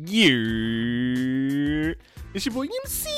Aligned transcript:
Yeah. 0.00 1.92
It's 2.32 2.46
your 2.46 2.54
boy 2.54 2.68
MC. 2.84 3.10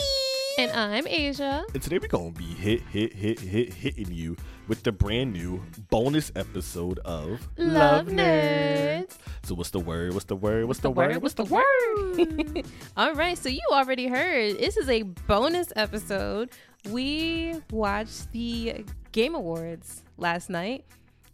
And 0.57 0.71
I'm 0.71 1.07
Asia. 1.07 1.63
And 1.75 1.83
today 1.83 1.99
we're 1.99 2.09
gonna 2.09 2.31
be 2.31 2.47
hit, 2.47 2.81
hit, 2.85 3.13
hit, 3.13 3.39
hit, 3.39 3.75
hitting 3.75 4.11
you 4.11 4.35
with 4.67 4.83
the 4.83 4.91
brand 4.91 5.35
new 5.35 5.63
bonus 5.91 6.33
episode 6.35 6.99
of 7.01 7.47
Love 7.59 8.07
Nerds. 8.07 9.19
So 9.43 9.55
what's 9.57 9.69
the 9.69 9.79
word? 9.79 10.15
What's 10.15 10.25
the 10.25 10.37
word? 10.37 10.65
What's 10.65 10.81
the, 10.81 10.91
word? 10.91 11.21
What's 11.21 11.35
the 11.35 11.45
word? 11.45 12.65
All 12.97 13.13
right, 13.13 13.37
so 13.37 13.51
you 13.51 13.61
already 13.71 14.07
heard 14.07 14.57
this 14.57 14.79
is 14.79 14.89
a 14.89 15.03
bonus 15.03 15.75
episode. 15.77 16.49
We 16.89 17.61
watched 17.71 18.33
the 18.33 18.87
Game 19.13 19.35
Awards 19.35 20.03
last 20.17 20.49
night 20.49 20.87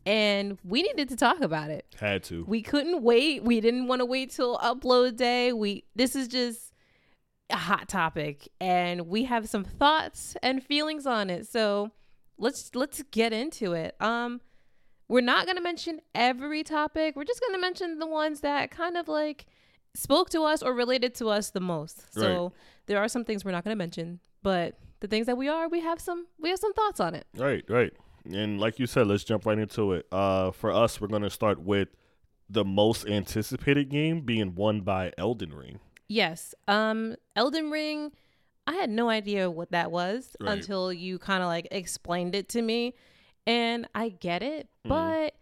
and 0.07 0.57
we 0.65 0.83
needed 0.83 1.09
to 1.11 1.17
talk 1.17 1.41
about 1.41 1.71
it. 1.71 1.85
Had 2.01 2.23
to. 2.25 2.45
We 2.47 2.63
couldn't 2.63 3.03
wait. 3.03 3.43
We 3.43 3.61
didn't 3.61 3.89
want 3.89 4.01
to 4.01 4.07
wait 4.07 4.31
till 4.31 4.57
upload 4.59 5.17
day. 5.17 5.53
We 5.53 5.85
this 5.95 6.15
is 6.17 6.29
just 6.29 6.73
a 7.51 7.57
hot 7.57 7.89
topic 7.89 8.49
and 8.61 9.03
we 9.09 9.25
have 9.25 9.49
some 9.49 9.65
thoughts 9.65 10.37
and 10.43 10.63
feelings 10.63 11.07
on 11.07 11.29
it. 11.31 11.47
So 11.47 11.91
let's 12.39 12.71
let's 12.75 13.03
get 13.11 13.33
into 13.33 13.73
it. 13.73 13.95
Um 14.01 14.41
we're 15.09 15.21
not 15.21 15.45
going 15.47 15.57
to 15.57 15.63
mention 15.63 16.01
every 16.17 16.65
topic. 16.65 17.15
We're 17.15 17.23
just 17.23 17.41
going 17.41 17.53
to 17.55 17.61
mention 17.61 18.01
the 18.01 18.09
ones 18.09 18.41
that 18.41 18.73
kind 18.73 18.97
of 18.97 19.07
like 19.07 19.47
spoke 19.95 20.31
to 20.31 20.43
us 20.43 20.65
or 20.65 20.75
related 20.75 21.15
to 21.17 21.29
us 21.29 21.51
the 21.51 21.61
most. 21.61 22.13
So 22.13 22.43
Right. 22.43 22.53
there 22.87 22.99
are 22.99 23.07
some 23.07 23.25
things 23.25 23.45
we're 23.45 23.53
not 23.53 23.63
going 23.63 23.73
to 23.75 23.79
mention, 23.79 24.19
but 24.43 24.77
the 24.99 25.07
things 25.07 25.27
that 25.27 25.37
we 25.39 25.47
are, 25.49 25.69
we 25.69 25.79
have 25.81 26.01
some 26.01 26.27
we 26.41 26.49
have 26.51 26.59
some 26.59 26.73
thoughts 26.73 26.99
on 26.99 27.15
it. 27.15 27.25
Right, 27.37 27.65
right. 27.69 27.93
And 28.33 28.59
like 28.61 28.79
you 28.79 28.87
said, 28.87 29.07
let's 29.07 29.25
jump 29.25 29.47
right 29.47 29.59
into 29.59 29.93
it. 29.93 30.07
Uh, 30.13 30.51
for 30.51 30.71
us, 30.73 31.01
we're 31.01 31.09
gonna 31.09 31.31
start 31.31 31.61
with 31.61 31.89
the 32.49 32.65
most 32.65 33.07
anticipated 33.07 33.89
game 33.89 34.21
being 34.21 34.55
won 34.55 34.81
by 34.83 35.13
Elden 35.19 35.53
Ring. 35.53 35.81
Yes. 36.09 36.55
Um 36.69 37.17
Elden 37.35 37.71
Ring 37.71 38.13
I 38.69 38.75
had 38.75 38.91
no 38.91 39.09
idea 39.09 39.51
what 39.51 39.71
that 39.73 39.91
was 39.91 40.37
Right. 40.41 40.53
until 40.59 40.93
you 40.93 41.19
kind 41.19 41.43
of 41.43 41.49
like 41.49 41.67
explained 41.71 42.35
it 42.37 42.49
to 42.51 42.63
me 42.63 42.95
and 43.47 43.89
I 43.95 44.09
get 44.11 44.43
it, 44.43 44.69
Mhm. 44.85 44.89
but 44.89 45.35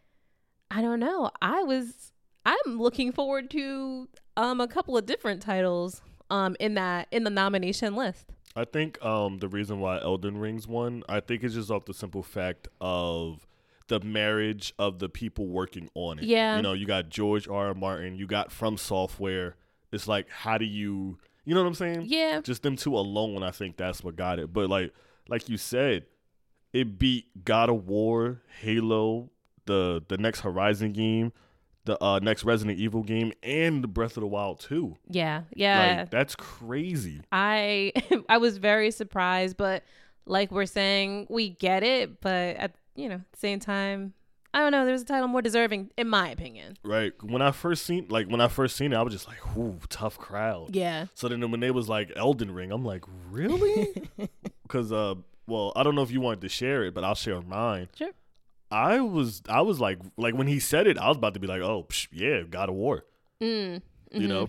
I 0.71 0.81
don't 0.83 1.01
know. 1.01 1.31
I 1.43 1.63
was 1.63 2.13
I'm 2.47 2.79
looking 2.79 3.13
forward 3.13 3.51
to 3.51 4.09
um 4.39 4.61
a 4.63 4.69
couple 4.69 4.97
of 4.97 5.05
different 5.05 5.43
titles 5.43 6.01
um 6.31 6.57
in 6.59 6.73
that 6.75 7.09
in 7.11 7.25
the 7.25 7.31
nomination 7.31 7.95
list. 7.95 8.31
I 8.57 8.65
think 8.65 9.03
um 9.05 9.39
the 9.39 9.49
reason 9.49 9.81
why 9.81 10.01
Elden 10.01 10.39
Rings 10.39 10.67
won, 10.67 11.03
I 11.09 11.21
think 11.21 11.43
it's 11.43 11.55
just 11.55 11.71
off 11.71 11.85
the 11.87 11.95
simple 11.95 12.23
fact 12.23 12.69
of 12.81 13.47
the 13.89 14.01
marriage 14.01 14.73
of 14.79 14.99
the 14.99 15.09
people 15.09 15.47
working 15.47 15.91
on 15.95 16.19
it. 16.19 16.25
Yeah. 16.25 16.57
You 16.57 16.63
know, 16.63 16.73
you 16.73 16.87
got 16.87 17.09
George 17.11 17.49
R. 17.49 17.69
R. 17.69 17.75
Martin, 17.75 18.17
you 18.17 18.27
got 18.27 18.51
From 18.51 18.77
Software. 18.77 19.57
It's 19.93 20.09
like 20.09 20.29
how 20.31 20.59
do 20.59 20.65
you 20.65 21.19
you 21.45 21.55
know 21.55 21.63
what 21.63 21.69
I'm 21.69 21.75
saying? 21.75 22.05
Yeah. 22.07 22.41
Just 22.41 22.63
them 22.63 22.77
two 22.77 22.97
alone, 22.97 23.43
I 23.43 23.51
think 23.51 23.77
that's 23.77 24.03
what 24.03 24.17
got 24.17 24.39
it. 24.39 24.53
But 24.53 24.71
like 24.71 24.93
like 25.29 25.49
you 25.49 25.57
said, 25.57 26.07
it 26.73 26.99
beat 26.99 27.45
God 27.45 27.69
of 27.71 27.87
War, 27.87 28.43
Halo, 28.61 29.31
the 29.67 30.03
the 30.09 30.19
next 30.19 30.41
Horizon 30.41 30.93
game, 30.93 31.33
the 31.85 32.03
uh 32.03 32.19
next 32.21 32.45
Resident 32.45 32.79
Evil 32.79 33.03
game, 33.03 33.33
and 33.43 33.83
the 33.83 33.89
Breath 33.89 34.17
of 34.17 34.23
the 34.23 34.27
Wild 34.27 34.61
2. 34.61 34.97
Yeah. 35.11 35.43
Yeah. 35.55 35.99
Like 36.01 36.11
that's 36.11 36.35
crazy. 36.37 37.21
I 37.33 37.93
I 38.29 38.39
was 38.39 38.59
very 38.59 38.91
surprised, 38.91 39.57
but 39.57 39.83
like 40.27 40.51
we're 40.51 40.67
saying, 40.67 41.27
we 41.29 41.51
get 41.51 41.83
it, 41.83 42.21
but 42.21 42.57
at 42.57 42.75
you 42.95 43.09
know, 43.09 43.21
the 43.33 43.39
same 43.39 43.59
time, 43.61 44.15
I 44.55 44.61
don't 44.61 44.71
know, 44.71 44.87
there's 44.87 45.03
a 45.03 45.05
title 45.05 45.27
more 45.27 45.43
deserving 45.43 45.91
in 45.99 46.09
my 46.09 46.29
opinion. 46.31 46.77
Right. 46.85 47.13
When 47.23 47.43
I 47.43 47.51
first 47.51 47.85
seen 47.85 48.07
like 48.09 48.29
when 48.29 48.41
I 48.41 48.49
first 48.49 48.77
seen 48.77 48.93
it, 48.93 48.97
I 48.97 49.03
was 49.03 49.13
just 49.13 49.27
like, 49.27 49.57
"Ooh, 49.57 49.81
tough 49.89 50.17
crowd." 50.17 50.75
Yeah. 50.75 51.07
So 51.15 51.29
then 51.29 51.51
when 51.51 51.61
they 51.61 51.71
was 51.73 51.89
like 51.89 52.13
Elden 52.17 52.53
Ring, 52.53 52.71
I'm 52.71 52.85
like, 52.85 53.05
"Really?" 53.31 53.89
Because 54.63 54.93
uh, 54.93 55.17
well, 55.47 55.73
I 55.77 55.83
don't 55.83 55.95
know 55.95 56.03
if 56.03 56.11
you 56.11 56.23
wanted 56.23 56.41
to 56.41 56.49
share 56.49 56.85
it, 56.85 56.95
but 56.95 57.05
I'll 57.05 57.15
share 57.15 57.41
mine. 57.43 57.89
Sure. 57.95 58.11
I 58.75 59.01
was 59.01 59.41
I 59.49 59.61
was 59.63 59.79
like 59.79 59.99
like 60.17 60.35
when 60.35 60.49
he 60.49 60.59
said 60.59 60.87
it, 60.87 60.99
I 60.99 61.09
was 61.09 61.17
about 61.17 61.35
to 61.35 61.41
be 61.41 61.47
like, 61.47 61.63
"Oh, 61.63 61.87
psh, 61.89 62.09
yeah, 62.13 62.43
God 62.43 62.69
of 62.69 62.75
War," 62.75 63.05
Mm. 63.41 63.81
you 64.11 64.21
mhm. 64.21 64.29
know, 64.29 64.49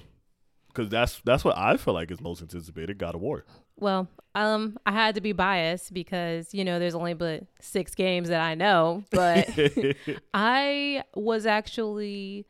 because 0.67 0.89
that's 0.89 1.21
that's 1.23 1.45
what 1.45 1.55
I 1.57 1.77
feel 1.77 1.93
like 1.93 2.09
is 2.11 2.19
most 2.19 2.41
anticipated, 2.41 2.97
God 2.97 3.13
of 3.15 3.21
War. 3.21 3.45
Well, 3.77 4.07
um, 4.33 4.77
I 4.85 4.93
had 4.93 5.15
to 5.15 5.21
be 5.21 5.31
biased 5.31 5.93
because 5.93 6.53
you 6.53 6.65
know 6.65 6.79
there's 6.79 6.95
only 6.95 7.13
but 7.13 7.43
six 7.59 7.93
games 7.93 8.29
that 8.29 8.41
I 8.41 8.55
know, 8.55 9.03
but 9.11 9.47
I 10.33 11.03
was 11.13 11.45
actually, 11.45 12.47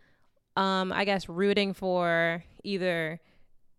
um, 0.55 0.93
I 0.93 1.03
guess 1.03 1.27
rooting 1.27 1.73
for 1.73 2.43
either 2.63 3.19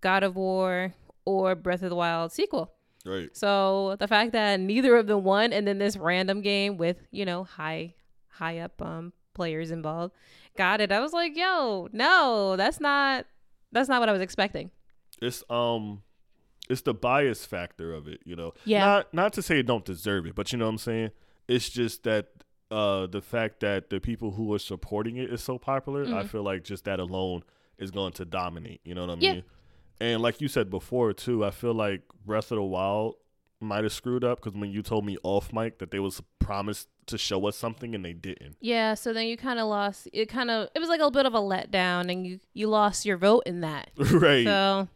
God 0.02 0.22
of 0.22 0.36
War 0.36 0.92
or 1.24 1.54
Breath 1.54 1.82
of 1.82 1.90
the 1.90 1.96
Wild 1.96 2.30
sequel. 2.32 2.72
Right. 3.06 3.34
So 3.36 3.96
the 3.98 4.08
fact 4.08 4.32
that 4.32 4.60
neither 4.60 4.96
of 4.96 5.06
them 5.06 5.22
won, 5.24 5.52
and 5.52 5.66
then 5.66 5.78
this 5.78 5.96
random 5.96 6.40
game 6.42 6.76
with 6.76 6.98
you 7.10 7.24
know 7.24 7.44
high, 7.44 7.94
high 8.28 8.58
up 8.58 8.80
um 8.82 9.12
players 9.34 9.70
involved, 9.70 10.14
got 10.56 10.80
it. 10.80 10.90
I 10.92 11.00
was 11.00 11.12
like, 11.12 11.36
yo, 11.36 11.88
no, 11.92 12.56
that's 12.56 12.80
not, 12.80 13.26
that's 13.72 13.88
not 13.88 14.00
what 14.00 14.08
I 14.08 14.12
was 14.12 14.22
expecting. 14.22 14.70
It's 15.20 15.42
um, 15.50 16.02
it's 16.70 16.80
the 16.82 16.94
bias 16.94 17.44
factor 17.46 17.92
of 17.92 18.08
it, 18.08 18.20
you 18.24 18.34
know. 18.36 18.52
Yeah. 18.64 18.80
Not 18.84 19.14
not 19.14 19.32
to 19.34 19.42
say 19.42 19.60
it 19.60 19.66
don't 19.66 19.84
deserve 19.84 20.26
it, 20.26 20.34
but 20.34 20.52
you 20.52 20.58
know 20.58 20.64
what 20.66 20.72
I'm 20.72 20.78
saying. 20.78 21.10
It's 21.48 21.68
just 21.68 22.02
that 22.04 22.28
uh 22.70 23.06
the 23.06 23.20
fact 23.22 23.60
that 23.60 23.90
the 23.90 24.00
people 24.00 24.32
who 24.32 24.52
are 24.52 24.58
supporting 24.58 25.16
it 25.16 25.30
is 25.32 25.42
so 25.42 25.58
popular. 25.58 26.02
I 26.04 26.22
Mhm. 26.24 26.28
feel 26.28 26.42
like 26.42 26.64
just 26.64 26.84
that 26.86 26.98
alone 26.98 27.44
is 27.78 27.90
going 27.90 28.12
to 28.14 28.24
dominate. 28.24 28.80
You 28.84 28.94
know 28.94 29.02
what 29.02 29.10
I 29.10 29.14
mean? 29.16 29.34
Yeah. 29.36 29.40
And 30.00 30.20
like 30.20 30.40
you 30.40 30.48
said 30.48 30.70
before 30.70 31.12
too, 31.12 31.44
I 31.44 31.50
feel 31.50 31.74
like 31.74 32.02
Breath 32.24 32.50
of 32.50 32.56
the 32.56 32.62
Wild 32.62 33.16
might 33.60 33.84
have 33.84 33.92
screwed 33.92 34.24
up 34.24 34.42
because 34.42 34.58
when 34.58 34.70
you 34.70 34.82
told 34.82 35.04
me 35.06 35.16
off 35.22 35.52
mic 35.52 35.78
that 35.78 35.90
they 35.90 35.98
was 35.98 36.22
promised 36.38 36.88
to 37.06 37.16
show 37.16 37.46
us 37.46 37.56
something 37.56 37.94
and 37.94 38.04
they 38.04 38.12
didn't. 38.12 38.56
Yeah, 38.60 38.94
so 38.94 39.12
then 39.12 39.26
you 39.26 39.36
kind 39.36 39.58
of 39.58 39.68
lost. 39.68 40.08
It 40.12 40.28
kind 40.28 40.50
of 40.50 40.68
it 40.74 40.78
was 40.78 40.88
like 40.88 41.00
a 41.00 41.10
bit 41.10 41.26
of 41.26 41.34
a 41.34 41.40
letdown, 41.40 42.10
and 42.10 42.26
you 42.26 42.40
you 42.52 42.68
lost 42.68 43.06
your 43.06 43.16
vote 43.16 43.44
in 43.46 43.60
that. 43.60 43.90
right. 43.96 44.44
So 44.44 44.88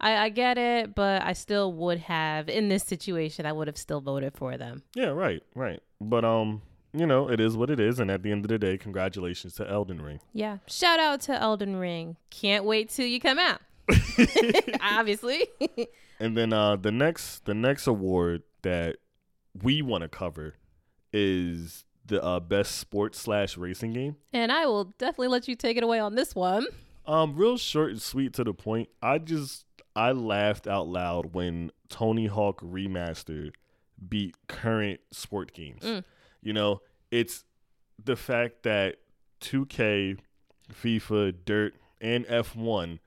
I, 0.00 0.16
I 0.16 0.28
get 0.28 0.58
it, 0.58 0.94
but 0.94 1.22
I 1.22 1.32
still 1.32 1.72
would 1.72 2.00
have 2.00 2.48
in 2.48 2.68
this 2.68 2.82
situation. 2.82 3.46
I 3.46 3.52
would 3.52 3.68
have 3.68 3.78
still 3.78 4.00
voted 4.00 4.34
for 4.34 4.56
them. 4.56 4.82
Yeah, 4.94 5.08
right, 5.08 5.42
right. 5.54 5.80
But 6.00 6.24
um, 6.24 6.62
you 6.92 7.06
know, 7.06 7.30
it 7.30 7.40
is 7.40 7.56
what 7.56 7.70
it 7.70 7.80
is, 7.80 8.00
and 8.00 8.10
at 8.10 8.22
the 8.22 8.32
end 8.32 8.44
of 8.44 8.48
the 8.48 8.58
day, 8.58 8.76
congratulations 8.76 9.54
to 9.54 9.68
Elden 9.68 10.02
Ring. 10.02 10.20
Yeah. 10.32 10.58
Shout 10.66 11.00
out 11.00 11.20
to 11.22 11.40
Elden 11.40 11.76
Ring. 11.76 12.16
Can't 12.30 12.64
wait 12.64 12.90
till 12.90 13.06
you 13.06 13.20
come 13.20 13.38
out. 13.38 13.60
Obviously. 14.80 15.46
And 16.20 16.36
then 16.36 16.52
uh 16.52 16.76
the 16.76 16.92
next 16.92 17.46
the 17.46 17.54
next 17.54 17.88
award 17.88 18.44
that 18.62 18.98
we 19.60 19.82
want 19.82 20.02
to 20.02 20.08
cover 20.08 20.54
is 21.12 21.84
the 22.06 22.22
uh, 22.22 22.38
best 22.38 22.76
sports 22.76 23.18
slash 23.18 23.56
racing 23.56 23.92
game. 23.92 24.16
and 24.32 24.52
I 24.52 24.66
will 24.66 24.84
definitely 24.98 25.28
let 25.28 25.48
you 25.48 25.56
take 25.56 25.76
it 25.76 25.82
away 25.82 25.98
on 25.98 26.14
this 26.14 26.34
one. 26.36 26.66
Um, 27.06 27.34
real 27.34 27.56
short 27.56 27.90
and 27.90 28.00
sweet 28.00 28.34
to 28.34 28.44
the 28.44 28.54
point. 28.54 28.88
I 29.02 29.18
just 29.18 29.64
I 29.96 30.12
laughed 30.12 30.68
out 30.68 30.86
loud 30.86 31.34
when 31.34 31.72
Tony 31.88 32.26
Hawk 32.26 32.60
Remastered 32.60 33.54
beat 34.08 34.36
current 34.46 35.00
sport 35.10 35.52
games. 35.52 35.82
Mm. 35.82 36.04
You 36.40 36.52
know, 36.52 36.82
it's 37.10 37.44
the 38.02 38.16
fact 38.16 38.62
that 38.62 38.96
2K, 39.40 40.18
FIFA, 40.72 41.34
Dirt, 41.44 41.74
and 42.00 42.24
F1 42.26 42.98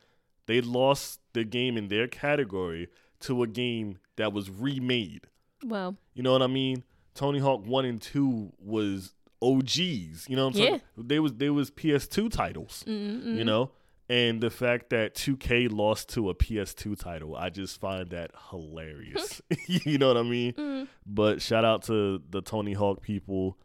they 0.48 0.62
lost 0.62 1.20
the 1.34 1.44
game 1.44 1.78
in 1.78 1.88
their 1.88 2.08
category 2.08 2.88
to 3.22 3.44
a 3.44 3.48
game 3.48 3.98
that 4.18 4.32
was 4.34 4.50
remade. 4.50 5.26
Well, 5.64 5.98
You 6.14 6.24
know 6.24 6.32
what 6.34 6.42
I 6.42 6.48
mean? 6.48 6.84
Tony 7.16 7.40
Hawk 7.40 7.66
1 7.66 7.86
and 7.86 8.02
2 8.02 8.54
was 8.60 9.14
OGs, 9.42 10.28
you 10.30 10.36
know 10.36 10.46
what 10.48 10.56
I'm 10.56 10.62
saying? 10.62 10.82
They 10.98 11.20
was 11.20 11.34
they 11.34 11.50
was 11.50 11.72
PS2 11.72 12.32
titles 12.32 12.84
mm-mm. 12.88 13.38
you 13.38 13.44
know 13.44 13.72
and 14.10 14.40
the 14.42 14.50
fact 14.50 14.90
that 14.92 15.16
2k 15.16 15.72
lost 15.72 16.10
to 16.10 16.30
a 16.30 16.36
ps2 16.36 16.98
title 17.00 17.36
i 17.36 17.50
just 17.50 17.80
find 17.80 18.12
that 18.12 18.30
hilarious 18.52 19.42
you 19.68 19.98
know 19.98 20.08
what 20.10 20.18
i 20.18 20.22
mean 20.24 20.54
Mm. 20.54 20.88
but 21.08 21.42
shout 21.42 21.66
out 21.66 21.82
to 21.84 22.22
the 22.30 22.42
tony 22.42 22.74
hawk 22.74 23.02
people 23.02 23.58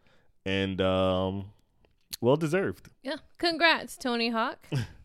and 0.46 0.80
um 0.80 1.50
well 2.22 2.36
deserved 2.36 2.88
Yeah. 3.02 3.16
Congrats, 3.38 3.96
Tony 3.96 4.30
Hawk. 4.30 4.66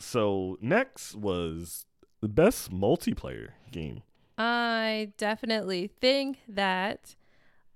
so 0.00 0.56
next 0.60 1.14
was 1.14 1.86
the 2.20 2.28
best 2.28 2.70
multiplayer 2.70 3.50
game 3.70 4.02
I 4.40 5.12
definitely 5.16 5.90
think 6.00 6.38
that 6.48 7.16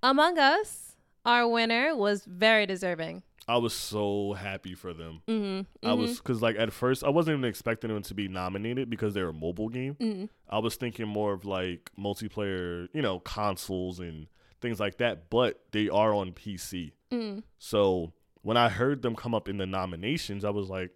Among 0.02 0.38
Us, 0.38 0.96
our 1.24 1.48
winner, 1.48 1.96
was 1.96 2.24
very 2.24 2.66
deserving. 2.66 3.22
i 3.48 3.56
was 3.56 3.74
so 3.74 4.34
happy 4.34 4.74
for 4.74 4.92
them 4.94 5.20
Mm-hmm. 5.28 5.88
i 5.88 5.92
was 5.94 6.18
because 6.18 6.40
like 6.40 6.56
at 6.56 6.72
first 6.72 7.02
i 7.02 7.08
wasn't 7.08 7.34
even 7.38 7.48
expecting 7.48 7.90
them 7.92 8.02
to 8.02 8.14
be 8.14 8.28
nominated 8.28 8.88
because 8.88 9.14
they're 9.14 9.28
a 9.30 9.32
mobile 9.32 9.68
game 9.68 9.94
Mm-hmm. 10.00 10.26
I 10.48 10.58
was 10.58 10.76
thinking 10.76 11.08
more 11.08 11.32
of 11.32 11.44
like 11.44 11.90
multiplayer, 11.98 12.86
you 12.92 13.00
know, 13.02 13.18
consoles 13.20 13.98
and 14.00 14.26
things 14.60 14.78
like 14.78 14.98
that, 14.98 15.30
but 15.30 15.60
they 15.72 15.88
are 15.88 16.12
on 16.14 16.32
PC. 16.32 16.92
Mm-hmm. 17.10 17.40
So 17.58 18.12
when 18.42 18.56
I 18.58 18.68
heard 18.68 19.00
them 19.02 19.16
come 19.16 19.34
up 19.34 19.48
in 19.48 19.56
the 19.56 19.66
nominations, 19.66 20.44
I 20.44 20.50
was 20.50 20.68
like, 20.68 20.90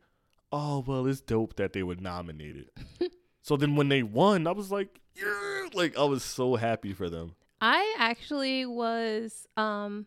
oh 0.57 0.85
well, 0.87 1.07
it's 1.07 1.21
dope 1.21 1.57
that 1.57 1.73
they 1.73 1.83
were 1.83 1.97
nominated. 1.97 2.71
so 3.43 3.57
then 3.57 3.77
when 3.77 3.89
they 3.89 4.03
won, 4.03 4.47
I 4.47 4.53
was 4.53 4.71
like, 4.71 5.01
yeah, 5.15 5.67
like 5.75 5.99
I 5.99 6.05
was 6.05 6.25
so 6.25 6.57
happy 6.57 6.93
for 6.93 7.11
them. 7.11 7.35
I 7.61 7.97
actually 7.99 8.67
was. 8.67 9.47
Um, 9.57 10.07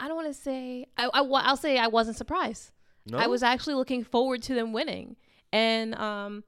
I 0.00 0.08
don't 0.08 0.16
want 0.16 0.28
to 0.28 0.34
say. 0.34 0.86
I, 0.96 1.08
I 1.12 1.20
I'll 1.20 1.56
say 1.56 1.78
I 1.78 1.88
wasn't 1.88 2.16
surprised. 2.16 2.72
No, 3.06 3.18
I 3.18 3.26
was 3.26 3.42
actually 3.42 3.74
looking 3.74 4.02
forward 4.02 4.42
to 4.44 4.54
them 4.54 4.72
winning, 4.72 5.16
and 5.52 5.94
um, 5.94 6.44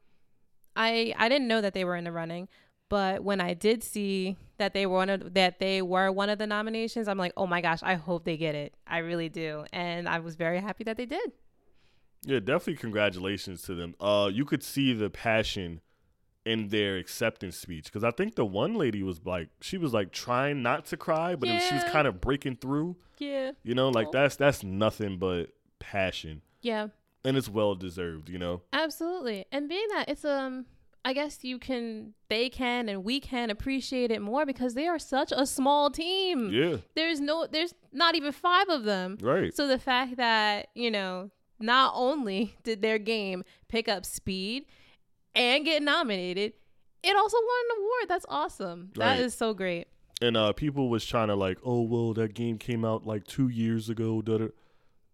I 0.74 1.14
I 1.16 1.28
didn't 1.28 1.48
know 1.48 1.60
that 1.60 1.74
they 1.74 1.84
were 1.84 1.96
in 1.96 2.04
the 2.04 2.12
running, 2.12 2.48
but 2.88 3.22
when 3.22 3.40
I 3.40 3.54
did 3.54 3.84
see 3.84 4.36
that 4.56 4.74
they 4.74 4.86
were 4.86 4.96
one 4.96 5.10
of 5.10 5.34
that 5.34 5.60
they 5.60 5.82
were 5.82 6.10
one 6.10 6.30
of 6.30 6.38
the 6.38 6.46
nominations, 6.46 7.08
I'm 7.08 7.18
like, 7.18 7.32
oh 7.36 7.46
my 7.46 7.60
gosh, 7.60 7.80
I 7.82 7.94
hope 7.94 8.24
they 8.24 8.36
get 8.36 8.54
it. 8.54 8.74
I 8.86 8.98
really 8.98 9.28
do, 9.28 9.64
and 9.72 10.08
I 10.08 10.18
was 10.18 10.34
very 10.34 10.60
happy 10.60 10.84
that 10.84 10.96
they 10.96 11.06
did. 11.06 11.32
Yeah, 12.24 12.40
definitely 12.40 12.76
congratulations 12.76 13.62
to 13.62 13.74
them. 13.74 13.94
Uh, 14.00 14.30
you 14.32 14.44
could 14.44 14.62
see 14.62 14.92
the 14.92 15.08
passion 15.10 15.80
in 16.44 16.68
their 16.68 16.96
acceptance 16.96 17.56
speech 17.56 17.84
because 17.84 18.02
I 18.04 18.10
think 18.10 18.34
the 18.34 18.44
one 18.44 18.74
lady 18.74 19.02
was 19.02 19.24
like, 19.26 19.48
she 19.60 19.76
was 19.78 19.92
like 19.92 20.12
trying 20.12 20.62
not 20.62 20.86
to 20.86 20.96
cry, 20.96 21.36
but 21.36 21.48
it- 21.48 21.62
she 21.62 21.74
was 21.74 21.84
kind 21.84 22.06
of 22.06 22.20
breaking 22.20 22.56
through. 22.56 22.96
Yeah, 23.18 23.52
You 23.64 23.74
know, 23.74 23.88
like 23.88 24.08
Oh. 24.08 24.10
that's 24.12 24.36
that's 24.36 24.62
nothing 24.62 25.18
but 25.18 25.50
passion, 25.80 26.40
yeah, 26.62 26.88
and 27.24 27.36
it's 27.36 27.48
well 27.48 27.74
deserved. 27.74 28.28
You 28.28 28.38
know, 28.38 28.62
absolutely. 28.72 29.44
And 29.52 29.68
being 29.68 29.86
that 29.90 30.08
it's 30.08 30.24
um. 30.24 30.66
I 31.04 31.12
guess 31.14 31.42
you 31.42 31.58
can, 31.58 32.12
they 32.28 32.50
can, 32.50 32.88
and 32.88 33.02
we 33.02 33.18
can 33.18 33.48
appreciate 33.50 34.10
it 34.10 34.20
more 34.20 34.44
because 34.44 34.74
they 34.74 34.88
are 34.88 34.98
such 34.98 35.32
a 35.34 35.46
small 35.46 35.90
team. 35.90 36.50
yeah, 36.52 36.78
There's 36.96 37.18
no, 37.20 37.46
there's 37.46 37.72
not 37.92 38.14
even 38.14 38.30
five 38.32 38.68
of 38.68 38.82
them. 38.84 39.16
right, 39.22 39.54
So 39.54 39.68
the 39.68 39.78
fact 39.78 40.16
that, 40.16 40.66
you 40.74 40.90
know, 40.90 41.30
not 41.60 41.92
only 41.94 42.56
did 42.62 42.82
their 42.82 42.98
game 42.98 43.44
pick 43.68 43.88
up 43.88 44.04
speed 44.06 44.64
and 45.34 45.64
get 45.64 45.82
nominated, 45.82 46.52
it 47.02 47.16
also 47.16 47.36
won 47.36 47.64
an 47.70 47.76
award. 47.78 48.08
That's 48.08 48.26
awesome. 48.28 48.90
That 48.96 49.20
is 49.20 49.34
so 49.34 49.54
great. 49.54 49.88
and 50.20 50.36
uh, 50.36 50.52
people 50.52 50.88
was 50.88 51.04
trying 51.04 51.28
to 51.28 51.34
like, 51.36 51.58
oh 51.64 51.82
well, 51.82 52.14
that 52.14 52.34
game 52.34 52.58
came 52.58 52.84
out 52.84 53.06
like 53.06 53.24
two 53.26 53.48
years 53.48 53.88
ago. 53.88 54.22
Da 54.22 54.38
da. 54.38 54.48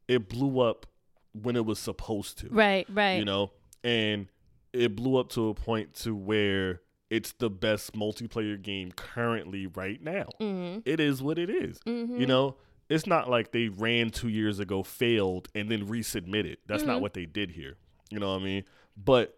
It 0.07 0.29
blew 0.29 0.61
up 0.61 0.87
when 1.33 1.57
it 1.57 1.65
was 1.65 1.79
supposed 1.79 2.39
to. 2.39 2.49
Right, 2.51 2.87
right. 2.91 3.19
you 3.19 3.25
know 3.25 3.51
and 3.85 4.29
it 4.73 4.97
blew 4.97 5.17
up 5.17 5.29
to 5.29 5.51
a 5.51 5.55
point 5.55 5.95
to 5.95 6.17
where 6.17 6.81
it's 7.11 7.33
the 7.33 7.51
best 7.51 7.93
multiplayer 7.93 8.61
game 8.61 8.91
currently 8.91 9.67
right 9.69 10.03
now 10.03 10.27
mm-hmm. 10.41 10.81
it 10.85 10.99
is 10.99 11.23
what 11.23 11.39
it 11.39 11.51
is. 11.51 11.79
Mm-hmm. 11.87 12.19
you 12.19 12.27
know 12.27 12.57
it's 12.95 13.07
not 13.07 13.29
like 13.29 13.53
they 13.53 13.69
ran 13.69 14.11
two 14.11 14.29
years 14.29 14.59
ago 14.61 14.83
failed 14.83 15.49
and 15.55 15.71
then 15.71 15.87
resubmitted 15.87 16.57
that's 16.67 16.85
not 16.85 16.99
Mhm. 16.99 17.03
what 17.03 17.15
they 17.15 17.27
did 17.27 17.51
here 17.51 17.77
you 18.11 18.19
know 18.19 18.33
what 18.33 18.41
i 18.41 18.45
mean 18.45 18.65
but 18.97 19.37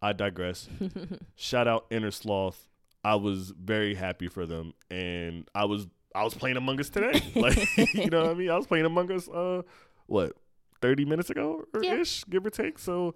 i 0.00 0.12
digress 0.12 0.68
shout 1.36 1.66
out 1.68 1.88
Innersloth 1.90 2.68
i 3.04 3.14
was 3.14 3.50
very 3.50 3.94
happy 3.94 4.28
for 4.28 4.46
them 4.46 4.74
and 4.90 5.48
i 5.54 5.64
was 5.64 5.86
i 6.14 6.22
was 6.24 6.34
playing 6.34 6.56
among 6.56 6.78
us 6.80 6.88
today 6.90 7.20
like 7.34 7.56
you 7.94 8.10
know 8.10 8.22
what 8.22 8.30
i 8.30 8.34
mean 8.34 8.50
i 8.50 8.56
was 8.56 8.66
playing 8.66 8.86
among 8.86 9.10
us 9.10 9.28
uh 9.28 9.62
what 10.06 10.32
30 10.80 11.04
minutes 11.04 11.30
ago 11.30 11.64
or 11.72 11.82
Yeah. 11.82 11.94
ish 12.00 12.24
give 12.28 12.44
or 12.46 12.50
take 12.50 12.78
so 12.78 13.14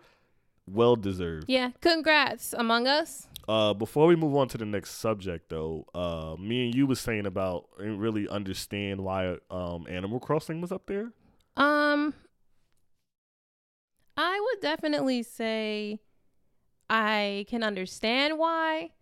well 0.68 0.96
deserved 0.96 1.44
yeah. 1.48 1.70
Congrats, 1.80 2.52
Among 2.52 2.88
Us. 2.88 3.28
Uh 3.48 3.72
before 3.75 4.06
we 4.06 4.16
move 4.16 4.34
on 4.34 4.48
to 4.48 4.58
the 4.58 4.64
next 4.66 4.90
subject 4.93 5.48
though 5.50 5.84
uh 5.94 6.34
me 6.40 6.66
and 6.66 6.75
you 6.75 6.87
was 6.87 6.98
saying 7.00 7.26
about 7.26 7.66
didn't 7.78 7.98
really 7.98 8.28
understand 8.28 9.00
why 9.02 9.37
um 9.50 9.87
animal 9.88 10.19
crossing 10.20 10.60
was 10.60 10.72
up 10.72 10.87
there 10.87 11.12
Um, 11.56 12.12
I 14.16 14.40
would 14.40 14.60
definitely 14.62 15.22
say 15.22 16.00
I 16.88 17.44
can 17.48 17.62
understand 17.62 18.38
why, 18.38 18.93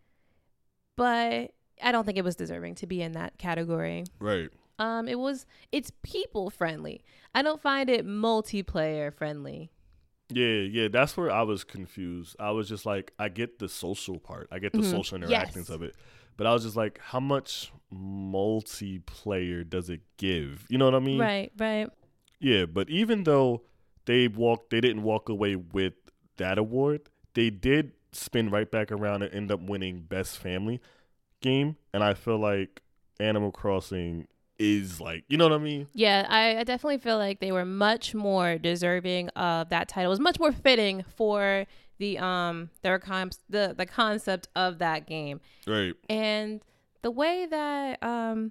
but 0.96 1.52
I 1.82 1.92
don't 1.92 2.04
think 2.04 2.18
it 2.18 2.24
was 2.24 2.36
deserving 2.36 2.76
to 2.76 2.86
be 2.86 3.00
in 3.02 3.12
that 3.12 3.38
category. 3.38 4.04
right 4.18 4.50
Um, 4.78 5.06
it 5.08 5.18
was 5.18 5.46
it's 5.72 5.92
people 6.02 6.50
friendly. 6.50 7.02
I 7.34 7.42
don't 7.42 7.60
find 7.60 7.88
it 7.90 8.06
multiplayer 8.06 9.12
friendly. 9.12 9.70
Yeah, 10.34 10.62
yeah, 10.82 10.88
that's 10.88 11.16
where 11.16 11.30
I 11.30 11.42
was 11.42 11.64
confused. 11.64 12.36
I 12.40 12.50
was 12.50 12.68
just 12.68 12.84
like, 12.86 13.12
I 13.18 13.28
get 13.28 13.58
the 13.58 13.68
social 13.68 14.18
part, 14.18 14.48
I 14.50 14.58
get 14.58 14.72
the 14.72 14.80
Mhm. 14.80 14.90
social 14.90 15.16
interactions 15.16 15.68
Yes. 15.68 15.74
of 15.74 15.82
it, 15.82 15.94
but 16.36 16.46
I 16.46 16.52
was 16.52 16.64
just 16.64 16.76
like, 16.76 16.98
how 16.98 17.20
much 17.20 17.70
multiplayer 17.92 19.68
does 19.68 19.90
it 19.90 20.00
give? 20.16 20.66
You 20.68 20.78
know 20.78 20.86
what 20.86 20.94
I 20.94 20.98
mean? 21.00 21.20
Right, 21.20 21.52
right. 21.58 21.88
Yeah, 22.40 22.66
but 22.66 22.90
even 22.90 23.24
though 23.24 23.62
they 24.06 24.28
walked, 24.28 24.70
they 24.70 24.80
didn't 24.80 25.02
walk 25.02 25.28
away 25.28 25.56
with 25.56 25.94
that 26.36 26.58
award. 26.58 27.08
They 27.34 27.50
did 27.50 27.92
spin 28.12 28.50
right 28.50 28.70
back 28.70 28.92
around 28.92 29.22
and 29.22 29.32
end 29.32 29.50
up 29.50 29.60
winning 29.60 30.00
best 30.02 30.38
family 30.38 30.80
game, 31.40 31.76
and 31.92 32.02
I 32.02 32.14
feel 32.14 32.38
like 32.38 32.82
Animal 33.20 33.52
Crossing 33.52 34.26
is 34.58 35.00
like, 35.00 35.24
you 35.28 35.36
know 35.36 35.48
what 35.48 35.54
I 35.54 35.62
mean? 35.62 35.88
Yeah, 35.92 36.26
I, 36.28 36.58
I 36.58 36.64
definitely 36.64 36.98
feel 36.98 37.18
like 37.18 37.40
they 37.40 37.52
were 37.52 37.64
much 37.64 38.14
more 38.14 38.58
deserving 38.58 39.28
of 39.30 39.70
that 39.70 39.88
title. 39.88 40.10
It 40.10 40.14
was 40.14 40.20
much 40.20 40.38
more 40.38 40.52
fitting 40.52 41.04
for 41.16 41.66
the 41.98 42.18
um 42.18 42.70
their 42.82 42.98
com- 42.98 43.30
the 43.48 43.74
the 43.76 43.86
concept 43.86 44.48
of 44.56 44.78
that 44.78 45.06
game. 45.06 45.40
Right. 45.66 45.94
and 46.08 46.60
the 47.02 47.10
way 47.10 47.46
that 47.50 48.02
um, 48.02 48.50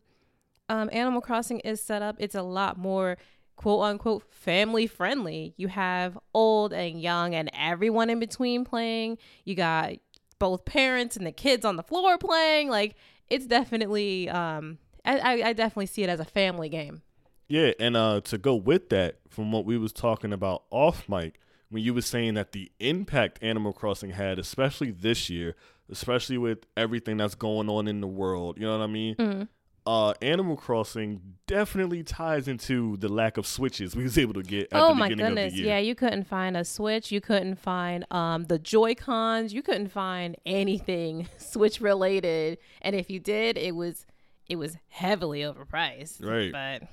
um, 0.69 0.89
Animal 0.93 1.21
Crossing 1.21 1.59
is 1.61 1.81
set 1.81 2.01
up, 2.03 2.15
it's 2.19 2.35
a 2.35 2.43
lot 2.43 2.77
more 2.77 3.17
quote 3.55 3.81
unquote 3.81 4.31
family 4.31 4.85
friendly. 4.87 5.53
You 5.57 5.67
have 5.69 6.17
old 6.33 6.71
and 6.71 7.01
young 7.01 7.33
and 7.33 7.49
everyone 7.53 8.09
in 8.09 8.19
between 8.19 8.63
playing. 8.63 9.17
You 9.43 9.55
got 9.55 9.93
both 10.39 10.65
parents 10.65 11.17
and 11.17 11.25
the 11.25 11.31
kids 11.31 11.65
on 11.65 11.75
the 11.77 11.83
floor 11.83 12.17
playing. 12.17 12.69
Like 12.69 12.95
it's 13.29 13.47
definitely, 13.47 14.29
um, 14.29 14.77
I, 15.05 15.41
I, 15.43 15.53
definitely 15.53 15.87
see 15.87 16.03
it 16.03 16.09
as 16.09 16.19
a 16.19 16.25
family 16.25 16.69
game. 16.69 17.01
Yeah, 17.47 17.71
and 17.79 17.97
uh 17.97 18.21
to 18.21 18.37
go 18.37 18.55
with 18.55 18.89
that, 18.89 19.17
from 19.29 19.51
what 19.51 19.65
we 19.65 19.77
was 19.77 19.91
talking 19.91 20.31
about 20.33 20.63
off 20.71 21.07
mic, 21.09 21.39
when 21.69 21.83
you 21.83 21.93
was 21.93 22.05
saying 22.05 22.35
that 22.35 22.51
the 22.51 22.71
impact 22.79 23.39
Animal 23.41 23.73
Crossing 23.73 24.11
had, 24.11 24.39
especially 24.39 24.91
this 24.91 25.29
year, 25.29 25.55
especially 25.89 26.37
with 26.37 26.59
everything 26.77 27.17
that's 27.17 27.35
going 27.35 27.69
on 27.69 27.87
in 27.87 27.99
the 28.01 28.07
world, 28.07 28.57
you 28.57 28.65
know 28.65 28.77
what 28.77 28.83
I 28.83 28.87
mean? 28.87 29.15
Mhm. 29.15 29.47
Uh, 29.85 30.13
Animal 30.21 30.55
Crossing 30.55 31.19
definitely 31.45 32.03
ties 32.03 32.47
into 32.47 32.95
the 32.97 33.09
lack 33.09 33.35
of 33.35 33.45
switches 33.45 33.97
we 33.97 34.03
was 34.03 34.17
able 34.17 34.33
to 34.33 34.41
get 34.41 34.71
at 34.71 34.81
oh 34.81 34.89
the 34.89 34.95
my 34.95 35.09
beginning 35.09 35.35
goodness! 35.35 35.51
of 35.51 35.57
the 35.57 35.59
year. 35.59 35.67
Yeah, 35.73 35.79
you 35.79 35.93
couldn't 35.93 36.23
find 36.23 36.55
a 36.55 36.63
Switch. 36.63 37.11
You 37.11 37.19
couldn't 37.19 37.55
find 37.59 38.05
um 38.09 38.45
the 38.45 38.57
Joy 38.57 38.95
Cons. 38.95 39.53
You 39.53 39.61
couldn't 39.61 39.89
find 39.89 40.37
anything 40.45 41.27
Switch 41.37 41.81
related. 41.81 42.59
And 42.81 42.95
if 42.95 43.09
you 43.09 43.19
did, 43.19 43.57
it 43.57 43.75
was 43.75 44.05
it 44.47 44.57
was 44.57 44.77
heavily 44.89 45.41
overpriced. 45.41 46.23
Right. 46.23 46.51
But 46.51 46.87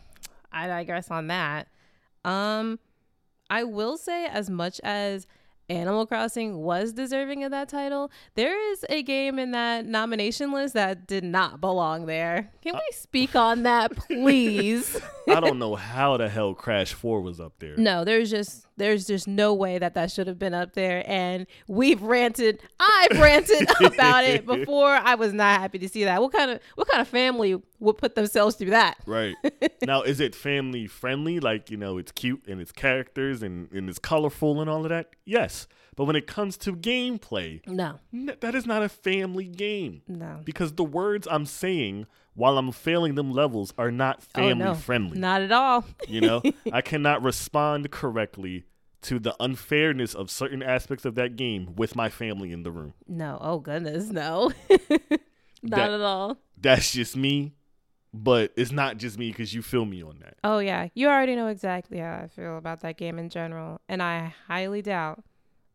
I 0.52 0.66
digress 0.66 1.10
on 1.10 1.28
that. 1.28 1.68
Um, 2.24 2.78
I 3.48 3.64
will 3.64 3.96
say 3.96 4.26
as 4.26 4.48
much 4.50 4.80
as 4.84 5.26
Animal 5.70 6.06
Crossing 6.06 6.58
was 6.58 6.92
deserving 6.92 7.44
of 7.44 7.50
that 7.52 7.68
title, 7.68 8.10
there 8.34 8.58
is 8.72 8.84
a 8.88 9.02
game 9.02 9.38
in 9.38 9.52
that 9.52 9.86
nomination 9.86 10.52
list 10.52 10.74
that 10.74 11.06
did 11.06 11.24
not 11.24 11.60
belong 11.60 12.06
there. 12.06 12.50
Can 12.62 12.74
we 12.74 12.88
speak 12.92 13.36
on 13.36 13.62
that, 13.62 13.96
please? 14.08 15.00
I 15.28 15.40
don't 15.40 15.58
know 15.58 15.76
how 15.76 16.16
the 16.16 16.28
hell 16.28 16.54
Crash 16.54 16.92
Four 16.92 17.20
was 17.20 17.40
up 17.40 17.54
there. 17.58 17.76
No, 17.76 18.04
there's 18.04 18.30
just 18.30 18.66
there's 18.80 19.06
just 19.06 19.28
no 19.28 19.52
way 19.52 19.78
that 19.78 19.94
that 19.94 20.10
should 20.10 20.26
have 20.26 20.38
been 20.38 20.54
up 20.54 20.72
there. 20.72 21.04
And 21.06 21.46
we've 21.68 22.02
ranted, 22.02 22.60
I've 22.80 23.20
ranted 23.20 23.68
about 23.84 24.24
it 24.24 24.46
before. 24.46 24.88
I 24.88 25.14
was 25.14 25.32
not 25.32 25.60
happy 25.60 25.78
to 25.80 25.88
see 25.88 26.04
that. 26.04 26.20
What 26.20 26.32
kind 26.32 26.50
of 26.50 26.60
what 26.74 26.88
kind 26.88 27.00
of 27.00 27.06
family 27.06 27.60
would 27.78 27.98
put 27.98 28.14
themselves 28.14 28.56
through 28.56 28.70
that? 28.70 28.96
Right. 29.06 29.36
now, 29.82 30.02
is 30.02 30.18
it 30.18 30.34
family 30.34 30.86
friendly? 30.86 31.40
Like, 31.40 31.70
you 31.70 31.76
know, 31.76 31.98
it's 31.98 32.10
cute 32.10 32.46
and 32.48 32.60
it's 32.60 32.72
characters 32.72 33.42
and, 33.42 33.70
and 33.70 33.88
it's 33.88 33.98
colorful 33.98 34.60
and 34.60 34.70
all 34.70 34.84
of 34.84 34.88
that? 34.88 35.10
Yes. 35.26 35.59
But 35.96 36.04
when 36.04 36.16
it 36.16 36.26
comes 36.26 36.56
to 36.58 36.72
gameplay, 36.74 37.66
No, 37.66 37.98
n- 38.14 38.36
that 38.40 38.54
is 38.54 38.66
not 38.66 38.82
a 38.82 38.88
family 38.88 39.44
game. 39.46 40.02
no, 40.08 40.40
Because 40.44 40.72
the 40.74 40.84
words 40.84 41.26
I'm 41.30 41.46
saying 41.46 42.06
while 42.34 42.56
I'm 42.58 42.72
failing 42.72 43.16
them 43.16 43.32
levels 43.32 43.74
are 43.76 43.90
not 43.90 44.18
oh, 44.34 44.38
family 44.40 44.64
oh, 44.64 44.68
no, 44.68 44.74
friendly. 44.74 45.18
not 45.18 45.42
at 45.42 45.52
all. 45.52 45.84
You 46.08 46.20
know, 46.22 46.42
I 46.72 46.80
cannot 46.80 47.22
respond 47.22 47.90
correctly 47.90 48.64
to 49.02 49.18
the 49.18 49.34
unfairness 49.40 50.14
of 50.14 50.30
certain 50.30 50.62
aspects 50.62 51.04
of 51.04 51.14
that 51.16 51.34
game 51.36 51.74
with 51.76 51.96
my 51.96 52.08
family 52.08 52.52
in 52.52 52.62
the 52.62 52.70
room. 52.70 52.94
No, 53.08 53.38
oh 53.40 53.58
goodness, 53.58 54.10
no, 54.10 54.52
not 54.70 55.10
That- 55.62 55.90
at 55.92 56.00
all. 56.00 56.38
That's 56.62 56.92
just 56.92 57.16
me, 57.16 57.54
but 58.12 58.52
it's 58.56 58.70
not 58.72 58.98
just 58.98 59.18
me 59.18 59.28
because 59.30 59.54
you 59.54 59.62
feel 59.62 59.84
me 59.86 60.02
on 60.02 60.18
that. 60.20 60.34
Oh 60.44 60.58
yeah, 60.58 60.88
you 60.94 61.08
already 61.08 61.34
know 61.34 61.48
exactly 61.48 61.98
how 61.98 62.20
I 62.22 62.28
feel 62.28 62.58
about 62.58 62.80
that 62.82 62.98
game 62.98 63.18
in 63.18 63.30
general, 63.30 63.80
and 63.88 64.02
I 64.02 64.34
highly 64.46 64.82
doubt 64.82 65.24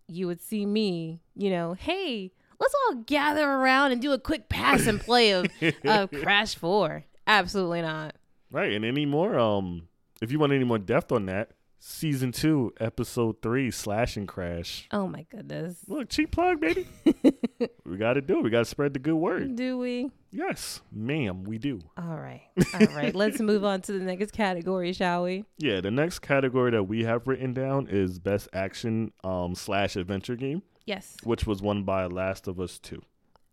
you 0.07 0.27
would 0.27 0.41
see 0.41 0.65
me. 0.65 1.21
You 1.35 1.49
know, 1.49 1.73
hey, 1.73 2.31
let's 2.59 2.75
all 2.87 2.95
gather 2.95 3.49
around 3.49 3.91
and 3.91 4.01
do 4.01 4.11
a 4.13 4.19
quick 4.19 4.49
pass 4.49 4.87
and 4.87 4.99
play 4.99 5.31
of 5.31 5.47
of 5.85 6.11
Crash 6.11 6.55
Four. 6.55 7.05
Absolutely 7.27 7.81
not. 7.81 8.15
Right, 8.51 8.71
and 8.73 8.85
any 8.85 9.05
more 9.05 9.37
um 9.37 9.87
if 10.21 10.31
you 10.31 10.39
want 10.39 10.53
any 10.53 10.63
more 10.63 10.79
depth 10.79 11.11
on 11.11 11.25
that, 11.25 11.51
season 11.79 12.31
two, 12.31 12.73
episode 12.79 13.41
three, 13.41 13.71
Slash 13.71 14.17
and 14.17 14.27
Crash. 14.27 14.87
Oh 14.91 15.07
my 15.07 15.25
goodness. 15.29 15.77
Look, 15.87 16.09
cheap 16.09 16.31
plug, 16.31 16.59
baby. 16.61 16.87
we 17.85 17.97
got 17.97 18.13
to 18.13 18.21
do 18.21 18.39
it. 18.39 18.43
We 18.43 18.49
got 18.49 18.59
to 18.59 18.65
spread 18.65 18.93
the 18.93 18.99
good 18.99 19.15
word. 19.15 19.55
Do 19.55 19.77
we? 19.77 20.11
Yes, 20.31 20.81
ma'am, 20.91 21.43
we 21.43 21.57
do. 21.57 21.79
All 21.97 22.17
right. 22.17 22.41
All 22.73 22.87
right. 22.95 23.15
Let's 23.15 23.39
move 23.39 23.63
on 23.63 23.81
to 23.83 23.93
the 23.93 23.99
next 24.03 24.31
category, 24.31 24.91
shall 24.93 25.23
we? 25.23 25.45
Yeah, 25.57 25.79
the 25.81 25.91
next 25.91 26.19
category 26.19 26.71
that 26.71 26.83
we 26.83 27.03
have 27.05 27.25
written 27.27 27.53
down 27.53 27.87
is 27.89 28.19
best 28.19 28.49
action 28.53 29.11
um 29.23 29.55
slash 29.55 29.95
adventure 29.95 30.35
game, 30.35 30.61
Yes. 30.85 31.15
which 31.23 31.45
was 31.47 31.61
won 31.61 31.83
by 31.83 32.05
Last 32.07 32.47
of 32.47 32.59
Us 32.59 32.79
Two. 32.79 33.01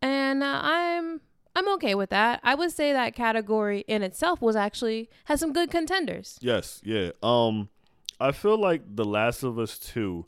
And 0.01 0.43
uh, 0.43 0.61
I'm 0.63 1.21
I'm 1.55 1.69
okay 1.75 1.95
with 1.95 2.11
that. 2.11 2.41
I 2.43 2.55
would 2.57 2.73
say 2.73 2.93
that 2.93 3.15
category 3.15 3.85
in 3.87 4.03
itself 4.03 4.41
was 4.43 4.57
actually 4.57 5.09
has 5.27 5.39
some 5.39 5.53
good 5.53 5.71
contenders. 5.71 6.39
Yes, 6.41 6.81
yeah. 6.83 7.11
Um, 7.23 7.69
I 8.23 8.33
feel 8.33 8.57
like 8.59 8.83
The 8.97 9.05
Last 9.05 9.43
of 9.43 9.59
Us 9.59 9.79
Two 9.79 10.27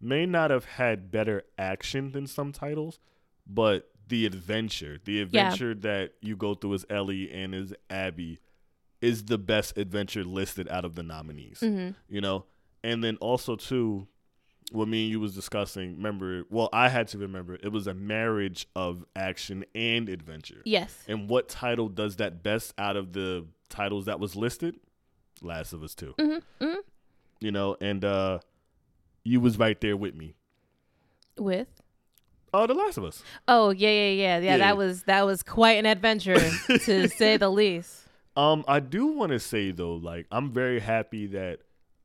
may 0.00 0.26
not 0.26 0.50
have 0.50 0.64
had 0.64 1.10
better 1.10 1.42
action 1.58 2.12
than 2.12 2.26
some 2.26 2.52
titles, 2.52 2.98
but 3.46 3.90
the 4.08 4.26
adventure, 4.26 4.98
the 5.04 5.20
adventure 5.20 5.74
that 5.74 6.14
you 6.20 6.36
go 6.36 6.54
through 6.54 6.74
as 6.74 6.86
Ellie 6.90 7.30
and 7.32 7.54
as 7.54 7.72
Abby, 7.88 8.40
is 9.00 9.24
the 9.24 9.38
best 9.38 9.76
adventure 9.78 10.24
listed 10.24 10.68
out 10.68 10.84
of 10.84 10.94
the 10.94 11.02
nominees. 11.02 11.60
hmm 11.60 11.90
You 12.08 12.20
know, 12.20 12.44
and 12.84 13.02
then 13.02 13.16
also 13.16 13.56
too, 13.56 14.06
what 14.70 14.88
me 14.88 15.02
and 15.04 15.10
you 15.10 15.20
was 15.20 15.34
discussing. 15.34 15.96
Remember, 15.96 16.44
well, 16.50 16.68
I 16.72 16.88
had 16.88 17.08
to 17.08 17.18
remember 17.18 17.58
it 17.62 17.72
was 17.72 17.86
a 17.86 17.94
marriage 17.94 18.66
of 18.76 19.04
action 19.16 19.64
and 19.74 20.08
adventure. 20.08 20.62
Yes. 20.64 20.96
And 21.08 21.28
what 21.28 21.48
title 21.48 21.88
does 21.88 22.16
that 22.16 22.42
best 22.42 22.74
out 22.78 22.96
of 22.96 23.12
the 23.12 23.46
titles 23.68 24.06
that 24.06 24.20
was 24.20 24.36
listed? 24.36 24.78
Last 25.42 25.72
of 25.72 25.82
Us 25.82 25.94
Two. 25.94 26.14
hmm 26.18 26.36
hmm 26.60 26.74
You 27.42 27.50
know, 27.52 27.76
and 27.80 28.04
uh 28.04 28.38
you 29.24 29.40
was 29.40 29.58
right 29.58 29.80
there 29.80 29.96
with 29.96 30.14
me. 30.14 30.34
With 31.38 31.68
Oh, 32.54 32.66
The 32.66 32.74
Last 32.74 32.98
of 32.98 33.04
Us. 33.04 33.22
oh 33.48 33.70
yeah 33.70 33.88
yeah 33.88 34.10
yeah 34.10 34.12
yeah 34.12 34.40
Yeah. 34.40 34.56
that 34.58 34.76
was 34.76 35.02
that 35.04 35.24
was 35.26 35.42
quite 35.42 35.78
an 35.78 35.86
adventure 35.86 36.38
to 36.68 37.08
say 37.08 37.36
the 37.36 37.50
least. 37.50 38.00
Um, 38.36 38.64
I 38.66 38.80
do 38.80 39.06
want 39.08 39.32
to 39.32 39.38
say 39.40 39.70
though, 39.72 39.94
like 39.94 40.26
I'm 40.30 40.52
very 40.52 40.80
happy 40.80 41.26
that 41.28 41.60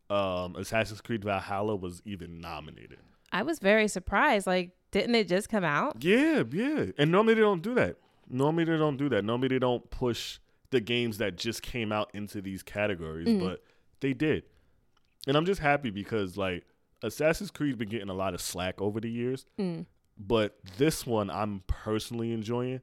um 0.10 0.56
Assassin's 0.56 1.02
Creed 1.02 1.24
Valhalla 1.24 1.76
was 1.76 2.02
even 2.06 2.40
nominated. 2.40 3.00
I 3.32 3.44
was 3.44 3.60
very 3.60 3.90
surprised. 3.90 4.48
Like, 4.48 4.72
didn't 4.92 5.16
it 5.16 5.28
just 5.28 5.50
come 5.50 5.66
out? 5.66 6.02
Yeah, 6.02 6.44
yeah. 6.50 6.86
And 6.98 7.12
normally 7.12 7.34
they 7.34 7.42
don't 7.42 7.62
do 7.62 7.74
that. 7.76 7.98
Normally 8.30 8.64
they 8.64 8.78
don't 8.78 8.96
do 8.98 9.10
that. 9.10 9.26
Normally 9.26 9.50
they 9.50 9.60
don't 9.60 9.90
push 9.90 10.40
the 10.70 10.80
games 10.80 11.18
that 11.18 11.36
just 11.38 11.62
came 11.62 11.92
out 11.92 12.10
into 12.14 12.42
these 12.42 12.64
categories, 12.64 13.28
Mhm. 13.28 13.40
but 13.42 13.64
they 14.00 14.14
did. 14.14 14.44
And 15.28 15.36
I'm 15.38 15.46
just 15.46 15.60
happy 15.62 15.90
because 15.92 16.38
like 16.38 16.64
Assassin's 17.04 17.52
Creed's 17.52 17.78
been 17.78 17.90
getting 17.90 18.10
a 18.10 18.14
lot 18.14 18.34
of 18.34 18.42
slack 18.42 18.82
over 18.82 19.00
the 19.00 19.10
years, 19.12 19.46
Mm. 19.60 19.86
but 20.18 20.58
this 20.78 21.06
one 21.06 21.30
I'm 21.30 21.62
personally 21.68 22.32
enjoying. 22.32 22.82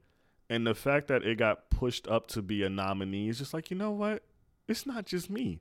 And 0.51 0.67
the 0.67 0.75
fact 0.75 1.09
that 1.09 1.25
it 1.25 1.39
got 1.39 1.71
pushed 1.71 2.07
up 2.07 2.27
to 2.29 2.43
be 2.43 2.63
a 2.63 2.69
nominee 2.69 3.29
is 3.31 3.39
just 3.39 3.55
like, 3.55 3.71
you 3.71 3.77
know 3.77 3.91
what? 3.91 4.23
It's 4.69 4.87
not 4.87 5.07
just 5.07 5.31
me. 5.31 5.61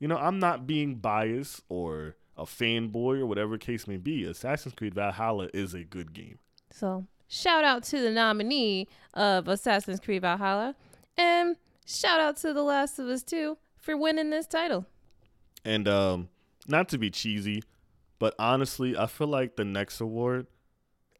You 0.00 0.08
know, 0.08 0.16
I'm 0.18 0.38
not 0.38 0.66
being 0.66 0.96
biased 0.96 1.62
or 1.68 2.16
a 2.36 2.44
fanboy 2.44 3.20
or 3.20 3.26
whatever 3.26 3.56
case 3.58 3.86
may 3.86 3.96
be. 3.96 4.24
Assassin's 4.24 4.74
Creed 4.74 4.94
Valhalla 4.94 5.48
is 5.54 5.72
a 5.74 5.82
good 5.84 6.12
game. 6.12 6.38
So 6.70 7.06
shout 7.28 7.64
out 7.64 7.84
to 7.84 8.00
the 8.00 8.10
nominee 8.10 8.86
of 9.14 9.48
Assassin's 9.48 9.98
Creed 10.00 10.22
Valhalla, 10.22 10.74
and 11.16 11.56
shout 11.86 12.20
out 12.20 12.36
to 12.38 12.52
The 12.52 12.62
Last 12.62 12.98
of 12.98 13.06
Us 13.06 13.22
2 13.22 13.56
for 13.76 13.96
winning 13.96 14.30
this 14.30 14.46
title. 14.46 14.86
And 15.64 15.88
um, 15.88 16.28
not 16.66 16.88
to 16.90 16.98
be 16.98 17.10
cheesy, 17.10 17.62
but 18.18 18.34
honestly, 18.38 18.96
I 18.96 19.06
feel 19.06 19.26
like 19.28 19.56
the 19.56 19.64
next 19.64 20.00
award, 20.00 20.46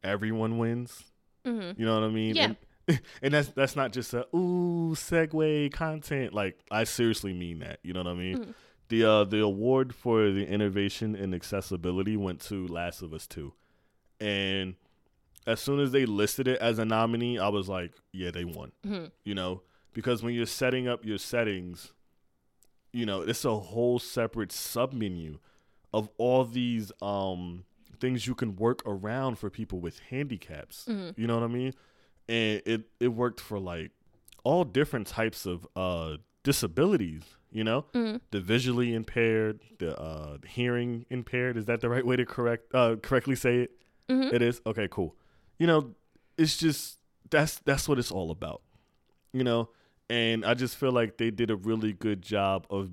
everyone 0.03 0.57
wins. 0.57 1.03
hmm 1.45 1.71
You 1.77 1.85
know 1.85 1.95
what 1.99 2.03
I 2.09 2.11
mean? 2.11 2.35
Yeah. 2.35 2.43
And, 2.87 3.01
and 3.21 3.33
that's 3.33 3.49
that's 3.49 3.75
not 3.75 3.91
just 3.91 4.13
a 4.13 4.25
ooh 4.35 4.95
segue 4.95 5.71
content. 5.73 6.33
Like 6.33 6.59
I 6.71 6.83
seriously 6.85 7.33
mean 7.33 7.59
that. 7.59 7.79
You 7.83 7.93
know 7.93 8.01
what 8.03 8.11
I 8.11 8.15
mean? 8.15 8.37
Mhm. 8.37 8.53
The 8.89 9.03
uh 9.05 9.23
the 9.25 9.41
award 9.41 9.93
for 9.93 10.31
the 10.31 10.47
innovation 10.47 11.15
and 11.15 11.35
accessibility 11.35 12.17
went 12.17 12.41
to 12.47 12.65
Last 12.67 13.03
of 13.03 13.13
Us 13.13 13.27
Two, 13.27 13.53
and 14.19 14.73
as 15.45 15.59
soon 15.59 15.79
as 15.79 15.91
they 15.91 16.05
listed 16.07 16.47
it 16.47 16.59
as 16.59 16.79
a 16.79 16.85
nominee, 16.85 17.37
I 17.37 17.47
was 17.49 17.69
like, 17.69 17.91
yeah, 18.11 18.31
they 18.31 18.45
won. 18.45 18.71
hmm 18.83 19.05
you 19.23 19.35
know, 19.35 19.61
because 19.93 20.23
when 20.23 20.33
you're 20.33 20.45
setting 20.47 20.87
up 20.87 21.05
your 21.05 21.19
settings, 21.19 21.93
you 22.91 23.05
know, 23.05 23.21
it's 23.21 23.45
a 23.45 23.55
whole 23.57 23.99
separate 23.99 24.51
sub 24.51 24.93
menu 24.93 25.39
of 25.93 26.09
all 26.17 26.43
these 26.45 26.91
um 27.01 27.63
things 27.99 28.25
you 28.27 28.33
can 28.35 28.55
work 28.55 28.81
around 28.85 29.37
for 29.37 29.49
people 29.49 29.79
with 29.79 29.99
handicaps. 30.09 30.85
Mhm. 30.89 31.13
You 31.17 31.27
know 31.27 31.35
what 31.35 31.43
I 31.43 31.47
mean? 31.47 31.73
And 32.27 32.61
it 32.65 32.89
it 32.99 33.09
worked 33.09 33.39
for 33.41 33.59
like 33.59 33.91
all 34.43 34.63
different 34.63 35.07
types 35.07 35.45
of 35.45 35.67
uh 35.75 36.17
disabilities, 36.43 37.23
you 37.51 37.63
know? 37.63 37.85
hmm 37.93 38.15
The 38.31 38.39
visually 38.41 38.93
impaired, 38.93 39.59
the 39.79 39.99
uh 39.99 40.37
hearing 40.47 41.05
impaired, 41.09 41.57
is 41.57 41.65
that 41.65 41.81
the 41.81 41.89
right 41.89 42.05
way 42.05 42.15
to 42.15 42.25
correct 42.25 42.73
uh 42.73 42.95
correctly 43.01 43.35
say 43.35 43.61
it? 43.63 43.71
hmm 44.09 44.29
It 44.33 44.41
is 44.41 44.61
okay, 44.65 44.87
cool. 44.89 45.15
You 45.57 45.67
know, 45.67 45.95
it's 46.37 46.57
just 46.57 46.99
that's 47.29 47.59
that's 47.59 47.87
what 47.89 47.99
it's 47.99 48.11
all 48.11 48.31
about. 48.31 48.61
You 49.33 49.43
know, 49.43 49.69
and 50.09 50.45
I 50.45 50.53
just 50.53 50.75
feel 50.75 50.91
like 50.91 51.17
they 51.17 51.31
did 51.31 51.51
a 51.51 51.55
really 51.55 51.93
good 51.93 52.21
job 52.21 52.65
of 52.69 52.89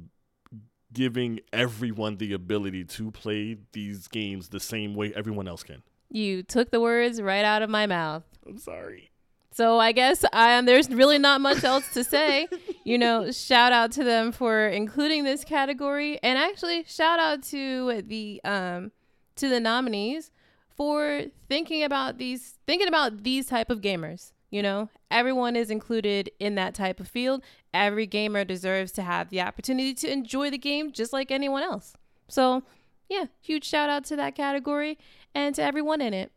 giving 0.92 1.40
everyone 1.52 2.16
the 2.16 2.32
ability 2.32 2.84
to 2.84 3.10
play 3.10 3.56
these 3.72 4.08
games 4.08 4.48
the 4.48 4.60
same 4.60 4.94
way 4.94 5.12
everyone 5.14 5.48
else 5.48 5.62
can. 5.62 5.82
You 6.10 6.42
took 6.42 6.70
the 6.70 6.80
words 6.80 7.20
right 7.20 7.44
out 7.44 7.62
of 7.62 7.70
my 7.70 7.86
mouth. 7.86 8.22
I'm 8.46 8.58
sorry. 8.58 9.10
So 9.52 9.78
I 9.78 9.92
guess 9.92 10.24
I 10.32 10.56
um, 10.56 10.66
there's 10.66 10.90
really 10.90 11.18
not 11.18 11.40
much 11.40 11.64
else 11.64 11.92
to 11.94 12.04
say. 12.04 12.48
You 12.84 12.98
know, 12.98 13.32
shout 13.32 13.72
out 13.72 13.90
to 13.92 14.04
them 14.04 14.30
for 14.30 14.68
including 14.68 15.24
this 15.24 15.42
category, 15.42 16.20
and 16.22 16.38
actually 16.38 16.84
shout 16.84 17.18
out 17.18 17.42
to 17.46 18.00
the 18.02 18.40
um, 18.44 18.92
to 19.34 19.48
the 19.48 19.58
nominees 19.58 20.30
for 20.76 21.24
thinking 21.48 21.82
about 21.82 22.16
these 22.16 22.60
thinking 22.64 22.86
about 22.86 23.24
these 23.24 23.46
type 23.46 23.70
of 23.70 23.80
gamers. 23.80 24.30
You 24.50 24.62
know, 24.62 24.88
everyone 25.10 25.56
is 25.56 25.70
included 25.70 26.30
in 26.38 26.54
that 26.54 26.74
type 26.74 27.00
of 27.00 27.08
field. 27.08 27.42
Every 27.74 28.06
gamer 28.06 28.44
deserves 28.44 28.92
to 28.92 29.02
have 29.02 29.28
the 29.28 29.40
opportunity 29.40 29.92
to 29.94 30.10
enjoy 30.10 30.50
the 30.50 30.58
game 30.58 30.92
just 30.92 31.12
like 31.12 31.30
anyone 31.30 31.62
else. 31.62 31.94
So, 32.28 32.62
yeah, 33.08 33.24
huge 33.40 33.64
shout 33.64 33.90
out 33.90 34.04
to 34.04 34.16
that 34.16 34.34
category 34.34 34.98
and 35.34 35.54
to 35.56 35.62
everyone 35.62 36.00
in 36.00 36.14
it, 36.14 36.32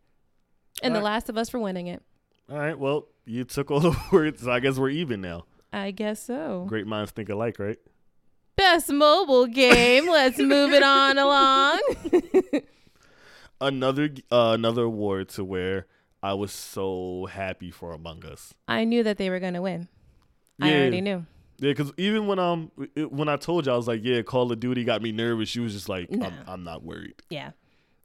and 0.82 0.94
The 0.94 1.00
Alright. 1.00 1.14
Last 1.14 1.30
of 1.30 1.38
Us 1.38 1.50
for 1.50 1.60
winning 1.60 1.88
it. 1.88 2.02
All 2.52 2.58
right, 2.58 2.78
well, 2.78 3.08
you 3.26 3.44
took 3.44 3.70
all 3.72 3.80
the 3.80 3.96
words, 4.12 4.42
so 4.42 4.52
I 4.52 4.60
guess 4.60 4.78
we're 4.78 4.90
even 4.90 5.22
now. 5.22 5.46
I 5.72 5.92
guess 5.92 6.22
so. 6.22 6.66
Great 6.68 6.88
minds 6.88 7.12
think 7.12 7.30
alike, 7.30 7.60
right? 7.60 7.78
Best 8.56 8.90
mobile 8.90 9.46
game. 9.46 10.08
Let's 10.10 10.40
move 10.40 10.74
it 10.74 10.84
on 10.84 11.18
along. 11.18 11.80
Another 13.62 14.10
uh, 14.32 14.52
another 14.54 14.84
award 14.84 15.28
to 15.30 15.44
where 15.44 15.86
I 16.22 16.34
was 16.34 16.52
so 16.52 17.28
happy 17.32 17.72
for 17.72 17.92
Among 17.94 18.26
Us. 18.26 18.54
I 18.68 18.84
knew 18.84 19.04
that 19.04 19.18
they 19.18 19.30
were 19.30 19.40
to 19.40 19.62
win. 19.62 19.88
I 20.62 20.70
Yeah. 20.70 20.78
already 20.82 21.02
knew. 21.02 21.26
Yeah, 21.62 21.72
because 21.72 21.92
even 21.98 22.28
when 22.28 22.40
um 22.40 22.72
it, 22.96 23.12
when 23.12 23.28
I 23.30 23.36
told 23.38 23.66
you 23.66 23.72
I 23.74 23.76
was 23.76 23.88
like, 23.88 24.02
yeah, 24.04 24.22
Call 24.22 24.52
of 24.52 24.60
Duty 24.60 24.84
got 24.84 25.02
me 25.02 25.12
nervous. 25.12 25.50
She 25.50 25.60
was 25.60 25.74
just 25.74 25.90
like, 25.90 26.10
Nah. 26.12 26.28
I'm, 26.28 26.34
I'm 26.48 26.64
not 26.64 26.84
worried. 26.84 27.16
Yeah. 27.30 27.52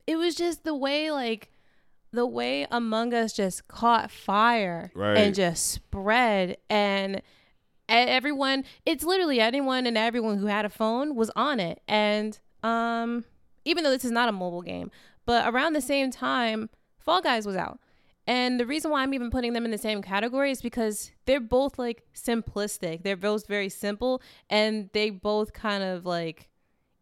It 0.06 0.16
was 0.16 0.34
just 0.34 0.64
the 0.64 0.74
way, 0.74 1.10
like, 1.10 1.50
the 2.12 2.26
way 2.26 2.66
Among 2.70 3.14
Us 3.14 3.32
just 3.32 3.66
caught 3.68 4.10
fire 4.10 4.90
Right. 4.94 5.16
and 5.16 5.34
just 5.34 5.66
spread. 5.70 6.56
And 6.68 7.22
everyone, 7.88 8.64
it's 8.86 9.04
literally 9.04 9.40
anyone 9.40 9.86
and 9.86 9.96
everyone 9.96 10.38
who 10.38 10.46
had 10.46 10.64
a 10.64 10.68
phone 10.70 11.14
was 11.14 11.30
on 11.36 11.60
it. 11.60 11.80
And 11.88 12.38
um, 12.62 13.24
even 13.64 13.84
though 13.84 13.90
this 13.90 14.04
is 14.04 14.10
not 14.10 14.28
a 14.28 14.32
mobile 14.32 14.62
game, 14.62 14.90
but 15.26 15.52
around 15.52 15.72
the 15.74 15.80
same 15.80 16.10
time, 16.10 16.70
Fall 16.98 17.20
Guys 17.22 17.46
was 17.46 17.56
out. 17.56 17.78
And 18.26 18.58
the 18.58 18.66
reason 18.66 18.90
why 18.90 19.02
I'm 19.02 19.12
even 19.12 19.30
putting 19.30 19.52
them 19.52 19.64
in 19.64 19.70
the 19.70 19.78
same 19.78 20.00
category 20.00 20.50
is 20.50 20.62
because 20.62 21.12
they're 21.26 21.40
both 21.40 21.78
like 21.78 22.04
simplistic. 22.14 23.02
They're 23.02 23.16
both 23.16 23.46
very 23.46 23.68
simple 23.68 24.22
and 24.48 24.88
they 24.92 25.10
both 25.10 25.52
kind 25.52 25.84
of 25.84 26.06
like, 26.06 26.48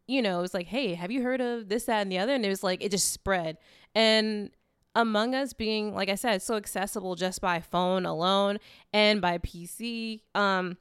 you 0.05 0.21
know, 0.21 0.41
it's 0.41 0.53
like, 0.53 0.67
hey, 0.67 0.95
have 0.95 1.11
you 1.11 1.23
heard 1.23 1.39
of 1.39 1.69
this, 1.69 1.85
that, 1.85 2.01
and 2.01 2.11
the 2.11 2.17
other? 2.17 2.33
And 2.33 2.45
it 2.45 2.49
was 2.49 2.63
like, 2.63 2.83
it 2.83 2.91
just 2.91 3.11
spread. 3.11 3.57
And 3.95 4.51
Among 4.95 5.33
Us 5.33 5.53
being, 5.53 5.95
like 5.95 6.09
I 6.09 6.15
said, 6.15 6.41
so 6.41 6.55
accessible 6.55 7.15
just 7.15 7.41
by 7.41 7.61
phone 7.61 8.05
alone 8.05 8.59
and 8.91 9.21
by 9.21 9.39
PC, 9.39 10.21
um, 10.35 10.77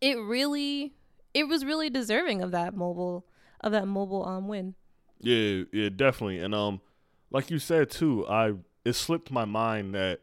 it 0.00 0.18
really, 0.18 0.94
it 1.34 1.46
was 1.46 1.64
really 1.64 1.88
deserving 1.88 2.42
of 2.42 2.50
that 2.50 2.74
mobile, 2.74 3.26
of 3.60 3.70
that 3.72 3.86
mobile 3.86 4.24
um 4.26 4.48
win. 4.48 4.74
Yeah, 5.20 5.64
yeah, 5.72 5.88
definitely. 5.88 6.38
And 6.38 6.54
um, 6.54 6.80
like 7.30 7.50
you 7.50 7.58
said 7.58 7.90
too, 7.90 8.26
I 8.26 8.54
it 8.84 8.92
slipped 8.94 9.30
my 9.30 9.44
mind 9.44 9.94
that 9.94 10.20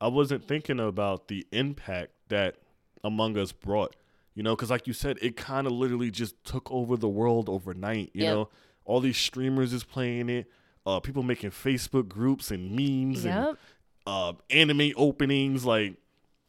I 0.00 0.08
wasn't 0.08 0.46
thinking 0.46 0.80
about 0.80 1.28
the 1.28 1.46
impact 1.52 2.12
that 2.28 2.56
Among 3.04 3.36
Us 3.38 3.52
brought. 3.52 3.96
You 4.34 4.42
know, 4.42 4.56
because 4.56 4.70
like 4.70 4.86
you 4.86 4.92
said, 4.92 5.18
it 5.20 5.36
kind 5.36 5.66
of 5.66 5.72
literally 5.74 6.10
just 6.10 6.42
took 6.44 6.70
over 6.72 6.96
the 6.96 7.08
world 7.08 7.48
overnight. 7.48 8.10
You 8.14 8.22
Yep. 8.24 8.32
know, 8.34 8.48
all 8.84 9.00
these 9.00 9.16
streamers 9.18 9.72
is 9.72 9.84
playing 9.84 10.28
it. 10.30 10.50
Uh, 10.86 10.98
people 11.00 11.22
making 11.22 11.50
Facebook 11.50 12.08
groups 12.08 12.50
and 12.50 12.70
memes 12.72 13.24
and 13.24 13.56
uh, 14.06 14.32
anime 14.50 14.92
openings. 14.96 15.64
Like 15.64 15.96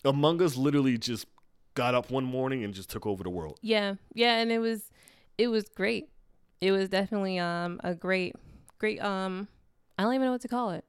Among 0.05 0.41
Us 0.41 0.55
literally 0.55 0.97
just 0.97 1.27
got 1.75 1.93
up 1.93 2.09
one 2.09 2.23
morning 2.23 2.63
and 2.63 2.73
just 2.73 2.89
took 2.89 3.05
over 3.05 3.23
the 3.23 3.29
world. 3.29 3.59
Yeah. 3.61 3.95
Yeah, 4.13 4.37
and 4.37 4.51
it 4.51 4.59
was 4.59 4.89
it 5.37 5.47
was 5.47 5.67
great. 5.69 6.09
It 6.61 6.71
was 6.71 6.87
definitely 6.89 7.37
um 7.39 7.79
a 7.83 7.93
great 7.93 8.35
great 8.79 9.01
um 9.03 9.47
I 9.99 10.03
don't 10.03 10.13
even 10.13 10.25
know 10.25 10.31
what 10.31 10.41
to 10.41 10.47
call 10.47 10.71
it. 10.71 10.85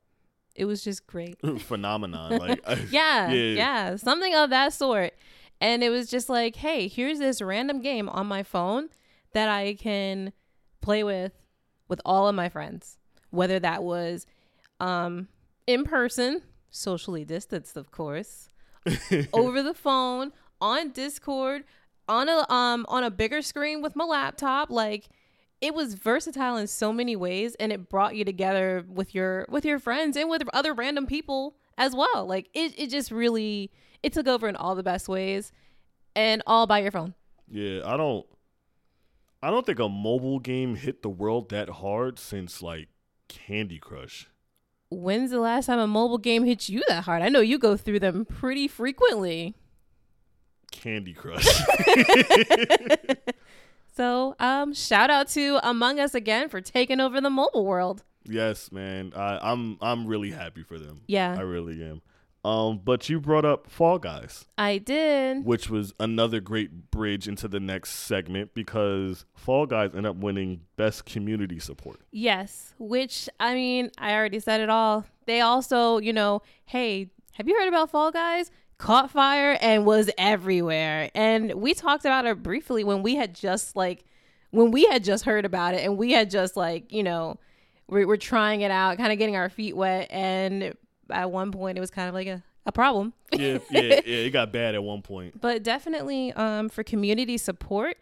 It 0.54 0.64
was 0.66 0.82
just 0.84 1.06
great. 1.06 1.36
Phenomenon. 1.60 2.38
Like 2.38 2.60
yeah, 2.90 3.30
Yeah. 3.32 3.54
yeah, 3.54 3.96
something 3.96 4.34
of 4.34 4.50
that 4.50 4.72
sort. 4.72 5.12
And 5.60 5.82
it 5.82 5.90
was 5.90 6.10
just 6.10 6.28
like, 6.28 6.56
hey, 6.56 6.88
here's 6.88 7.18
this 7.18 7.40
random 7.40 7.80
game 7.80 8.08
on 8.08 8.26
my 8.26 8.42
phone 8.42 8.88
that 9.32 9.48
I 9.48 9.74
can 9.74 10.32
play 10.80 11.02
with 11.02 11.32
with 11.88 12.00
all 12.04 12.28
of 12.28 12.34
my 12.34 12.48
friends, 12.48 12.98
whether 13.30 13.58
that 13.60 13.82
was 13.82 14.26
um 14.80 15.28
in 15.66 15.84
person, 15.84 16.42
socially 16.70 17.24
distanced, 17.24 17.76
of 17.76 17.90
course, 17.90 18.48
over 19.32 19.62
the 19.62 19.74
phone, 19.74 20.32
on 20.60 20.90
Discord, 20.90 21.64
on 22.08 22.28
a 22.28 22.44
um 22.52 22.84
on 22.88 23.02
a 23.04 23.10
bigger 23.10 23.42
screen 23.42 23.80
with 23.82 23.96
my 23.96 24.04
laptop, 24.04 24.70
like 24.70 25.08
it 25.64 25.74
was 25.74 25.94
versatile 25.94 26.58
in 26.58 26.66
so 26.66 26.92
many 26.92 27.16
ways 27.16 27.54
and 27.58 27.72
it 27.72 27.88
brought 27.88 28.14
you 28.14 28.22
together 28.22 28.84
with 28.86 29.14
your 29.14 29.46
with 29.48 29.64
your 29.64 29.78
friends 29.78 30.14
and 30.14 30.28
with 30.28 30.42
other 30.52 30.74
random 30.74 31.06
people 31.06 31.56
as 31.78 31.96
well. 31.96 32.26
Like 32.26 32.50
it 32.52 32.78
it 32.78 32.90
just 32.90 33.10
really 33.10 33.70
it 34.02 34.12
took 34.12 34.28
over 34.28 34.46
in 34.46 34.56
all 34.56 34.74
the 34.74 34.82
best 34.82 35.08
ways 35.08 35.52
and 36.14 36.42
all 36.46 36.66
by 36.66 36.80
your 36.80 36.90
phone. 36.90 37.14
Yeah, 37.48 37.80
I 37.86 37.96
don't 37.96 38.26
I 39.42 39.50
don't 39.50 39.64
think 39.64 39.78
a 39.78 39.88
mobile 39.88 40.38
game 40.38 40.74
hit 40.74 41.00
the 41.00 41.08
world 41.08 41.48
that 41.48 41.70
hard 41.70 42.18
since 42.18 42.60
like 42.60 42.88
Candy 43.28 43.78
Crush. 43.78 44.28
When's 44.90 45.30
the 45.30 45.40
last 45.40 45.64
time 45.64 45.78
a 45.78 45.86
mobile 45.86 46.18
game 46.18 46.44
hit 46.44 46.68
you 46.68 46.82
that 46.88 47.04
hard? 47.04 47.22
I 47.22 47.30
know 47.30 47.40
you 47.40 47.58
go 47.58 47.78
through 47.78 48.00
them 48.00 48.26
pretty 48.26 48.68
frequently. 48.68 49.54
Candy 50.70 51.14
Crush. 51.14 51.46
So, 53.96 54.34
um, 54.40 54.74
shout 54.74 55.10
out 55.10 55.28
to 55.28 55.60
Among 55.62 56.00
Us 56.00 56.14
again 56.14 56.48
for 56.48 56.60
taking 56.60 57.00
over 57.00 57.20
the 57.20 57.30
mobile 57.30 57.64
world. 57.64 58.02
yes, 58.24 58.72
man. 58.72 59.12
I, 59.14 59.38
I'm 59.42 59.78
I'm 59.80 60.06
really 60.06 60.30
happy 60.32 60.62
for 60.62 60.78
them. 60.78 61.02
Yeah, 61.06 61.36
I 61.38 61.42
really 61.42 61.82
am. 61.84 62.02
Um, 62.44 62.80
but 62.84 63.08
you 63.08 63.20
brought 63.20 63.46
up 63.46 63.70
Fall 63.70 63.98
Guys, 63.98 64.44
I 64.58 64.76
did. 64.76 65.46
which 65.46 65.70
was 65.70 65.94
another 65.98 66.40
great 66.40 66.90
bridge 66.90 67.26
into 67.26 67.48
the 67.48 67.58
next 67.60 67.90
segment 67.92 68.52
because 68.52 69.24
Fall 69.34 69.64
Guys 69.64 69.92
end 69.94 70.06
up 70.06 70.16
winning 70.16 70.60
Best 70.76 71.06
Community 71.06 71.58
Support. 71.58 72.00
Yes, 72.10 72.74
which 72.78 73.28
I 73.40 73.54
mean, 73.54 73.90
I 73.96 74.12
already 74.14 74.40
said 74.40 74.60
it 74.60 74.68
all. 74.68 75.06
They 75.26 75.40
also, 75.40 75.98
you 75.98 76.12
know, 76.12 76.42
hey, 76.66 77.08
have 77.32 77.48
you 77.48 77.54
heard 77.58 77.68
about 77.68 77.90
Fall 77.90 78.10
Guys? 78.10 78.50
Caught 78.78 79.10
fire 79.10 79.56
and 79.60 79.86
was 79.86 80.10
everywhere. 80.18 81.10
And 81.14 81.54
we 81.54 81.74
talked 81.74 82.04
about 82.04 82.26
it 82.26 82.42
briefly 82.42 82.84
when 82.84 83.02
we 83.02 83.14
had 83.14 83.34
just 83.34 83.76
like 83.76 84.04
when 84.50 84.70
we 84.70 84.84
had 84.84 85.02
just 85.02 85.24
heard 85.24 85.44
about 85.44 85.74
it 85.74 85.84
and 85.84 85.96
we 85.98 86.12
had 86.12 86.30
just 86.30 86.56
like, 86.56 86.92
you 86.92 87.02
know, 87.02 87.38
we're, 87.88 88.06
we're 88.06 88.16
trying 88.16 88.60
it 88.60 88.70
out, 88.70 88.96
kind 88.98 89.12
of 89.12 89.18
getting 89.18 89.36
our 89.36 89.48
feet 89.48 89.76
wet. 89.76 90.06
And 90.10 90.74
at 91.10 91.30
one 91.30 91.50
point, 91.50 91.76
it 91.76 91.80
was 91.80 91.90
kind 91.90 92.08
of 92.08 92.14
like 92.14 92.28
a, 92.28 92.42
a 92.64 92.72
problem. 92.72 93.12
Yeah, 93.32 93.58
yeah, 93.70 93.80
yeah. 93.82 94.00
It 94.04 94.30
got 94.30 94.52
bad 94.52 94.74
at 94.74 94.82
one 94.82 95.02
point. 95.02 95.40
But 95.40 95.62
definitely 95.62 96.32
um, 96.32 96.68
for 96.68 96.82
community 96.82 97.36
support, 97.36 97.96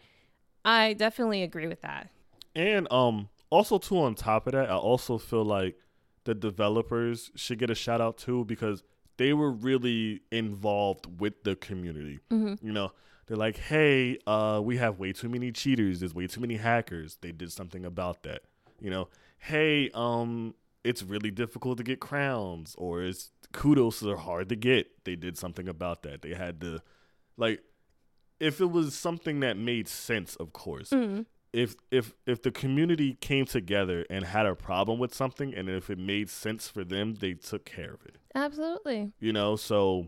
I 0.63 0.93
definitely 0.93 1.43
agree 1.43 1.67
with 1.67 1.81
that. 1.81 2.09
And 2.55 2.91
um 2.91 3.29
also 3.49 3.77
too 3.77 3.99
on 3.99 4.15
top 4.15 4.47
of 4.47 4.53
that, 4.53 4.69
I 4.69 4.75
also 4.75 5.17
feel 5.17 5.43
like 5.45 5.75
the 6.23 6.33
developers 6.33 7.31
should 7.35 7.59
get 7.59 7.69
a 7.69 7.75
shout 7.75 8.01
out 8.01 8.17
too 8.17 8.45
because 8.45 8.83
they 9.17 9.33
were 9.33 9.51
really 9.51 10.21
involved 10.31 11.19
with 11.19 11.43
the 11.43 11.55
community. 11.55 12.19
You 12.61 12.71
know, 12.71 12.91
they're 13.27 13.37
like, 13.37 13.57
"Hey, 13.57 14.17
uh 14.27 14.61
we 14.63 14.77
have 14.77 14.99
way 14.99 15.13
too 15.13 15.29
many 15.29 15.51
cheaters, 15.51 15.99
there's 15.99 16.13
way 16.15 16.27
too 16.27 16.41
many 16.41 16.55
hackers." 16.57 17.17
They 17.21 17.31
did 17.31 17.51
something 17.51 17.85
about 17.85 18.23
that. 18.23 18.41
You 18.81 18.89
know, 18.89 19.09
"Hey, 19.37 19.89
um 19.93 20.55
it's 20.83 21.01
really 21.03 21.31
difficult 21.31 21.77
to 21.77 21.83
get 21.83 21.99
crowns 22.01 22.75
or 22.77 23.03
it's 23.03 23.31
kudos 23.53 24.03
are 24.03 24.17
hard 24.17 24.49
to 24.49 24.55
get." 24.55 25.03
They 25.05 25.15
did 25.15 25.37
something 25.37 25.67
about 25.69 26.03
that. 26.03 26.21
They 26.21 26.33
had 26.33 26.59
to 26.61 26.81
like 27.37 27.61
if 28.39 28.59
it 28.59 28.71
was 28.71 28.93
something 28.95 29.39
that 29.41 29.55
made 29.57 29.87
sense, 29.87 30.35
of 30.37 30.51
course 30.53 30.91
if 31.53 31.75
if 31.91 32.13
if 32.25 32.41
the 32.41 32.51
community 32.51 33.13
came 33.21 33.45
together 33.45 34.05
and 34.09 34.25
had 34.25 34.45
a 34.45 34.55
problem 34.55 34.97
with 34.99 35.13
something 35.13 35.53
and 35.53 35.69
if 35.69 35.89
it 35.89 35.99
made 35.99 36.29
sense 36.29 36.67
for 36.67 36.83
them 36.83 37.15
they 37.15 37.33
took 37.33 37.63
care 37.65 37.93
of 37.93 38.03
it 38.05 38.15
Absolutely. 38.35 39.11
you 39.19 39.31
know 39.31 39.55
so 39.55 40.07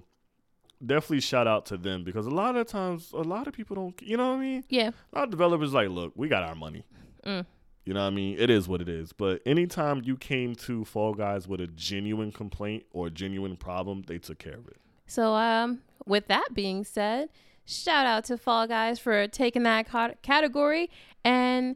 definitely 0.86 1.22
shout 1.22 1.48
out 1.48 1.66
to 1.68 1.78
them 1.78 2.04
because 2.04 2.26
a 2.26 2.32
lot 2.32 2.56
of 2.56 2.68
times 2.68 3.12
a 3.14 3.18
lot 3.22 3.48
of 3.48 3.54
people 3.54 3.76
don't 3.76 4.02
you 4.02 4.18
know 4.18 4.30
what 4.32 4.38
i 4.38 4.40
mean 4.42 4.64
Yeah. 4.70 4.90
a 5.14 5.16
lot 5.18 5.24
of 5.26 5.30
developers 5.32 5.74
like 5.74 5.90
look 5.90 6.14
we 6.16 6.28
got 6.28 6.44
our 6.44 6.56
money 6.56 6.84
Mm. 7.26 7.44
you 7.86 7.94
know 7.96 8.02
what 8.02 8.08
i 8.08 8.12
mean 8.12 8.38
it 8.40 8.50
is 8.52 8.68
what 8.68 8.82
it 8.82 8.90
is 8.90 9.12
but 9.14 9.42
anytime 9.48 10.02
you 10.04 10.16
came 10.16 10.54
to 10.68 10.86
fall 10.86 11.14
guys 11.16 11.48
with 11.48 11.60
a 11.60 11.66
genuine 11.68 12.32
complaint 12.32 12.84
or 12.92 13.08
a 13.08 13.10
genuine 13.10 13.56
problem 13.56 14.04
they 14.06 14.18
took 14.20 14.38
care 14.38 14.54
of 14.58 14.68
it 14.68 14.78
So, 15.08 15.34
um, 15.34 15.82
with 16.06 16.28
that 16.28 16.50
being 16.54 16.84
said, 16.84 17.30
shout 17.66 18.06
out 18.06 18.26
to 18.26 18.38
Fall 18.38 18.68
Guys 18.68 18.98
for 19.00 19.28
taking 19.28 19.64
that 19.64 19.88
ca- 19.88 20.14
category, 20.24 20.90
and 21.26 21.76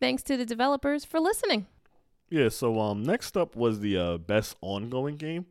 thanks 0.00 0.22
to 0.24 0.36
the 0.36 0.44
developers 0.44 1.06
for 1.06 1.18
listening. 1.20 1.66
Yeah, 2.28 2.48
so 2.50 2.78
um 2.78 3.02
next 3.02 3.36
up 3.36 3.56
was 3.56 3.80
the 3.80 3.96
uh, 3.96 4.18
best 4.18 4.56
ongoing 4.60 5.16
game. 5.16 5.46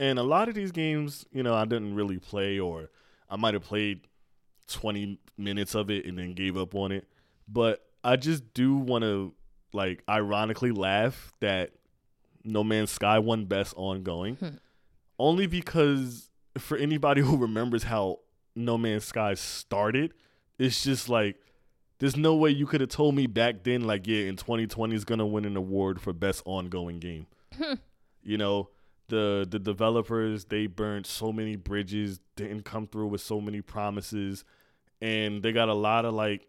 And 0.00 0.18
a 0.18 0.22
lot 0.22 0.48
of 0.48 0.54
these 0.54 0.72
games, 0.72 1.26
you 1.30 1.42
know, 1.42 1.54
I 1.54 1.66
didn't 1.66 1.94
really 1.94 2.18
play 2.18 2.58
or 2.58 2.90
I 3.28 3.36
might 3.36 3.52
have 3.54 3.62
played 3.62 4.08
20 4.68 5.18
minutes 5.36 5.74
of 5.74 5.90
it 5.90 6.06
and 6.06 6.18
then 6.18 6.32
gave 6.32 6.56
up 6.56 6.74
on 6.74 6.90
it. 6.90 7.06
But 7.46 7.84
I 8.02 8.16
just 8.16 8.54
do 8.54 8.76
want 8.76 9.04
to 9.04 9.34
like 9.72 10.02
ironically 10.08 10.72
laugh 10.72 11.32
that 11.40 11.72
No 12.44 12.64
Man's 12.64 12.90
Sky 12.90 13.18
won 13.18 13.44
best 13.44 13.74
ongoing. 13.76 14.36
Hmm. 14.36 14.56
Only 15.18 15.46
because 15.46 16.30
for 16.56 16.78
anybody 16.78 17.20
who 17.22 17.36
remembers 17.36 17.84
how 17.84 18.20
No 18.56 18.78
Man's 18.78 19.04
Sky 19.04 19.34
started, 19.34 20.14
it's 20.58 20.82
just 20.82 21.10
like 21.10 21.36
there's 22.00 22.16
no 22.16 22.34
way 22.34 22.50
you 22.50 22.66
could 22.66 22.80
have 22.80 22.90
told 22.90 23.14
me 23.14 23.26
back 23.26 23.62
then, 23.62 23.82
like, 23.82 24.06
yeah, 24.06 24.24
in 24.24 24.36
2020 24.36 24.94
is 24.94 25.04
gonna 25.04 25.26
win 25.26 25.44
an 25.44 25.56
award 25.56 26.00
for 26.00 26.12
best 26.12 26.42
ongoing 26.44 26.98
game. 26.98 27.26
you 28.22 28.36
know, 28.36 28.70
the 29.08 29.46
the 29.48 29.58
developers 29.58 30.46
they 30.46 30.66
burned 30.66 31.06
so 31.06 31.32
many 31.32 31.56
bridges, 31.56 32.20
didn't 32.36 32.64
come 32.64 32.86
through 32.86 33.08
with 33.08 33.20
so 33.20 33.40
many 33.40 33.60
promises, 33.60 34.44
and 35.00 35.42
they 35.42 35.52
got 35.52 35.68
a 35.68 35.74
lot 35.74 36.04
of 36.04 36.14
like 36.14 36.46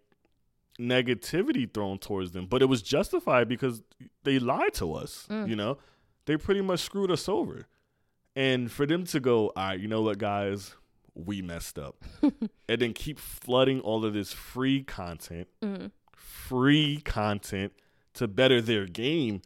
negativity 0.80 1.72
thrown 1.72 2.00
towards 2.00 2.32
them. 2.32 2.46
But 2.46 2.62
it 2.62 2.66
was 2.66 2.82
justified 2.82 3.48
because 3.48 3.82
they 4.24 4.40
lied 4.40 4.74
to 4.76 4.94
us. 4.94 5.28
Mm. 5.30 5.50
You 5.50 5.56
know, 5.56 5.78
they 6.26 6.38
pretty 6.38 6.62
much 6.62 6.80
screwed 6.80 7.12
us 7.12 7.28
over. 7.28 7.68
And 8.36 8.72
for 8.72 8.86
them 8.86 9.04
to 9.06 9.20
go, 9.20 9.48
all 9.50 9.54
right, 9.58 9.80
you 9.80 9.90
know 9.90 10.02
what, 10.02 10.18
guys, 10.18 10.76
we 11.16 11.42
messed 11.42 11.78
up, 11.80 12.04
and 12.22 12.82
then 12.82 12.94
keep 12.94 13.20
flooding 13.20 13.80
all 13.82 14.06
of 14.06 14.14
this 14.14 14.32
free 14.34 14.84
content 14.84 15.48
Mm. 15.62 15.92
free 16.16 17.02
content 17.04 17.74
to 18.14 18.28
better 18.28 18.62
their 18.62 18.86
game 18.86 19.42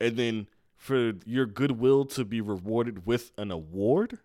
and 0.00 0.16
then 0.16 0.48
for 0.76 1.12
your 1.26 1.46
goodwill 1.46 2.04
to 2.06 2.24
be 2.24 2.40
rewarded 2.40 3.06
with 3.06 3.32
an 3.38 3.50
award 3.50 4.18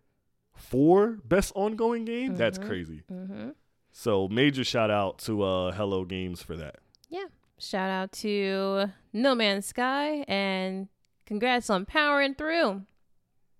for 0.53 1.17
best 1.25 1.51
ongoing 1.55 2.05
game 2.05 2.36
that's 2.36 2.58
Mhm. 2.60 2.65
crazy 2.67 3.01
Mm-hmm. 3.12 3.49
so 3.91 4.27
major 4.29 4.63
shout 4.63 4.89
out 4.89 5.17
to 5.19 5.43
uh 5.43 5.71
hello 5.73 6.05
games 6.05 6.41
for 6.41 6.55
that 6.58 6.77
Yeah. 7.10 7.25
Shout 7.58 7.89
out 7.89 8.12
to 8.13 8.88
No 9.13 9.34
Man's 9.36 9.65
Sky, 9.67 10.25
and 10.27 10.89
congrats 11.25 11.69
on 11.69 11.86
powering 11.86 12.36
through. 12.36 12.81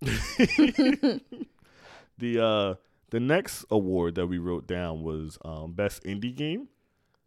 the 2.18 2.38
uh 2.42 2.74
the 3.16 3.20
next 3.20 3.64
award 3.70 4.14
that 4.16 4.26
we 4.26 4.36
wrote 4.36 4.66
down 4.66 5.02
was 5.02 5.38
um 5.42 5.72
best 5.72 6.02
indie 6.04 6.34
game 6.34 6.68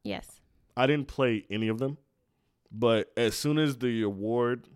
Yes. 0.04 0.40
i 0.78 0.86
didn't 0.86 1.08
play 1.08 1.46
any 1.50 1.68
of 1.68 1.80
them 1.80 1.98
but 2.72 3.12
as 3.18 3.34
soon 3.36 3.58
as 3.58 3.78
the 3.80 4.04
award 4.04 4.68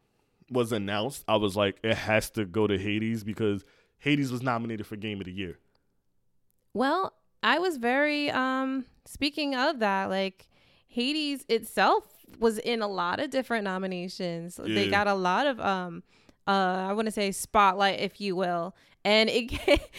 was 0.49 0.71
announced 0.71 1.23
i 1.27 1.35
was 1.35 1.55
like 1.55 1.77
it 1.83 1.95
has 1.95 2.31
to 2.31 2.45
go 2.45 2.65
to 2.65 2.79
hades 2.79 3.23
because 3.23 3.63
hades 3.99 4.31
was 4.31 4.41
nominated 4.41 4.87
for 4.87 4.95
game 4.95 5.19
of 5.19 5.25
the 5.25 5.31
year 5.31 5.59
Well, 6.73 7.13
I 7.43 7.59
was 7.59 7.77
very 7.77 8.31
um 8.31 8.85
speaking 9.05 9.53
of 9.55 9.79
that, 9.79 10.09
like 10.09 10.47
Hades 10.87 11.45
itself 11.49 12.05
was 12.39 12.57
in 12.57 12.81
a 12.81 12.87
lot 12.87 13.19
of 13.19 13.29
different 13.29 13.63
nominations. 13.65 14.59
They 14.63 14.89
got 14.89 15.07
a 15.07 15.13
lot 15.13 15.45
of 15.45 15.59
um 15.59 16.01
uh 16.47 16.87
I 16.89 16.93
want 16.93 17.05
to 17.05 17.11
say 17.11 17.31
spotlight 17.31 17.99
if 17.99 18.19
you 18.19 18.35
will. 18.35 18.75
And 19.05 19.29
it 19.29 19.51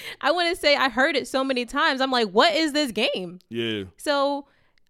I 0.20 0.32
want 0.32 0.54
to 0.54 0.60
say 0.60 0.76
I 0.76 0.88
heard 0.88 1.16
it 1.16 1.28
so 1.28 1.44
many 1.44 1.64
times. 1.66 2.00
I'm 2.00 2.10
like, 2.10 2.28
"What 2.30 2.54
is 2.54 2.72
this 2.72 2.90
game?" 2.92 3.40
Yeah. 3.48 3.84
So, 3.96 4.46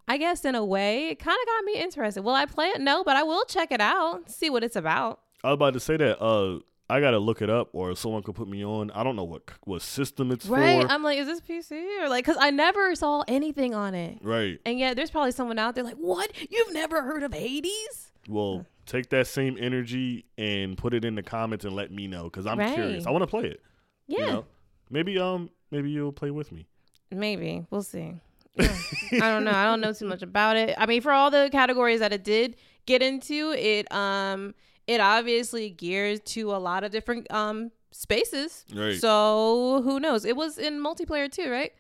I 0.07 0.19
guess 0.19 0.45
in 0.45 0.55
a 0.55 0.65
way, 0.65 1.09
it 1.09 1.19
kind 1.19 1.37
of 1.41 1.47
got 1.47 1.65
me 1.65 1.81
interested. 1.81 2.23
Will 2.23 2.35
I 2.35 2.47
play 2.47 2.67
it? 2.69 2.81
No, 2.81 3.03
but 3.05 3.17
I 3.17 3.23
will 3.23 3.45
check 3.47 3.73
it 3.73 3.81
out, 3.81 4.31
see 4.31 4.51
what 4.51 4.63
it's 4.63 4.77
about. 4.77 5.21
I 5.43 5.49
was 5.49 5.55
about 5.55 5.75
to 5.75 5.81
say 5.81 5.97
that. 5.97 6.23
Uh, 6.23 6.61
I 6.89 7.01
gotta 7.01 7.19
look 7.19 7.41
it 7.41 7.49
up, 7.49 7.71
or 7.73 7.97
someone 7.97 8.23
could 8.23 8.35
put 8.35 8.47
me 8.47 8.63
on. 8.65 8.91
I 8.91 9.03
don't 9.03 9.17
know 9.17 9.25
what 9.25 9.43
what 9.65 9.81
system 9.83 10.31
it's 10.31 10.47
for. 10.47 10.57
Right? 10.59 10.83
for. 10.83 10.91
I'm 10.93 11.03
like, 11.03 11.19
is 11.19 11.27
this 11.27 11.41
PC 11.41 12.03
or 12.03 12.09
like 12.09 12.25
cuz 12.27 12.37
I 12.39 12.51
never 12.51 12.95
saw 12.95 13.25
anything 13.27 13.75
on 13.75 13.95
it. 13.95 14.19
right. 14.23 14.61
And 14.67 14.79
yet 14.79 14.95
there's 14.95 15.11
probably 15.11 15.33
someone 15.33 15.59
out 15.59 15.75
there 15.75 15.83
like, 15.85 15.97
"What? 15.97 16.31
You've 16.51 16.73
never 16.75 17.03
heard 17.03 17.23
of 17.23 17.33
Hades?" 17.33 18.13
Well, 18.29 18.67
take 18.87 19.09
that 19.11 19.27
same 19.27 19.57
energy 19.59 20.27
and 20.39 20.77
put 20.77 20.93
it 20.95 21.05
in 21.05 21.15
the 21.15 21.23
comments 21.23 21.65
and 21.65 21.75
let 21.75 21.91
me 21.91 22.07
know 22.07 22.25
because 22.25 22.47
I'm 22.47 22.59
curious. 22.75 23.07
I 23.07 23.11
want 23.11 23.23
to 23.23 23.27
play 23.27 23.47
it. 23.47 23.63
Yeah. 24.07 24.19
You 24.21 24.27
know? 24.27 24.45
Maybe 24.91 25.19
um 25.19 25.51
maybe 25.71 25.91
you'll 25.91 26.13
play 26.13 26.31
with 26.31 26.53
me. 26.53 26.67
Maybe. 27.11 27.67
We'll 27.71 27.83
see. 27.83 28.15
Yeah. 28.57 28.73
I 29.15 29.31
don't 29.33 29.45
know. 29.45 29.51
I 29.51 29.65
don't 29.65 29.81
know 29.81 29.93
too 29.93 30.07
much 30.07 30.23
about 30.23 30.57
it. 30.57 30.75
I 30.79 30.87
mean, 30.87 31.01
for 31.01 31.11
all 31.13 31.31
the 31.31 31.49
categories 31.51 32.01
that 32.01 32.13
it 32.13 32.23
did 32.25 32.57
get 32.87 33.03
into, 33.03 33.51
it 33.53 33.91
um 33.93 34.55
it 34.87 35.01
obviously 35.01 35.71
gears 35.71 36.21
to 36.21 36.55
a 36.55 36.59
lot 36.59 36.85
of 36.85 36.93
different 36.93 37.31
um 37.33 37.71
spaces. 37.91 38.65
Right. 38.75 38.99
So 39.01 39.83
who 39.83 39.99
knows? 40.01 40.25
It 40.25 40.37
was 40.37 40.59
in 40.59 40.81
multiplayer 40.81 41.31
too, 41.31 41.51
right? 41.51 41.73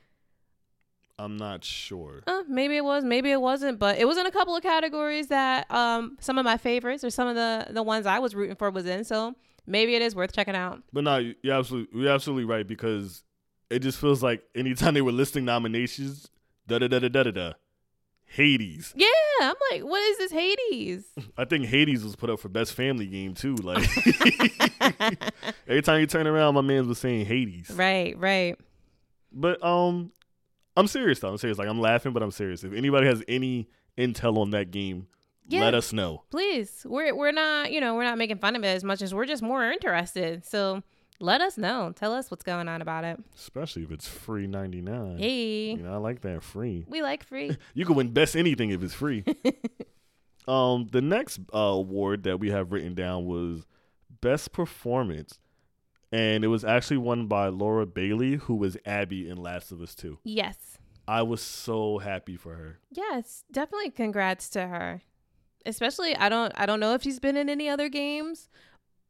I'm 1.17 1.37
not 1.37 1.63
sure. 1.65 2.23
Uh, 2.27 2.43
maybe 2.49 2.77
it 2.77 2.85
was, 2.85 3.05
maybe 3.05 3.31
it 3.31 3.41
wasn't, 3.41 3.79
but 3.79 3.99
it 3.99 4.05
was 4.07 4.17
in 4.19 4.27
a 4.27 4.33
couple 4.33 4.57
of 4.57 4.63
categories 4.63 5.29
that 5.29 5.71
um 5.71 6.17
some 6.21 6.39
of 6.39 6.45
my 6.45 6.57
favorites 6.57 7.05
or 7.05 7.11
some 7.11 7.29
of 7.29 7.37
the 7.37 7.69
the 7.71 7.83
ones 7.83 8.07
I 8.07 8.19
was 8.19 8.35
rooting 8.35 8.57
for 8.57 8.71
was 8.71 8.87
in. 8.87 9.05
So 9.05 9.35
maybe 9.67 9.95
it 9.95 10.03
is 10.03 10.15
worth 10.15 10.33
checking 10.33 10.55
out. 10.57 10.83
But 10.93 11.05
no, 11.05 11.19
you- 11.19 11.35
you're 11.43 11.55
absolutely 11.55 12.01
you're 12.03 12.13
absolutely 12.13 12.45
right 12.45 12.67
because 12.67 13.23
it 13.71 13.81
just 13.81 13.99
feels 13.99 14.23
like 14.23 14.43
anytime 14.55 14.95
they 14.95 15.03
were 15.03 15.13
listing 15.13 15.45
nominations, 15.45 16.31
da 16.67 16.79
da 16.79 16.89
da 16.89 16.99
da 16.99 17.09
da 17.09 17.23
da 17.25 17.31
da, 17.31 17.53
Hades. 18.27 18.93
Yeah, 18.97 19.07
I'm 19.41 19.55
like, 19.71 19.83
what 19.83 20.03
is 20.03 20.19
this 20.19 20.33
Hades? 20.33 21.05
I 21.39 21.45
think 21.45 21.67
Hades 21.67 22.03
was 22.05 22.17
put 22.17 22.31
up 22.31 22.41
for 22.41 22.49
best 22.49 22.75
family 22.75 23.07
game 23.07 23.35
too. 23.35 23.55
Like 23.57 23.87
every 25.69 25.83
time 25.83 26.01
you 26.01 26.07
turn 26.07 26.27
around, 26.27 26.55
my 26.55 26.61
man 26.61 26.87
was 26.89 26.99
saying 26.99 27.27
Hades. 27.27 27.71
right, 27.71 28.17
right. 28.19 28.57
But 29.33 29.63
um, 29.65 30.13
I'm 30.77 30.87
serious 30.87 31.21
though. 31.21 31.31
I'm 31.31 31.39
serious. 31.39 31.59
Like 31.59 31.69
I'm 31.69 31.81
laughing, 31.81 32.13
but 32.13 32.23
I'm 32.23 32.31
serious. 32.31 32.65
If 32.65 32.73
anybody 32.73 33.07
has 33.07 33.23
any 33.29 33.69
intel 33.99 34.39
on 34.39 34.51
that 34.51 34.71
game, 34.71 35.07
Yeah. 35.47 35.61
let 35.61 35.75
us 35.75 35.93
know. 35.93 36.23
please 36.31 36.83
we're 36.89 37.15
we're 37.15 37.33
not 37.33 37.71
you 37.73 37.81
know 37.81 37.95
we're 37.95 38.05
not 38.05 38.19
making 38.19 38.39
fun 38.39 38.57
of 38.57 38.65
it 38.65 38.69
as 38.69 38.85
much 38.85 39.03
as 39.03 39.13
we're 39.15 39.27
just 39.27 39.43
more 39.43 39.71
interested 39.71 40.45
so 40.45 40.83
let 41.21 41.41
us 41.41 41.57
know 41.59 41.93
tell 41.95 42.13
us 42.13 42.31
what's 42.31 42.43
going 42.43 42.69
on 42.69 42.81
about 42.83 43.05
it 43.05 43.19
Especially 43.37 43.83
if 43.83 43.91
it's 43.91 44.09
free 44.09 44.47
99. 44.47 45.19
hey 45.19 45.71
You 45.73 45.83
know, 45.83 45.93
I 45.95 45.97
like 45.99 46.23
that 46.23 46.43
free. 46.43 46.85
we 46.89 47.03
like 47.03 47.25
free 47.25 47.57
You 47.75 47.85
can 47.87 47.95
win 47.95 48.11
best 48.13 48.35
anything 48.37 48.71
if 48.71 48.83
it's 48.83 48.95
free. 48.95 49.25
um, 50.49 50.89
the 50.91 51.01
next 51.03 51.41
uh, 51.55 51.59
award 51.59 52.25
that 52.25 52.39
we 52.41 52.51
have 52.51 52.73
written 52.73 52.95
down 52.95 53.25
was 53.27 53.65
best 54.21 54.53
performance, 54.53 55.39
and 56.13 56.45
it 56.45 56.49
was 56.49 56.65
actually 56.65 56.97
won 56.99 57.27
by 57.27 57.49
Laura 57.49 57.87
Bailey, 57.87 58.35
who 58.37 58.55
was 58.55 58.77
Abby 58.87 59.29
in 59.29 59.37
Last 59.37 59.73
of 59.73 59.81
Us 59.81 59.95
Two. 59.95 60.19
yes 60.25 60.79
I 61.07 61.21
was 61.23 61.43
so 61.43 61.99
happy 61.99 62.37
for 62.37 62.55
her. 62.55 62.79
yes 62.91 63.45
definitely 63.53 63.91
congrats 63.91 64.49
to 64.51 64.67
her 64.67 65.03
especially 65.67 66.15
i 66.17 66.29
don't 66.29 66.53
i 66.57 66.67
don't 66.67 66.81
know 66.81 66.95
if 66.95 67.03
she's 67.03 67.19
been 67.21 67.37
in 67.37 67.49
any 67.49 67.69
other 67.69 67.89
games 67.89 68.49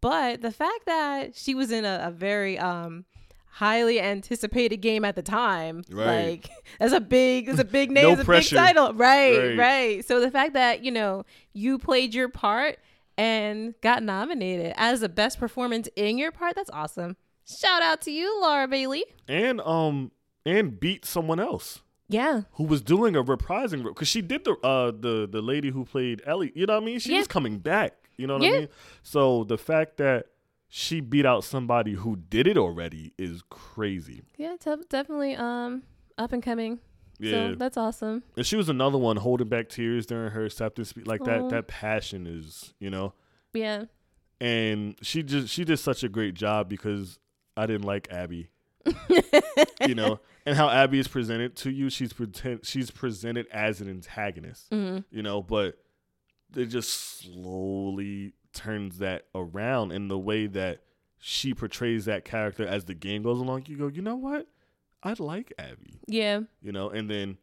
but 0.00 0.42
the 0.42 0.50
fact 0.50 0.86
that 0.86 1.34
she 1.36 1.54
was 1.54 1.70
in 1.70 1.84
a, 1.84 2.00
a 2.04 2.10
very 2.10 2.58
um 2.58 3.04
highly 3.48 4.00
anticipated 4.00 4.78
game 4.78 5.04
at 5.04 5.14
the 5.14 5.22
time 5.22 5.84
Right. 5.90 6.06
like 6.32 6.50
that's 6.80 6.92
a 6.92 7.00
big 7.00 7.46
that's 7.46 7.60
a 7.60 7.64
big 7.64 7.90
name 7.92 8.04
No 8.04 8.10
it's 8.12 8.22
a 8.22 8.24
pressure. 8.24 8.56
big 8.56 8.64
title 8.64 8.92
right, 8.94 9.38
Right. 9.38 9.58
right 9.58 10.04
so 10.04 10.20
the 10.20 10.30
fact 10.30 10.54
that 10.54 10.84
you 10.84 10.90
know 10.90 11.24
you 11.52 11.78
played 11.78 12.14
your 12.14 12.28
part 12.28 12.78
and 13.16 13.74
got 13.80 14.02
nominated 14.02 14.74
as 14.76 15.00
the 15.00 15.08
best 15.08 15.38
performance 15.38 15.88
in 15.94 16.18
your 16.18 16.32
part 16.32 16.56
that's 16.56 16.70
awesome 16.70 17.16
shout 17.46 17.80
out 17.80 18.00
to 18.02 18.10
you 18.10 18.40
laura 18.40 18.66
bailey 18.66 19.04
And 19.28 19.60
um, 19.60 20.10
and 20.44 20.78
beat 20.80 21.04
someone 21.04 21.38
else. 21.40 21.80
Yeah 22.08 22.42
who 22.52 22.64
was 22.64 22.82
doing 22.82 23.16
a 23.16 23.22
reprising 23.24 23.82
role 23.84 23.94
because 23.94 24.08
she 24.08 24.20
did 24.20 24.44
the 24.44 24.52
uh 24.62 24.90
the 24.90 25.26
the 25.30 25.40
lady 25.42 25.70
who 25.70 25.84
played 25.84 26.22
Ellie. 26.26 26.52
You 26.54 26.66
know 26.66 26.74
what 26.74 26.82
I 26.82 26.86
mean? 26.86 26.98
She 26.98 27.12
Yeah. 27.12 27.18
was 27.18 27.28
coming 27.28 27.58
back. 27.58 27.94
You 28.16 28.26
know 28.26 28.34
what 28.34 28.42
Yeah. 28.42 28.50
I 28.50 28.58
mean? 28.60 28.68
So 29.02 29.44
the 29.44 29.58
fact 29.58 29.96
that 29.96 30.26
she 30.68 31.00
beat 31.00 31.24
out 31.26 31.44
somebody 31.44 31.92
who 31.92 32.16
did 32.16 32.46
it 32.46 32.58
already 32.58 33.12
is 33.18 33.42
crazy. 33.48 34.22
yeah 34.36 34.56
def- 34.62 34.88
definitely 34.88 35.34
um 35.36 35.82
up 36.18 36.32
and 36.32 36.42
coming 36.42 36.78
Yeah, 37.18 37.50
so 37.50 37.54
that's 37.56 37.76
awesome 37.76 38.22
and 38.36 38.44
she 38.44 38.56
was 38.56 38.68
another 38.68 38.98
one 38.98 39.16
holding 39.16 39.48
back 39.48 39.68
tears 39.68 40.04
during 40.06 40.30
her 40.32 40.44
acceptance 40.44 40.88
speech. 40.90 41.06
Like 41.06 41.24
that 41.24 41.48
that 41.50 41.68
passion 41.68 42.26
is 42.26 42.74
you 42.80 42.90
know, 42.90 43.14
yeah 43.52 43.84
and 44.40 44.96
she 45.00 45.22
just 45.22 45.48
she 45.48 45.64
did 45.64 45.78
such 45.78 46.02
a 46.04 46.08
great 46.08 46.34
job 46.34 46.68
because 46.68 47.18
I 47.56 47.66
didn't 47.66 47.86
like 47.86 48.08
Abby. 48.10 48.48
You 49.86 49.94
know, 49.94 50.20
and 50.46 50.56
how 50.56 50.68
Abby 50.68 50.98
is 50.98 51.08
presented 51.08 51.56
to 51.56 51.70
you, 51.70 51.90
she's 51.90 52.12
pretend 52.12 52.64
she's 52.64 52.90
presented 52.90 53.46
as 53.52 53.80
an 53.80 53.88
antagonist. 53.88 54.66
hmm 54.70 54.98
you 55.10 55.22
know, 55.22 55.42
but 55.42 55.78
it 56.56 56.66
just 56.66 57.20
slowly 57.20 58.32
turns 58.52 58.98
that 58.98 59.26
around 59.34 59.92
in 59.92 60.08
the 60.08 60.18
way 60.18 60.46
that 60.46 60.80
she 61.18 61.54
portrays 61.54 62.04
that 62.04 62.24
character 62.24 62.66
as 62.66 62.84
the 62.84 62.94
game 62.94 63.22
goes 63.22 63.40
along. 63.40 63.64
You 63.66 63.76
go, 63.76 63.86
you 63.88 64.02
know 64.02 64.16
what? 64.16 64.46
I 65.02 65.14
like 65.18 65.52
Abby, 65.58 66.00
yeah 66.06 66.40
you 66.62 66.72
know, 66.72 66.88
and 66.88 67.10
then, 67.10 67.36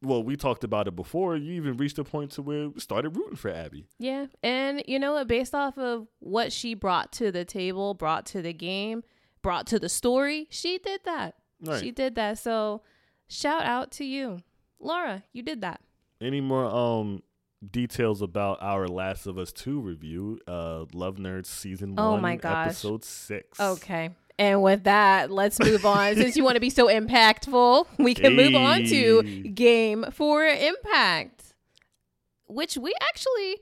well, 0.00 0.22
we 0.22 0.36
talked 0.36 0.62
about 0.62 0.86
it 0.86 0.94
before. 0.94 1.36
You 1.36 1.54
even 1.54 1.76
reached 1.76 1.98
a 1.98 2.04
point 2.04 2.30
to 2.32 2.42
where 2.42 2.68
we 2.68 2.78
started 2.78 3.16
rooting 3.16 3.34
for 3.34 3.50
Abby. 3.50 3.88
Yeah. 3.98 4.26
And 4.44 4.84
you 4.86 5.00
know 5.00 5.14
what? 5.14 5.26
Based 5.26 5.56
off 5.56 5.76
of 5.76 6.06
what 6.20 6.52
she 6.52 6.74
brought 6.74 7.10
to 7.14 7.32
the 7.32 7.44
table, 7.44 7.94
brought 7.94 8.26
to 8.26 8.42
the 8.42 8.52
game, 8.52 9.02
brought 9.48 9.66
to 9.66 9.78
the 9.78 9.88
story, 9.88 10.46
she 10.50 10.76
did 10.76 11.00
that. 11.06 11.34
Right. 11.64 11.80
She 11.82 11.90
did 11.90 12.16
that. 12.16 12.38
So 12.38 12.82
shout 13.28 13.62
out 13.62 13.90
to 13.92 14.04
you. 14.04 14.40
Laura, 14.78 15.22
you 15.32 15.42
did 15.42 15.62
that. 15.62 15.80
Any 16.20 16.42
more 16.42 16.66
um 16.66 17.22
details 17.70 18.20
about 18.20 18.58
our 18.60 18.86
Last 18.86 19.26
of 19.26 19.38
Us 19.38 19.50
Two 19.50 19.80
review? 19.80 20.38
Uh, 20.46 20.84
Love 20.92 21.16
Nerds 21.16 21.46
season 21.46 21.94
Oh 21.96 22.12
one, 22.12 22.20
my 22.20 22.36
gosh. 22.36 22.66
episode 22.66 23.04
six. 23.06 23.58
Okay. 23.58 24.10
And 24.38 24.62
with 24.62 24.84
that, 24.84 25.30
let's 25.30 25.58
move 25.58 25.86
on. 25.86 26.14
Since 26.16 26.36
you 26.36 26.44
want 26.44 26.56
to 26.56 26.60
be 26.60 26.68
so 26.68 26.88
impactful, 26.88 27.86
we 27.98 28.12
can 28.12 28.36
move 28.36 28.54
on 28.54 28.84
to 28.84 29.22
Game 29.54 30.04
for 30.12 30.44
Impact, 30.44 31.54
which 32.48 32.76
we 32.76 32.92
actually 33.00 33.56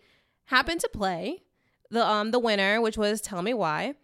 happened 0.46 0.80
to 0.80 0.88
play. 0.88 1.44
The 1.92 2.04
um 2.04 2.32
the 2.32 2.40
winner, 2.40 2.80
which 2.80 2.98
was 2.98 3.20
Tell 3.20 3.40
Me 3.40 3.54
Why. 3.54 3.94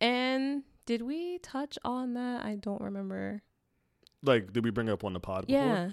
And 0.00 0.62
did 0.86 1.02
we 1.02 1.38
touch 1.38 1.78
on 1.84 2.14
that? 2.14 2.44
I 2.44 2.56
don't 2.56 2.80
remember. 2.80 3.42
Like, 4.22 4.52
did 4.52 4.64
we 4.64 4.70
bring 4.70 4.88
it 4.88 4.92
up 4.92 5.04
on 5.04 5.12
the 5.12 5.20
pod? 5.20 5.46
Before? 5.46 5.60
Yeah. 5.60 5.90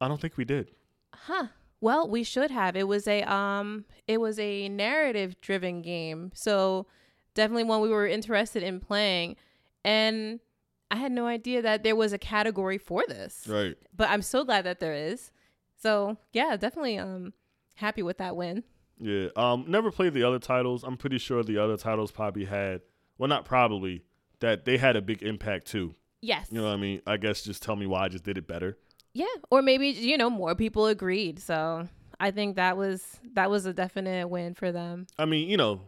I 0.00 0.08
don't 0.08 0.20
think 0.20 0.36
we 0.36 0.44
did. 0.44 0.70
Huh. 1.14 1.48
Well, 1.80 2.08
we 2.08 2.22
should 2.22 2.50
have. 2.50 2.76
It 2.76 2.88
was 2.88 3.06
a 3.06 3.22
um 3.22 3.84
it 4.06 4.18
was 4.18 4.38
a 4.38 4.68
narrative 4.68 5.40
driven 5.40 5.82
game. 5.82 6.32
So 6.34 6.86
definitely 7.34 7.64
one 7.64 7.80
we 7.80 7.88
were 7.88 8.06
interested 8.06 8.62
in 8.62 8.80
playing. 8.80 9.36
And 9.84 10.40
I 10.90 10.96
had 10.96 11.12
no 11.12 11.26
idea 11.26 11.62
that 11.62 11.82
there 11.82 11.96
was 11.96 12.12
a 12.12 12.18
category 12.18 12.78
for 12.78 13.04
this. 13.06 13.46
Right. 13.48 13.76
But 13.94 14.10
I'm 14.10 14.22
so 14.22 14.44
glad 14.44 14.64
that 14.64 14.80
there 14.80 14.94
is. 14.94 15.30
So 15.76 16.16
yeah, 16.32 16.56
definitely 16.56 16.98
um 16.98 17.34
happy 17.76 18.02
with 18.02 18.18
that 18.18 18.36
win. 18.36 18.64
Yeah. 18.98 19.28
Um. 19.36 19.66
Never 19.68 19.90
played 19.90 20.14
the 20.14 20.22
other 20.22 20.38
titles. 20.38 20.82
I'm 20.82 20.96
pretty 20.96 21.18
sure 21.18 21.42
the 21.42 21.58
other 21.58 21.76
titles 21.76 22.10
probably 22.10 22.46
had. 22.46 22.80
Well, 23.18 23.28
not 23.28 23.44
probably. 23.44 24.02
That 24.40 24.64
they 24.66 24.76
had 24.76 24.96
a 24.96 25.02
big 25.02 25.22
impact 25.22 25.66
too. 25.66 25.94
Yes. 26.20 26.48
You 26.50 26.58
know 26.58 26.64
what 26.66 26.74
I 26.74 26.76
mean? 26.76 27.00
I 27.06 27.16
guess 27.16 27.42
just 27.42 27.62
tell 27.62 27.76
me 27.76 27.86
why 27.86 28.04
I 28.04 28.08
just 28.08 28.24
did 28.24 28.36
it 28.36 28.46
better. 28.46 28.76
Yeah. 29.14 29.24
Or 29.50 29.62
maybe, 29.62 29.88
you 29.88 30.18
know, 30.18 30.28
more 30.28 30.54
people 30.54 30.86
agreed. 30.86 31.38
So 31.40 31.88
I 32.20 32.30
think 32.32 32.56
that 32.56 32.76
was 32.76 33.18
that 33.34 33.48
was 33.50 33.64
a 33.64 33.72
definite 33.72 34.28
win 34.28 34.52
for 34.54 34.72
them. 34.72 35.06
I 35.18 35.24
mean, 35.24 35.48
you 35.48 35.56
know, 35.56 35.80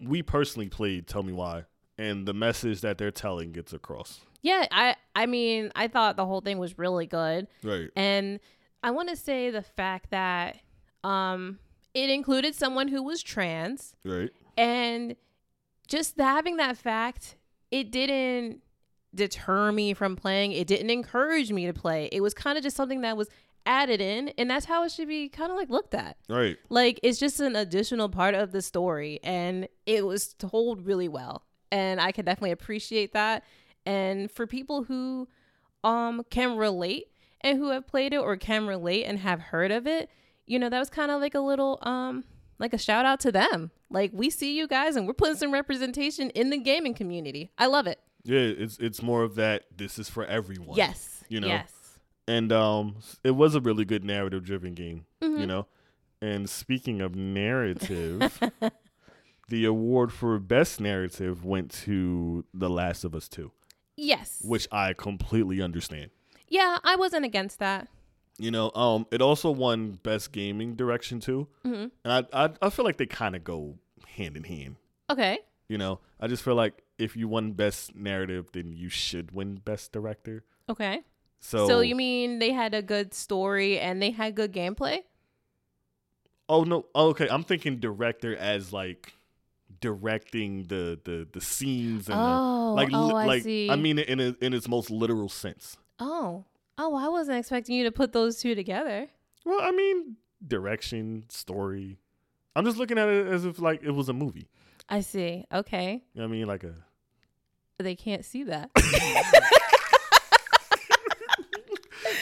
we 0.00 0.22
personally 0.22 0.68
played 0.68 1.08
Tell 1.08 1.24
Me 1.24 1.32
Why, 1.32 1.64
and 1.96 2.26
the 2.26 2.34
message 2.34 2.82
that 2.82 2.98
they're 2.98 3.10
telling 3.10 3.50
gets 3.50 3.72
across. 3.72 4.20
Yeah, 4.42 4.66
I 4.70 4.94
I 5.16 5.26
mean, 5.26 5.72
I 5.74 5.88
thought 5.88 6.16
the 6.16 6.26
whole 6.26 6.40
thing 6.40 6.58
was 6.58 6.78
really 6.78 7.06
good. 7.06 7.48
Right. 7.64 7.90
And 7.96 8.38
I 8.84 8.92
want 8.92 9.08
to 9.08 9.16
say 9.16 9.50
the 9.50 9.62
fact 9.62 10.10
that 10.10 10.58
um 11.02 11.58
it 11.94 12.10
included 12.10 12.54
someone 12.54 12.86
who 12.86 13.02
was 13.02 13.22
trans 13.24 13.96
Right. 14.04 14.30
and 14.56 15.16
just 15.88 16.18
having 16.18 16.58
that 16.58 16.76
fact, 16.76 17.36
it 17.70 17.90
didn't 17.90 18.62
deter 19.14 19.72
me 19.72 19.94
from 19.94 20.16
playing. 20.16 20.52
It 20.52 20.66
didn't 20.66 20.90
encourage 20.90 21.50
me 21.50 21.66
to 21.66 21.72
play. 21.72 22.08
It 22.12 22.20
was 22.20 22.34
kind 22.34 22.56
of 22.56 22.62
just 22.62 22.76
something 22.76 23.00
that 23.00 23.16
was 23.16 23.28
added 23.66 24.00
in, 24.00 24.28
and 24.38 24.50
that's 24.50 24.66
how 24.66 24.84
it 24.84 24.92
should 24.92 25.08
be 25.08 25.28
kind 25.28 25.50
of 25.50 25.56
like 25.56 25.70
looked 25.70 25.94
at. 25.94 26.16
Right. 26.28 26.56
Like 26.68 27.00
it's 27.02 27.18
just 27.18 27.40
an 27.40 27.56
additional 27.56 28.08
part 28.08 28.34
of 28.34 28.52
the 28.52 28.62
story, 28.62 29.20
and 29.22 29.68
it 29.86 30.06
was 30.06 30.34
told 30.34 30.86
really 30.86 31.08
well, 31.08 31.44
and 31.72 32.00
I 32.00 32.12
can 32.12 32.24
definitely 32.24 32.52
appreciate 32.52 33.12
that. 33.14 33.44
And 33.86 34.30
for 34.30 34.46
people 34.46 34.84
who 34.84 35.28
um 35.84 36.24
can 36.30 36.56
relate 36.56 37.06
and 37.40 37.56
who 37.56 37.70
have 37.70 37.86
played 37.86 38.12
it 38.12 38.18
or 38.18 38.36
can 38.36 38.66
relate 38.66 39.04
and 39.04 39.18
have 39.20 39.40
heard 39.40 39.70
of 39.70 39.86
it, 39.86 40.10
you 40.46 40.58
know, 40.58 40.68
that 40.68 40.78
was 40.78 40.90
kind 40.90 41.10
of 41.10 41.20
like 41.20 41.34
a 41.34 41.40
little 41.40 41.78
um 41.82 42.24
like 42.58 42.72
a 42.72 42.78
shout 42.78 43.04
out 43.06 43.20
to 43.20 43.32
them. 43.32 43.70
Like 43.90 44.10
we 44.14 44.30
see 44.30 44.56
you 44.56 44.66
guys 44.68 44.96
and 44.96 45.06
we're 45.06 45.14
putting 45.14 45.36
some 45.36 45.52
representation 45.52 46.30
in 46.30 46.50
the 46.50 46.58
gaming 46.58 46.94
community. 46.94 47.50
I 47.58 47.66
love 47.66 47.86
it. 47.86 48.00
Yeah, 48.24 48.40
it's 48.40 48.78
it's 48.78 49.00
more 49.02 49.22
of 49.22 49.36
that 49.36 49.64
this 49.76 49.98
is 49.98 50.08
for 50.08 50.24
everyone. 50.24 50.76
Yes. 50.76 51.24
You 51.28 51.40
know? 51.40 51.46
Yes. 51.48 51.72
And 52.26 52.52
um 52.52 52.96
it 53.24 53.30
was 53.32 53.54
a 53.54 53.60
really 53.60 53.84
good 53.84 54.04
narrative 54.04 54.44
driven 54.44 54.74
game, 54.74 55.06
Mhm. 55.22 55.40
you 55.40 55.46
know. 55.46 55.66
And 56.20 56.50
speaking 56.50 57.00
of 57.00 57.14
narrative, 57.14 58.40
the 59.48 59.64
award 59.64 60.12
for 60.12 60.38
best 60.38 60.80
narrative 60.80 61.44
went 61.44 61.70
to 61.84 62.44
The 62.52 62.68
Last 62.68 63.04
of 63.04 63.14
Us 63.14 63.28
2, 63.28 63.50
Yes. 63.96 64.42
which 64.44 64.66
I 64.72 64.92
completely 64.94 65.62
understand. 65.62 66.10
yeah, 66.48 66.78
I 66.82 66.96
wasn't 66.96 67.24
against 67.24 67.58
that. 67.60 67.88
You 68.38 68.50
know, 68.52 68.70
um, 68.74 69.06
it 69.10 69.20
also 69.20 69.50
won 69.50 69.98
best 70.02 70.30
gaming 70.32 70.74
direction 70.76 71.18
too, 71.20 71.48
hmm 71.64 71.86
and 72.04 72.12
I 72.32 72.44
I, 72.44 72.50
I 72.62 72.70
feel 72.70 72.84
like 72.84 72.96
they 72.96 73.06
kind 73.06 73.34
of 73.34 73.42
go 73.44 73.76
hand 74.06 74.36
in 74.36 74.44
hand. 74.44 74.76
Okay. 75.10 75.38
You 75.68 75.76
know, 75.78 76.00
I 76.20 76.28
just 76.28 76.42
feel 76.42 76.54
like 76.54 76.82
if 76.98 77.16
you 77.16 77.28
won 77.28 77.52
best 77.52 77.94
narrative, 77.96 78.50
then 78.52 78.72
you 78.72 78.88
should 78.88 79.32
win 79.32 79.56
best 79.56 79.92
director. 79.92 80.44
Okay. 80.68 81.02
So, 81.40 81.66
So 81.68 81.80
you 81.80 81.94
mean 81.94 82.38
they 82.40 82.52
had 82.52 82.74
a 82.74 82.82
good 82.82 83.12
story 83.14 83.78
and 83.78 84.00
they 84.02 84.10
had 84.10 84.34
good 84.34 84.52
gameplay? 84.52 85.02
oh 86.48 86.64
no, 86.64 86.86
oh, 86.94 87.08
okay, 87.08 87.28
I'm 87.28 87.44
thinking 87.44 87.78
director 87.78 88.34
as 88.36 88.72
like 88.72 89.12
directing 89.80 90.64
the 90.64 90.98
the 91.04 91.28
the 91.32 91.40
scenes 91.40 92.08
and 92.08 92.18
the, 92.18 92.24
Oh, 92.40 92.72
like 92.76 92.88
oh, 92.92 93.06
li- 93.06 93.14
I 93.14 93.26
like 93.26 93.42
see. 93.42 93.70
I 93.70 93.76
mean 93.76 93.98
it 93.98 94.08
in 94.08 94.20
a, 94.20 94.34
in 94.40 94.52
its 94.54 94.68
most 94.68 94.90
literal 94.90 95.28
sense. 95.28 95.76
Oh, 96.00 96.44
oh, 96.78 96.94
I 96.94 97.08
wasn't 97.08 97.38
expecting 97.38 97.74
you 97.76 97.84
to 97.84 97.92
put 97.92 98.12
those 98.12 98.38
two 98.40 98.54
together. 98.54 99.08
Well, 99.44 99.60
I 99.62 99.70
mean 99.72 100.16
direction, 100.46 101.24
story. 101.28 101.98
I'm 102.56 102.64
just 102.64 102.76
looking 102.78 102.98
at 102.98 103.08
it 103.08 103.26
as 103.26 103.44
if 103.44 103.58
like 103.58 103.82
it 103.82 103.90
was 103.90 104.08
a 104.08 104.12
movie. 104.12 104.48
I 104.88 105.00
see. 105.00 105.44
Okay, 105.52 106.02
You 106.14 106.20
know 106.22 106.26
what 106.28 106.34
I 106.34 106.38
mean, 106.38 106.46
like 106.46 106.64
a 106.64 106.74
they 107.78 107.94
can't 107.94 108.24
see 108.24 108.42
that. 108.44 108.70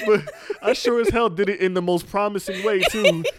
but 0.06 0.22
I 0.62 0.72
sure 0.72 1.00
as 1.00 1.08
hell 1.08 1.28
did 1.30 1.48
it 1.48 1.60
in 1.60 1.74
the 1.74 1.82
most 1.82 2.08
promising 2.08 2.64
way 2.64 2.80
too. 2.82 3.24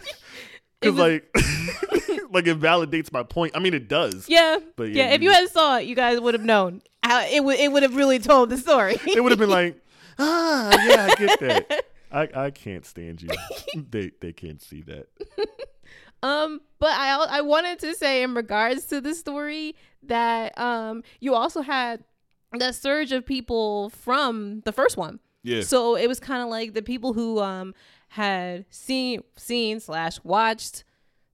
Because 0.80 0.94
was- 0.94 1.00
like, 1.00 1.24
like 2.30 2.46
it 2.46 2.60
validates 2.60 3.10
my 3.12 3.24
point. 3.24 3.56
I 3.56 3.58
mean, 3.58 3.74
it 3.74 3.88
does. 3.88 4.28
yeah, 4.28 4.58
But 4.76 4.90
yeah. 4.90 5.08
yeah, 5.08 5.14
If 5.14 5.22
you 5.22 5.30
you- 5.30 5.34
had 5.34 5.48
saw 5.48 5.78
it, 5.78 5.86
you 5.86 5.96
guys 5.96 6.20
would 6.20 6.34
have 6.34 6.44
known 6.44 6.82
how 7.02 7.20
it 7.26 7.42
would. 7.42 7.58
It 7.58 7.72
would 7.72 7.82
have 7.82 7.96
really 7.96 8.20
told 8.20 8.48
the 8.50 8.56
story. 8.58 8.96
It 9.04 9.20
would 9.20 9.32
have 9.32 9.40
been 9.40 9.50
like, 9.50 9.82
ah, 10.18 10.70
yeah, 10.86 11.08
I 11.10 11.14
get 11.14 11.40
that. 11.40 11.84
I, 12.10 12.46
I 12.46 12.50
can't 12.50 12.86
stand 12.86 13.22
you. 13.22 13.28
they 13.90 14.12
they 14.20 14.32
can't 14.32 14.62
see 14.62 14.82
that. 14.82 15.08
Um, 16.20 16.62
but 16.80 16.90
I 16.90 17.26
I 17.30 17.40
wanted 17.42 17.78
to 17.78 17.94
say 17.94 18.24
in 18.24 18.34
regards 18.34 18.86
to 18.86 19.00
the 19.00 19.14
story 19.14 19.76
that 20.02 20.58
um 20.58 21.04
you 21.20 21.34
also 21.34 21.60
had 21.60 22.02
that 22.58 22.74
surge 22.74 23.12
of 23.12 23.24
people 23.24 23.90
from 23.90 24.62
the 24.64 24.72
first 24.72 24.96
one. 24.96 25.20
Yeah. 25.44 25.60
So 25.60 25.94
it 25.94 26.08
was 26.08 26.18
kind 26.18 26.42
of 26.42 26.48
like 26.48 26.74
the 26.74 26.82
people 26.82 27.12
who 27.12 27.38
um 27.38 27.72
had 28.08 28.64
seen 28.68 29.22
seen 29.36 29.78
slash 29.78 30.18
watched 30.24 30.82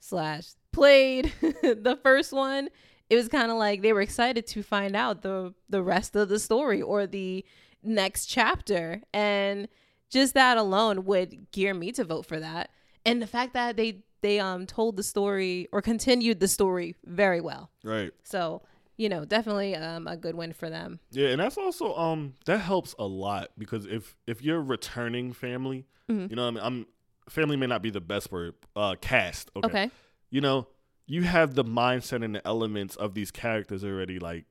slash 0.01 0.51
played 0.71 1.33
the 1.41 1.99
first 2.03 2.33
one. 2.33 2.69
It 3.09 3.17
was 3.17 3.29
kind 3.29 3.51
of 3.51 3.57
like 3.57 3.81
they 3.81 3.95
were 3.95 4.03
excited 4.03 4.47
to 4.49 4.63
find 4.63 4.95
out 4.95 5.23
the 5.23 5.55
the 5.71 5.83
rest 5.83 6.15
of 6.15 6.29
the 6.29 6.39
story 6.39 6.83
or 6.83 7.07
the 7.07 7.43
next 7.85 8.27
chapter, 8.27 9.03
and 9.13 9.69
just 10.11 10.35
that 10.35 10.57
alone 10.57 11.05
would 11.05 11.51
gear 11.53 11.75
me 11.75 11.93
to 11.93 12.05
vote 12.05 12.27
for 12.27 12.39
that. 12.41 12.71
And 13.05 13.21
the 13.21 13.27
fact 13.27 13.53
that 13.55 13.77
they 13.77 14.03
they 14.23 14.41
um 14.41 14.67
told 14.67 14.97
the 14.97 15.03
story 15.03 15.69
or 15.73 15.83
continued 15.83 16.41
the 16.41 16.49
story 16.49 16.95
very 17.05 17.41
well. 17.41 17.71
Right. 17.83 18.13
So 18.23 18.63
you 18.97 19.09
know, 19.09 19.25
definitely 19.25 19.75
um 19.75 20.07
a 20.07 20.17
good 20.17 20.35
win 20.37 20.53
for 20.53 20.71
them. 20.71 21.01
Yeah, 21.11 21.29
and 21.29 21.41
that's 21.41 21.59
also 21.59 21.95
um 21.97 22.35
that 22.47 22.59
helps 22.59 22.95
a 22.99 23.05
lot 23.05 23.51
because 23.59 23.87
if 23.87 24.17
if 24.27 24.41
you're 24.43 24.63
returning 24.63 25.33
family, 25.33 25.87
Mhm. 26.11 26.31
you 26.31 26.37
know, 26.37 26.47
I 26.47 26.51
mean, 26.51 26.61
I'm 26.63 26.87
family 27.29 27.57
may 27.57 27.67
not 27.67 27.83
be 27.83 27.91
the 27.91 28.01
best 28.01 28.31
word. 28.31 28.55
Uh, 28.77 28.95
cast. 29.01 29.51
Okay. 29.57 29.67
Okay. 29.67 29.91
You 30.31 30.41
know, 30.41 30.69
you 31.07 31.23
have 31.23 31.55
the 31.55 31.65
mindset 31.65 32.25
and 32.25 32.35
the 32.35 32.47
elements 32.47 32.97
of 32.97 33.15
these 33.15 33.31
characters 33.31 33.83
already 33.85 34.19
like 34.19 34.45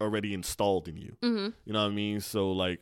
already 0.00 0.34
installed 0.34 0.88
in 0.88 0.96
you. 0.96 1.16
Mm-hmm. 1.22 1.48
You 1.64 1.72
know 1.72 1.82
what 1.82 1.92
I 1.92 1.94
mean? 1.94 2.20
So 2.20 2.52
like, 2.52 2.80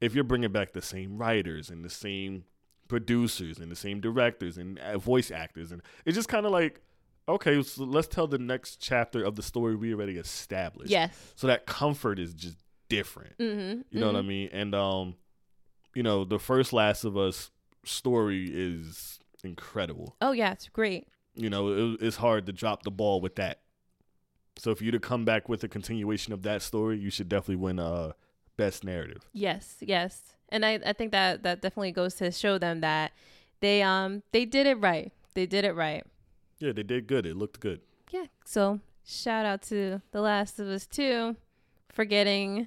if 0.00 0.14
you're 0.14 0.24
bringing 0.24 0.52
back 0.52 0.72
the 0.72 0.82
same 0.82 1.18
writers 1.18 1.70
and 1.70 1.84
the 1.84 1.90
same 1.90 2.44
producers 2.88 3.58
and 3.58 3.70
the 3.70 3.76
same 3.76 4.00
directors 4.00 4.58
and 4.58 4.78
uh, 4.78 4.98
voice 4.98 5.30
actors, 5.30 5.72
and 5.72 5.82
it's 6.04 6.16
just 6.16 6.28
kind 6.28 6.46
of 6.46 6.52
like, 6.52 6.80
okay, 7.28 7.62
so 7.62 7.84
let's 7.84 8.08
tell 8.08 8.26
the 8.26 8.38
next 8.38 8.76
chapter 8.76 9.22
of 9.22 9.36
the 9.36 9.42
story 9.42 9.76
we 9.76 9.94
already 9.94 10.16
established. 10.16 10.90
Yes. 10.90 11.14
So 11.36 11.46
that 11.46 11.66
comfort 11.66 12.18
is 12.18 12.34
just 12.34 12.56
different. 12.88 13.38
Mm-hmm. 13.38 13.82
You 13.90 14.00
know 14.00 14.06
what 14.06 14.16
I 14.16 14.22
mean? 14.22 14.48
And 14.52 14.74
um, 14.74 15.16
you 15.94 16.02
know, 16.02 16.24
the 16.24 16.38
first 16.38 16.72
Last 16.72 17.04
of 17.04 17.16
Us 17.16 17.50
story 17.84 18.50
is 18.52 19.18
incredible. 19.44 20.16
Oh 20.20 20.32
yeah, 20.32 20.52
it's 20.52 20.68
great. 20.68 21.08
You 21.34 21.48
know, 21.48 21.68
it, 21.92 22.02
it's 22.02 22.16
hard 22.16 22.46
to 22.46 22.52
drop 22.52 22.82
the 22.82 22.90
ball 22.90 23.20
with 23.20 23.36
that. 23.36 23.60
So 24.56 24.74
for 24.74 24.84
you 24.84 24.90
to 24.90 25.00
come 25.00 25.24
back 25.24 25.48
with 25.48 25.64
a 25.64 25.68
continuation 25.68 26.32
of 26.32 26.42
that 26.42 26.62
story, 26.62 26.98
you 26.98 27.10
should 27.10 27.28
definitely 27.28 27.56
win 27.56 27.78
uh 27.78 28.12
best 28.56 28.84
narrative. 28.84 29.22
Yes, 29.32 29.76
yes. 29.80 30.22
And 30.50 30.66
I, 30.66 30.80
I 30.84 30.92
think 30.92 31.12
that 31.12 31.42
that 31.44 31.62
definitely 31.62 31.92
goes 31.92 32.14
to 32.16 32.30
show 32.30 32.58
them 32.58 32.80
that 32.80 33.12
they 33.60 33.82
um 33.82 34.22
they 34.32 34.44
did 34.44 34.66
it 34.66 34.78
right. 34.78 35.12
They 35.34 35.46
did 35.46 35.64
it 35.64 35.74
right. 35.74 36.04
Yeah, 36.58 36.72
they 36.72 36.82
did 36.82 37.06
good. 37.06 37.24
It 37.26 37.36
looked 37.36 37.60
good. 37.60 37.80
Yeah. 38.10 38.26
So 38.44 38.80
shout 39.06 39.46
out 39.46 39.62
to 39.62 40.02
The 40.12 40.20
Last 40.20 40.58
of 40.60 40.66
Us 40.68 40.86
2 40.86 41.36
for 41.92 42.04
getting 42.04 42.66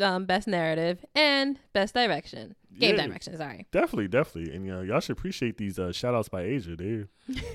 um 0.00 0.26
best 0.26 0.46
narrative 0.46 1.04
and 1.14 1.58
best 1.72 1.94
direction. 1.94 2.54
Game 2.78 2.96
Yeah. 2.96 3.06
direction, 3.06 3.36
sorry. 3.36 3.66
Definitely, 3.72 4.08
definitely. 4.08 4.54
And 4.54 4.66
know, 4.66 4.82
y'all 4.82 5.00
should 5.00 5.16
appreciate 5.16 5.56
these 5.58 5.78
uh, 5.78 5.90
shout 5.92 6.14
outs 6.14 6.28
by 6.28 6.42
Asia. 6.42 6.76
They're 6.76 7.08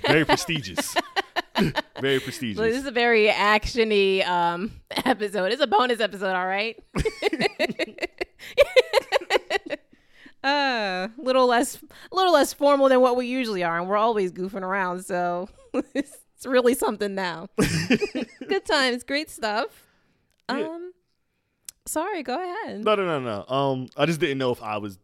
very 0.08 0.26
prestigious. 0.32 0.96
very 2.02 2.20
prestigious. 2.20 2.58
So 2.58 2.64
this 2.64 2.78
is 2.78 2.86
a 2.86 2.92
very 2.92 3.28
actiony 3.28 4.28
um 4.28 4.72
episode. 5.06 5.52
It's 5.52 5.62
a 5.62 5.68
bonus 5.68 6.00
episode, 6.00 6.36
all 6.36 6.48
right. 6.48 6.82
uh, 10.44 11.08
little 11.18 11.48
less, 11.48 11.78
a 12.12 12.16
little 12.16 12.34
less 12.34 12.54
formal 12.54 12.90
than 12.90 13.02
what 13.02 13.16
we 13.16 13.28
usually 13.28 13.64
are, 13.64 13.80
and 13.80 13.88
we're 13.88 13.98
always 13.98 14.32
goofing 14.32 14.64
around. 14.64 15.04
So 15.04 15.50
it's 15.94 16.18
really 16.46 16.74
something 16.74 17.16
now. 17.16 17.48
Good 18.48 18.66
times, 18.66 19.04
great 19.04 19.30
stuff. 19.30 19.86
Yeah. 20.50 20.68
Um, 20.68 20.94
sorry, 21.86 22.24
go 22.24 22.36
ahead. 22.36 22.84
No, 22.84 22.96
no, 22.96 23.06
no, 23.06 23.20
no. 23.20 23.56
Um, 23.56 23.88
I 23.98 24.06
just 24.06 24.20
didn't 24.20 24.38
know 24.38 24.52
if 24.52 24.64
I 24.64 24.78
was 24.78 24.98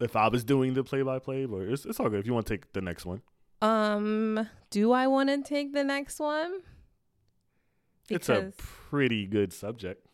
if 0.00 0.16
I 0.16 0.28
was 0.28 0.44
doing 0.44 0.74
the 0.74 0.84
play 0.84 1.02
by 1.02 1.18
play, 1.18 1.44
but 1.44 1.62
it's 1.62 1.84
it's 1.84 2.00
all 2.00 2.08
good. 2.08 2.20
If 2.20 2.26
you 2.26 2.34
want 2.34 2.46
to 2.46 2.54
take 2.54 2.72
the 2.72 2.80
next 2.80 3.04
one, 3.04 3.22
Um, 3.60 4.48
do 4.70 4.92
I 4.92 5.06
want 5.06 5.28
to 5.30 5.42
take 5.42 5.72
the 5.72 5.84
next 5.84 6.20
one? 6.20 6.60
it's 8.10 8.28
a 8.30 8.52
pretty 8.56 9.26
good 9.26 9.52
subject. 9.52 10.06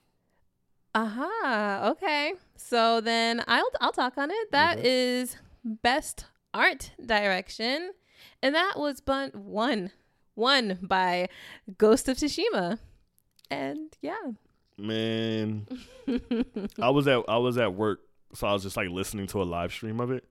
Aha. 0.97 1.91
Okay. 1.93 2.35
So 2.57 3.01
then 3.01 3.43
I'll 3.47 3.71
I'll 3.81 3.93
talk 3.93 4.17
on 4.19 4.31
it. 4.31 4.51
That 4.53 4.79
Mhm. 4.79 4.83
is 4.85 5.37
best 5.65 6.27
art 6.53 6.93
direction, 7.05 7.93
and 8.43 8.55
that 8.55 8.75
was 8.77 9.01
but 9.01 9.35
one 9.35 9.91
one 10.35 10.79
by 10.83 11.29
Ghost 11.79 12.09
of 12.09 12.17
Tsushima, 12.17 12.79
and 13.51 13.97
yeah. 14.03 14.33
Man, 14.77 15.69
I 16.81 16.91
was 16.91 17.07
at 17.07 17.23
I 17.29 17.37
was 17.39 17.59
at 17.59 17.75
work, 17.75 18.01
so 18.35 18.47
I 18.49 18.53
was 18.53 18.63
just 18.65 18.77
like 18.77 18.89
listening 18.89 19.27
to 19.29 19.43
a 19.43 19.45
live 19.45 19.73
stream 19.73 20.01
of 20.01 20.11
it. 20.11 20.25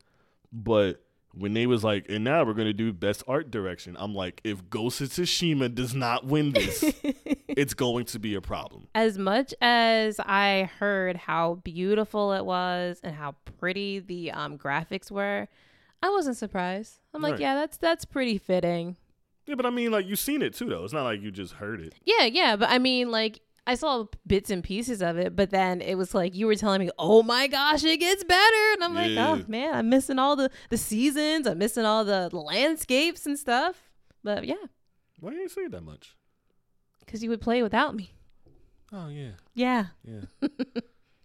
But 0.51 1.01
when 1.35 1.53
they 1.53 1.65
was 1.67 1.83
like, 1.83 2.05
and 2.09 2.23
now 2.23 2.43
we're 2.43 2.53
gonna 2.53 2.73
do 2.73 2.93
best 2.93 3.23
art 3.27 3.49
direction, 3.51 3.95
I'm 3.99 4.13
like, 4.13 4.39
if 4.43 4.69
Ghost 4.69 5.01
of 5.01 5.09
Tsushima 5.09 5.73
does 5.73 5.93
not 5.95 6.25
win 6.25 6.51
this, 6.53 6.83
it's 7.47 7.73
going 7.73 8.05
to 8.05 8.19
be 8.19 8.35
a 8.35 8.41
problem. 8.41 8.87
as 8.95 9.17
much 9.17 9.53
as 9.61 10.19
I 10.19 10.69
heard 10.79 11.15
how 11.17 11.55
beautiful 11.63 12.33
it 12.33 12.45
was 12.45 12.99
and 13.03 13.15
how 13.15 13.35
pretty 13.59 13.99
the 13.99 14.31
um 14.31 14.57
graphics 14.57 15.09
were, 15.11 15.47
I 16.01 16.09
wasn't 16.09 16.37
surprised. 16.37 16.99
I'm 17.13 17.21
like, 17.21 17.33
Right. 17.33 17.41
yeah, 17.41 17.55
that's 17.55 17.77
that's 17.77 18.05
pretty 18.05 18.37
fitting. 18.37 18.97
Yeah, 19.45 19.55
but 19.55 19.65
I 19.65 19.71
mean, 19.71 19.91
like 19.91 20.05
you've 20.07 20.19
seen 20.19 20.41
it 20.41 20.53
too, 20.53 20.69
though. 20.69 20.83
It's 20.83 20.93
not 20.93 21.03
like 21.03 21.21
you 21.21 21.31
just 21.31 21.53
heard 21.55 21.81
it. 21.81 21.93
Yeah, 22.05 22.23
yeah, 22.25 22.55
but 22.55 22.69
I 22.69 22.77
mean, 22.79 23.11
like, 23.11 23.41
I 23.65 23.75
saw 23.75 24.05
bits 24.27 24.49
and 24.49 24.61
pieces 24.63 25.01
of 25.01 25.17
it, 25.17 25.35
but 25.35 25.49
then 25.49 25.79
it 25.81 25.95
was 25.95 26.13
like 26.13 26.35
you 26.35 26.47
were 26.47 26.55
telling 26.55 26.81
me, 26.81 26.89
"Oh 26.99 27.23
my 27.23 27.47
gosh, 27.47 27.83
it 27.83 27.97
gets 27.99 28.23
better," 28.23 28.73
and 28.73 28.83
I'm 28.83 28.93
like, 28.93 29.11
oh, 29.11 29.13
Yeah. 29.13 29.31
"Oh 29.39 29.45
man, 29.47 29.73
I'm 29.75 29.89
missing 29.89 30.19
all 30.19 30.35
the 30.35 30.49
the 30.69 30.77
seasons. 30.77 31.47
I'm 31.47 31.57
missing 31.59 31.85
all 31.85 32.03
the 32.03 32.29
landscapes 32.35 33.25
and 33.25 33.39
stuff." 33.39 33.89
But 34.23 34.45
yeah, 34.45 34.55
Why 35.19 35.31
do 35.31 35.37
you 35.37 35.47
say 35.49 35.67
that 35.67 35.81
much? 35.83 36.15
because 37.05 37.21
you 37.23 37.29
would 37.29 37.41
play 37.41 37.61
without 37.63 37.95
me. 37.95 38.13
Oh 38.91 39.07
yeah, 39.09 39.31
Yeah. 39.53 39.85
yeah. 40.03 40.21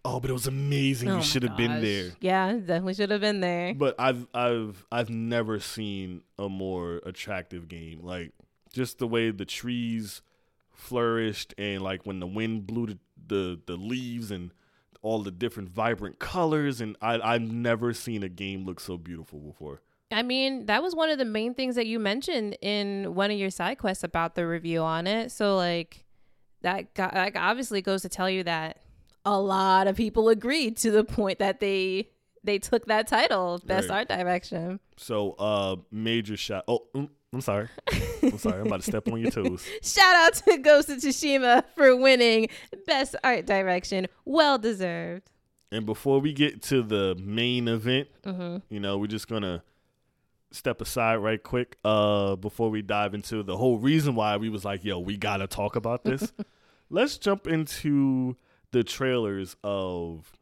oh, 0.05 0.21
but 0.21 0.31
it 0.31 0.33
was 0.33 0.47
amazing. 0.47 1.09
Oh 1.11 1.17
you 1.17 1.23
should 1.23 1.43
have 1.43 1.57
been 1.57 1.81
there. 1.83 2.13
Yeah, 2.21 2.53
definitely 2.53 2.95
should 2.95 3.11
have 3.11 3.21
been 3.21 3.41
there. 3.41 3.75
But 3.75 3.95
I've 3.99 4.27
I've 4.35 4.85
I've 4.93 5.11
never 5.11 5.59
seen 5.61 6.23
a 6.39 6.49
more 6.49 7.01
attractive 7.05 7.69
game. 7.69 8.01
Like 8.03 8.33
just 8.73 8.99
the 8.99 9.07
way 9.09 9.31
the 9.31 9.45
trees 9.45 10.23
flourished 10.79 11.55
and 11.59 11.83
like 11.83 12.07
when 12.07 12.21
the 12.21 12.27
wind 12.27 12.67
blew 12.67 12.87
the 12.87 12.99
the, 13.27 13.61
the 13.67 13.77
leaves 13.77 14.31
and 14.31 14.53
all 15.03 15.23
the 15.23 15.31
different 15.31 15.69
vibrant 15.69 16.19
colors 16.19 16.81
and 16.81 16.97
I 17.03 17.21
I've 17.21 17.43
never 17.43 17.93
seen 17.93 18.23
a 18.23 18.29
game 18.29 18.65
look 18.65 18.81
so 18.81 18.97
beautiful 18.97 19.39
before. 19.41 19.83
I 20.11 20.23
mean, 20.23 20.65
that 20.67 20.83
was 20.83 20.95
one 20.95 21.11
of 21.11 21.19
the 21.19 21.27
main 21.27 21.53
things 21.53 21.75
that 21.75 21.87
you 21.87 21.99
mentioned 21.99 22.57
in 22.63 23.15
one 23.15 23.31
of 23.31 23.37
your 23.39 23.51
side 23.51 23.77
quests 23.77 24.03
about 24.05 24.35
the 24.37 24.47
review 24.47 24.81
on 24.81 25.07
it. 25.07 25.31
So 25.33 25.57
like 25.57 26.05
that 26.63 26.95
got, 26.95 27.13
like 27.15 27.37
obviously 27.37 27.83
goes 27.83 28.03
to 28.03 28.09
tell 28.09 28.31
you 28.31 28.43
that 28.45 28.79
a 29.27 29.39
lot 29.39 29.87
of 29.87 29.97
people 29.97 30.31
agreed 30.31 30.77
to 30.79 30.91
the 30.91 31.05
point 31.05 31.41
that 31.41 31.61
they 31.61 32.09
they 32.45 32.59
took 32.59 32.87
that 32.87 33.07
title 33.09 33.61
best 33.67 33.91
Right. 33.91 33.97
art 33.97 34.09
direction. 34.09 34.81
So 34.97 35.33
uh 35.33 35.77
major 35.91 36.37
shot. 36.37 36.65
Oh, 36.67 36.87
mm, 36.95 37.11
I'm 37.33 37.41
sorry. 37.43 37.69
I'm 38.23 38.39
sorry. 38.39 38.61
I'm 38.61 38.67
about 38.67 38.81
to 38.81 38.87
step 38.91 39.07
on 39.09 39.21
your 39.21 39.31
toes. 39.31 39.67
Shout 39.83 40.15
out 40.17 40.35
to 40.35 40.59
Ghost 40.59 40.89
of 40.89 40.99
Tsushima 40.99 41.63
for 41.75 41.95
winning 41.95 42.49
best 42.87 43.15
art 43.23 43.45
direction. 43.47 44.07
Well 44.25 44.59
deserved. 44.59 45.31
And 45.71 45.85
before 45.85 46.21
we 46.21 46.33
get 46.33 46.63
to 46.65 46.83
the 46.83 47.15
main 47.23 47.69
event, 47.69 48.09
hmm 48.25 48.59
you 48.71 48.81
know, 48.81 48.97
we're 48.97 49.07
just 49.09 49.29
gonna 49.29 49.63
step 50.51 50.81
aside 50.81 51.17
right 51.17 51.43
quick 51.43 51.77
uh 51.85 52.35
before 52.35 52.71
we 52.71 52.81
dive 52.81 53.13
into 53.13 53.43
the 53.43 53.55
whole 53.55 53.77
reason 53.77 54.15
why 54.15 54.39
we 54.39 54.49
was 54.49 54.65
like, 54.65 54.83
yo, 54.83 54.99
we 54.99 55.19
gotta 55.19 55.47
talk 55.47 55.77
about 55.77 56.05
this. 56.05 56.33
Let's 56.91 57.19
jump 57.19 57.47
into 57.47 58.37
the 58.71 58.83
trailers 58.83 59.57
of 59.63 60.33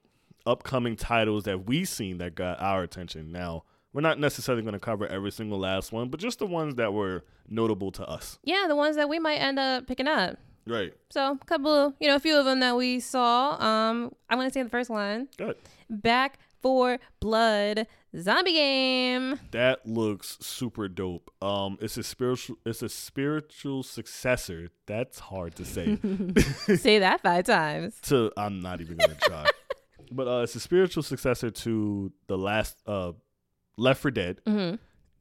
upcoming 0.46 0.94
titles 0.94 1.42
that 1.44 1.66
we 1.66 1.84
seen 1.84 2.18
that 2.18 2.36
got 2.36 2.60
our 2.62 2.84
attention. 2.84 3.32
Now, 3.32 3.64
we're 3.96 4.02
not 4.02 4.20
necessarily 4.20 4.62
gonna 4.62 4.78
cover 4.78 5.06
every 5.06 5.32
single 5.32 5.58
last 5.58 5.90
one, 5.90 6.10
but 6.10 6.20
just 6.20 6.38
the 6.38 6.46
ones 6.46 6.74
that 6.74 6.92
were 6.92 7.24
notable 7.48 7.90
to 7.92 8.06
us. 8.06 8.38
Yeah, 8.44 8.66
the 8.68 8.76
ones 8.76 8.94
that 8.96 9.08
we 9.08 9.18
might 9.18 9.36
end 9.36 9.58
up 9.58 9.86
picking 9.86 10.06
up. 10.06 10.36
Right. 10.66 10.92
So 11.08 11.32
a 11.32 11.44
couple, 11.46 11.94
you 11.98 12.06
know, 12.06 12.16
a 12.16 12.20
few 12.20 12.36
of 12.36 12.44
them 12.44 12.60
that 12.60 12.76
we 12.76 13.00
saw. 13.00 13.52
Um, 13.52 14.12
I'm 14.28 14.36
gonna 14.36 14.52
say 14.52 14.62
the 14.62 14.68
first 14.68 14.90
one. 14.90 15.28
Good. 15.38 15.56
Back 15.88 16.38
4 16.60 16.98
Blood 17.20 17.86
zombie 18.14 18.52
game. 18.52 19.40
That 19.52 19.86
looks 19.86 20.36
super 20.42 20.88
dope. 20.88 21.30
Um, 21.40 21.78
it's 21.80 21.96
a 21.96 22.02
spiritual. 22.02 22.56
It's 22.66 22.82
a 22.82 22.90
spiritual 22.90 23.82
successor. 23.82 24.68
That's 24.84 25.18
hard 25.18 25.54
to 25.54 25.64
say. 25.64 25.96
Say 26.76 26.98
that 26.98 27.22
five 27.22 27.46
times. 27.46 27.98
to 28.02 28.30
I'm 28.36 28.60
not 28.60 28.82
even 28.82 28.98
gonna 28.98 29.14
try. 29.14 29.46
but 30.12 30.28
uh, 30.28 30.42
it's 30.42 30.54
a 30.54 30.60
spiritual 30.60 31.02
successor 31.02 31.50
to 31.50 32.12
the 32.26 32.36
last 32.36 32.76
uh, 32.86 33.12
Left 33.76 34.00
4 34.02 34.10
Dead, 34.10 34.40
hmm 34.46 34.74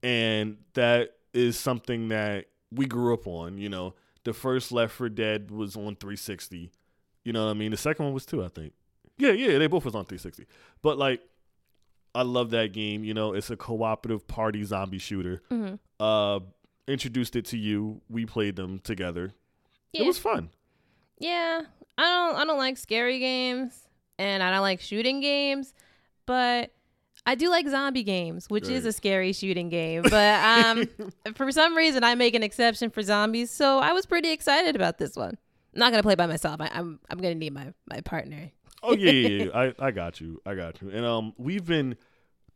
and 0.03 0.57
that 0.75 1.11
is 1.33 1.57
something 1.59 2.09
that 2.09 2.45
we 2.71 2.85
grew 2.85 3.13
up 3.13 3.25
on. 3.27 3.57
You 3.57 3.69
know, 3.69 3.95
the 4.23 4.33
first 4.33 4.71
Left 4.71 4.93
4 4.93 5.09
Dead 5.09 5.49
was 5.51 5.75
on 5.75 5.95
360. 5.95 6.71
You 7.23 7.33
know 7.33 7.45
what 7.45 7.51
I 7.51 7.53
mean? 7.55 7.71
The 7.71 7.77
second 7.77 8.05
one 8.05 8.13
was 8.13 8.25
too, 8.25 8.43
I 8.43 8.49
think. 8.49 8.73
Yeah, 9.17 9.31
yeah, 9.31 9.57
they 9.57 9.65
both 9.67 9.83
was 9.85 9.95
on 9.95 10.05
360. 10.05 10.45
But 10.83 10.97
like, 10.99 11.21
I 12.13 12.21
love 12.21 12.51
that 12.51 12.71
game. 12.71 13.03
You 13.03 13.13
know, 13.15 13.33
it's 13.33 13.49
a 13.49 13.57
cooperative 13.57 14.27
party 14.27 14.63
zombie 14.63 14.99
shooter. 14.99 15.41
hmm 15.49 15.75
Uh, 15.99 16.41
introduced 16.87 17.35
it 17.35 17.45
to 17.45 17.57
you. 17.57 18.01
We 18.09 18.25
played 18.27 18.55
them 18.57 18.79
together. 18.79 19.33
Yeah. 19.91 20.03
It 20.03 20.07
was 20.07 20.19
fun. 20.19 20.49
yeah. 21.19 21.61
I 21.97 22.01
don't. 22.03 22.35
I 22.41 22.45
don't 22.45 22.57
like 22.57 22.77
scary 22.77 23.19
games, 23.19 23.87
and 24.19 24.43
I 24.43 24.51
don't 24.51 24.61
like 24.61 24.81
shooting 24.81 25.19
games, 25.21 25.73
but. 26.27 26.71
I 27.25 27.35
do 27.35 27.49
like 27.49 27.67
zombie 27.67 28.03
games, 28.03 28.45
which 28.49 28.67
is 28.67 28.85
a 28.85 28.91
scary 28.91 29.33
shooting 29.33 29.69
game, 29.69 30.03
but 30.03 30.43
um, 30.43 30.87
for 31.35 31.51
some 31.51 31.75
reason 31.75 32.03
I 32.03 32.13
make 32.15 32.35
an 32.35 32.43
exception 32.43 32.91
for 32.91 33.01
zombies, 33.01 33.49
so 33.49 33.79
I 33.79 33.93
was 33.93 34.05
pretty 34.05 34.31
excited 34.31 34.75
about 34.75 34.99
this 34.99 35.15
one. 35.15 35.37
I'm 35.73 35.79
not 35.79 35.91
gonna 35.91 36.03
play 36.03 36.15
by 36.15 36.27
myself. 36.27 36.61
I, 36.61 36.69
I'm 36.71 36.99
I'm 37.09 37.17
gonna 37.17 37.35
need 37.35 37.53
my 37.53 37.73
my 37.89 38.01
partner. 38.01 38.51
Oh 38.83 38.93
yeah, 38.93 39.11
yeah, 39.11 39.43
yeah. 39.45 39.51
I, 39.79 39.87
I 39.87 39.91
got 39.91 40.21
you. 40.21 40.41
I 40.45 40.53
got 40.55 40.81
you. 40.81 40.89
And 40.89 41.05
um, 41.05 41.33
we've 41.37 41.65
been 41.65 41.97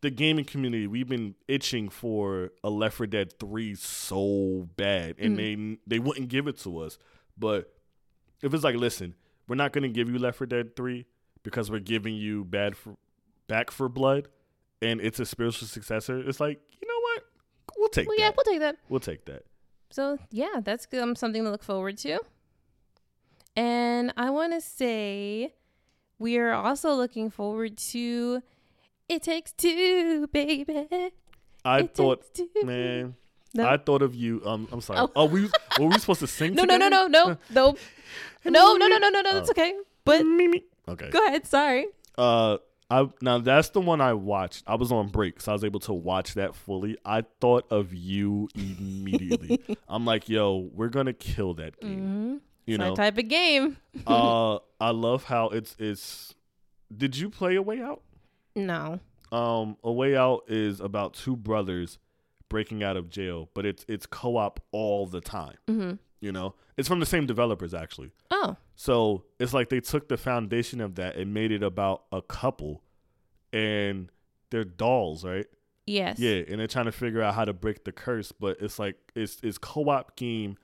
the 0.00 0.10
gaming 0.10 0.44
community. 0.44 0.86
We've 0.86 1.08
been 1.08 1.34
itching 1.48 1.88
for 1.88 2.52
a 2.64 2.70
Left 2.70 2.96
4 2.96 3.06
Dead 3.06 3.38
3 3.38 3.74
so 3.74 4.68
bad, 4.76 5.16
and 5.18 5.38
they 5.38 5.78
they 5.86 5.98
wouldn't 5.98 6.28
give 6.28 6.46
it 6.46 6.58
to 6.60 6.78
us. 6.78 6.98
But 7.36 7.72
if 8.42 8.54
it's 8.54 8.64
like, 8.64 8.76
listen, 8.76 9.14
we're 9.48 9.56
not 9.56 9.72
gonna 9.72 9.88
give 9.88 10.08
you 10.08 10.18
Left 10.18 10.38
4 10.38 10.46
Dead 10.46 10.76
3 10.76 11.06
because 11.42 11.70
we're 11.70 11.80
giving 11.80 12.14
you 12.14 12.44
Bad 12.44 12.76
for 12.76 12.96
Back 13.48 13.70
4 13.70 13.88
Blood, 13.88 14.28
and 14.82 15.00
it's 15.00 15.20
a 15.20 15.26
spiritual 15.26 15.68
successor. 15.68 16.18
It's 16.20 16.40
like, 16.40 16.60
you 16.80 16.88
know 16.88 17.00
what? 17.02 17.24
We'll 17.78 17.88
take 17.88 18.08
Well, 18.08 18.16
that. 18.18 18.22
yeah, 18.22 18.30
we'll 18.36 18.44
take 18.44 18.60
that. 18.60 18.76
we'll 18.88 19.00
take 19.00 19.24
that. 19.26 19.44
So 19.90 20.18
yeah, 20.30 20.60
that's. 20.62 20.86
Um, 20.92 21.16
something 21.16 21.42
to 21.44 21.50
look 21.50 21.62
forward 21.64 21.96
to. 21.98 22.20
And 23.56 24.12
I 24.16 24.30
want 24.30 24.52
to 24.52 24.60
say 24.60 25.54
we 26.18 26.38
are 26.38 26.52
also 26.52 26.94
looking 26.94 27.30
forward 27.30 27.76
to 27.92 28.42
It 29.08 29.22
Takes 29.22 29.52
Two, 29.52 30.26
baby. 30.28 31.10
I 31.64 31.80
It 31.80 31.94
thought, 31.94 32.32
Takes 32.34 32.50
Two. 32.54 32.64
man. 32.66 33.16
No. 33.52 33.68
I 33.68 33.76
thought 33.78 34.02
of 34.02 34.14
you. 34.14 34.40
Um, 34.46 34.68
I'm 34.70 34.80
sorry. 34.80 35.00
Oh. 35.00 35.10
Oh, 35.16 35.24
we 35.24 35.42
were 35.78 35.86
we 35.88 35.98
supposed 35.98 36.20
to 36.20 36.28
sing? 36.28 36.54
No, 36.54 36.62
no, 36.64 36.76
no, 36.76 36.88
no, 36.88 37.08
no, 37.08 37.36
no, 37.50 37.74
no, 38.44 38.76
no, 38.76 38.76
no, 38.76 38.86
no, 38.98 39.08
no, 39.08 39.20
no. 39.22 39.34
That's 39.34 39.48
Oh. 39.48 39.52
okay. 39.52 39.74
But 40.04 40.22
Okay. 40.88 41.10
go 41.10 41.26
ahead. 41.26 41.46
Sorry. 41.46 41.86
Uh, 42.16 42.58
I 42.90 43.08
now 43.22 43.38
that's 43.38 43.70
the 43.70 43.80
one 43.80 44.00
I 44.00 44.14
watched. 44.14 44.64
I 44.66 44.74
was 44.74 44.90
on 44.90 45.08
break, 45.08 45.40
so 45.40 45.52
I 45.52 45.54
was 45.54 45.64
able 45.64 45.80
to 45.80 45.92
watch 45.92 46.34
that 46.34 46.54
fully. 46.54 46.98
I 47.04 47.24
thought 47.40 47.66
of 47.70 47.94
you 47.94 48.48
immediately. 48.54 49.60
I'm 49.88 50.04
like, 50.04 50.28
yo, 50.28 50.68
we're 50.72 50.88
gonna 50.88 51.12
kill 51.12 51.54
that 51.54 51.80
game. 51.80 52.00
Mm-hmm. 52.00 52.36
You 52.66 52.78
my 52.78 52.88
know. 52.88 52.94
type 52.96 53.16
of 53.16 53.28
game. 53.28 53.76
uh, 54.06 54.56
I 54.80 54.90
love 54.90 55.24
how 55.24 55.50
it's 55.50 55.76
it's. 55.78 56.34
Did 56.94 57.16
you 57.16 57.30
play 57.30 57.54
A 57.54 57.62
Way 57.62 57.80
Out? 57.80 58.02
No. 58.56 58.98
Um, 59.30 59.76
A 59.84 59.92
Way 59.92 60.16
Out 60.16 60.42
is 60.48 60.80
about 60.80 61.14
two 61.14 61.36
brothers 61.36 61.98
breaking 62.48 62.82
out 62.82 62.96
of 62.96 63.08
jail, 63.08 63.48
but 63.54 63.64
it's 63.64 63.84
it's 63.88 64.06
co-op 64.06 64.60
all 64.72 65.06
the 65.06 65.20
time. 65.20 65.56
Mm-hmm. 65.68 65.94
You 66.20 66.32
know, 66.32 66.54
it's 66.76 66.86
from 66.88 67.00
the 67.00 67.06
same 67.06 67.26
developers 67.26 67.72
actually. 67.72 68.12
Oh. 68.30 68.56
So 68.74 69.24
it's 69.38 69.54
like 69.54 69.68
they 69.70 69.80
took 69.80 70.08
the 70.08 70.16
foundation 70.18 70.80
of 70.80 70.96
that 70.96 71.16
and 71.16 71.32
made 71.32 71.50
it 71.50 71.62
about 71.62 72.04
a 72.12 72.20
couple 72.20 72.82
and 73.52 74.10
they're 74.50 74.64
dolls, 74.64 75.24
right? 75.24 75.46
Yes. 75.86 76.18
Yeah, 76.18 76.42
and 76.48 76.60
they're 76.60 76.66
trying 76.66 76.84
to 76.86 76.92
figure 76.92 77.22
out 77.22 77.34
how 77.34 77.44
to 77.44 77.52
break 77.52 77.84
the 77.84 77.92
curse, 77.92 78.32
but 78.32 78.58
it's 78.60 78.78
like 78.78 78.96
it's 79.14 79.38
it's 79.42 79.58
co-op 79.58 80.16
game 80.16 80.56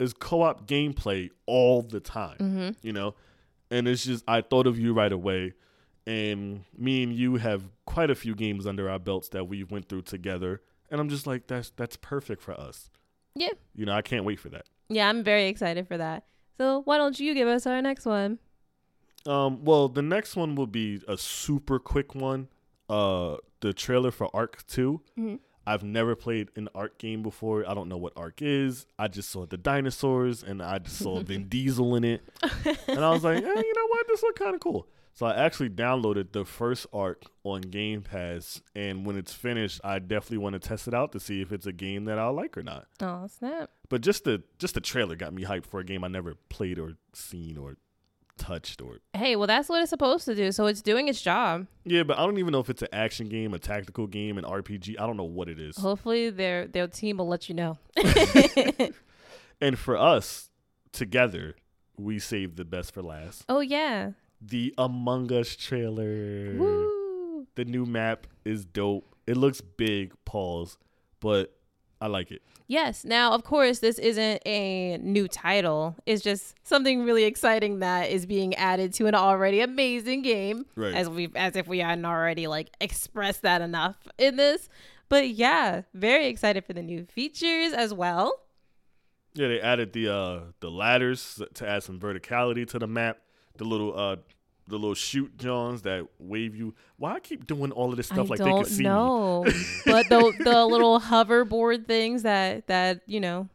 it's 0.00 0.12
co-op 0.12 0.66
gameplay 0.68 1.28
all 1.46 1.82
the 1.82 2.00
time, 2.00 2.36
Mm-hmm. 2.38 2.70
you 2.86 2.92
know? 2.92 3.14
And 3.70 3.86
it's 3.88 4.04
just 4.04 4.24
I 4.26 4.40
thought 4.40 4.66
of 4.66 4.78
you 4.78 4.94
right 4.94 5.12
away 5.12 5.52
and 6.06 6.64
me 6.76 7.02
and 7.02 7.12
you 7.12 7.36
have 7.36 7.64
quite 7.84 8.08
a 8.10 8.14
few 8.14 8.34
games 8.34 8.66
under 8.66 8.88
our 8.88 8.98
belts 8.98 9.28
that 9.30 9.46
we 9.48 9.64
went 9.64 9.88
through 9.88 10.02
together 10.02 10.62
and 10.90 11.00
I'm 11.00 11.08
just 11.10 11.26
like 11.26 11.46
that's 11.46 11.70
that's 11.76 11.96
perfect 11.96 12.40
for 12.42 12.52
us. 12.58 12.88
Yeah. 13.34 13.50
You 13.74 13.84
know, 13.86 13.92
I 13.92 14.02
can't 14.02 14.24
wait 14.24 14.40
for 14.40 14.48
that. 14.48 14.64
Yeah, 14.88 15.08
I'm 15.08 15.22
very 15.22 15.46
excited 15.46 15.86
for 15.86 15.96
that. 15.98 16.24
So 16.56 16.82
why 16.84 16.98
don't 16.98 17.18
you 17.20 17.34
give 17.34 17.48
us 17.48 17.66
our 17.66 17.80
next 17.82 18.04
one? 18.06 18.38
Um, 19.26 19.64
well, 19.64 19.88
the 19.88 20.02
next 20.02 20.36
one 20.36 20.54
will 20.54 20.66
be 20.66 21.02
a 21.06 21.16
super 21.18 21.78
quick 21.78 22.14
one. 22.14 22.48
Uh, 22.88 23.36
the 23.60 23.72
trailer 23.72 24.10
for 24.10 24.30
Ark 24.34 24.64
2. 24.68 25.00
Mhm. 25.18 25.38
I've 25.66 25.82
never 25.84 26.14
played 26.16 26.48
an 26.56 26.68
Ark 26.74 26.96
game 26.96 27.22
before. 27.22 27.68
I 27.68 27.74
don't 27.74 27.90
know 27.90 27.98
what 27.98 28.14
Ark 28.16 28.40
is. 28.40 28.86
I 28.98 29.08
just 29.08 29.28
saw 29.28 29.44
the 29.44 29.58
dinosaurs 29.58 30.42
and 30.42 30.62
I 30.62 30.78
just 30.78 30.96
saw 30.96 31.20
Vin 31.20 31.44
Diesel 31.50 31.94
in 31.96 32.04
it, 32.04 32.22
and 32.88 33.04
I 33.04 33.10
was 33.10 33.22
like, 33.22 33.36
eh, 33.36 33.46
you 33.46 33.72
know 33.76 33.86
what? 33.88 34.06
This 34.08 34.22
look 34.22 34.36
kind 34.38 34.54
of 34.54 34.60
cool. 34.62 34.86
So 35.18 35.26
I 35.26 35.34
actually 35.34 35.70
downloaded 35.70 36.30
the 36.30 36.44
first 36.44 36.86
Ark 36.92 37.24
on 37.42 37.62
Game 37.62 38.02
Pass, 38.02 38.62
and 38.76 39.04
when 39.04 39.16
it's 39.16 39.32
finished, 39.32 39.80
I 39.82 39.98
definitely 39.98 40.38
want 40.38 40.52
to 40.52 40.60
test 40.60 40.86
it 40.86 40.94
out 40.94 41.10
to 41.10 41.18
see 41.18 41.40
if 41.40 41.50
it's 41.50 41.66
a 41.66 41.72
game 41.72 42.04
that 42.04 42.20
I'll 42.20 42.32
like 42.32 42.56
or 42.56 42.62
not. 42.62 42.86
Oh 43.02 43.26
snap! 43.26 43.68
But 43.88 44.02
just 44.02 44.22
the 44.22 44.44
just 44.60 44.74
the 44.74 44.80
trailer 44.80 45.16
got 45.16 45.34
me 45.34 45.42
hyped 45.42 45.66
for 45.66 45.80
a 45.80 45.84
game 45.84 46.04
I 46.04 46.06
never 46.06 46.36
played 46.50 46.78
or 46.78 46.92
seen 47.14 47.58
or 47.58 47.78
touched 48.36 48.80
or 48.80 48.98
Hey, 49.12 49.34
well 49.34 49.48
that's 49.48 49.68
what 49.68 49.82
it's 49.82 49.90
supposed 49.90 50.24
to 50.26 50.36
do. 50.36 50.52
So 50.52 50.66
it's 50.66 50.82
doing 50.82 51.08
its 51.08 51.20
job. 51.20 51.66
Yeah, 51.84 52.04
but 52.04 52.16
I 52.16 52.24
don't 52.24 52.38
even 52.38 52.52
know 52.52 52.60
if 52.60 52.70
it's 52.70 52.82
an 52.82 52.88
action 52.92 53.28
game, 53.28 53.54
a 53.54 53.58
tactical 53.58 54.06
game, 54.06 54.38
an 54.38 54.44
RPG. 54.44 55.00
I 55.00 55.06
don't 55.08 55.16
know 55.16 55.24
what 55.24 55.48
it 55.48 55.58
is. 55.58 55.76
Hopefully 55.78 56.30
their 56.30 56.68
their 56.68 56.86
team 56.86 57.16
will 57.16 57.26
let 57.26 57.48
you 57.48 57.56
know. 57.56 57.76
And 59.60 59.76
for 59.76 59.96
us 59.96 60.50
together, 60.92 61.56
we 61.98 62.20
saved 62.20 62.56
the 62.56 62.64
best 62.64 62.94
for 62.94 63.02
last. 63.02 63.44
Oh 63.48 63.58
yeah. 63.58 64.12
The 64.40 64.74
Among 64.78 65.32
Us 65.32 65.56
trailer. 65.56 66.54
Woo. 66.56 67.46
The 67.54 67.64
new 67.64 67.86
map 67.86 68.26
is 68.44 68.64
dope. 68.64 69.14
It 69.26 69.36
looks 69.36 69.60
big, 69.60 70.12
pause, 70.24 70.78
but 71.20 71.54
I 72.00 72.06
like 72.06 72.30
it. 72.30 72.42
Yes. 72.68 73.04
Now, 73.04 73.32
of 73.32 73.44
course, 73.44 73.78
this 73.78 73.98
isn't 73.98 74.42
a 74.46 74.98
new 74.98 75.26
title. 75.26 75.96
It's 76.06 76.22
just 76.22 76.54
something 76.62 77.02
really 77.02 77.24
exciting 77.24 77.78
that 77.80 78.10
is 78.10 78.26
being 78.26 78.54
added 78.54 78.92
to 78.94 79.06
an 79.06 79.14
already 79.14 79.60
amazing 79.60 80.22
game. 80.22 80.66
Right. 80.76 80.94
As 80.94 81.08
we 81.08 81.30
as 81.34 81.56
if 81.56 81.66
we 81.66 81.78
hadn't 81.78 82.04
already 82.04 82.46
like 82.46 82.70
expressed 82.80 83.42
that 83.42 83.62
enough 83.62 83.96
in 84.18 84.36
this. 84.36 84.68
But 85.08 85.30
yeah, 85.30 85.82
very 85.94 86.26
excited 86.26 86.64
for 86.64 86.74
the 86.74 86.82
new 86.82 87.06
features 87.06 87.72
as 87.72 87.94
well. 87.94 88.32
Yeah, 89.34 89.48
they 89.48 89.60
added 89.60 89.94
the 89.94 90.12
uh 90.14 90.40
the 90.60 90.70
ladders 90.70 91.40
to 91.54 91.68
add 91.68 91.82
some 91.82 91.98
verticality 91.98 92.66
to 92.68 92.78
the 92.78 92.86
map. 92.86 93.18
The 93.58 93.64
little 93.64 93.98
uh 93.98 94.16
the 94.66 94.76
little 94.78 94.94
shoot 94.94 95.36
Johns 95.38 95.82
that 95.82 96.06
wave 96.18 96.54
you. 96.56 96.74
Why 96.96 97.14
I 97.14 97.20
keep 97.20 97.46
doing 97.46 97.70
all 97.72 97.90
of 97.90 97.96
this 97.96 98.06
stuff 98.06 98.18
I 98.18 98.22
like 98.34 98.38
they 98.38 98.44
can 98.44 98.64
see 98.64 98.78
me? 98.78 98.84
know, 98.88 99.44
but 99.86 100.08
the 100.08 100.32
the 100.40 100.64
little 100.74 101.00
hoverboard 101.00 101.86
things 101.86 102.22
that 102.22 102.66
that 102.68 103.00
you 103.06 103.20
know 103.20 103.48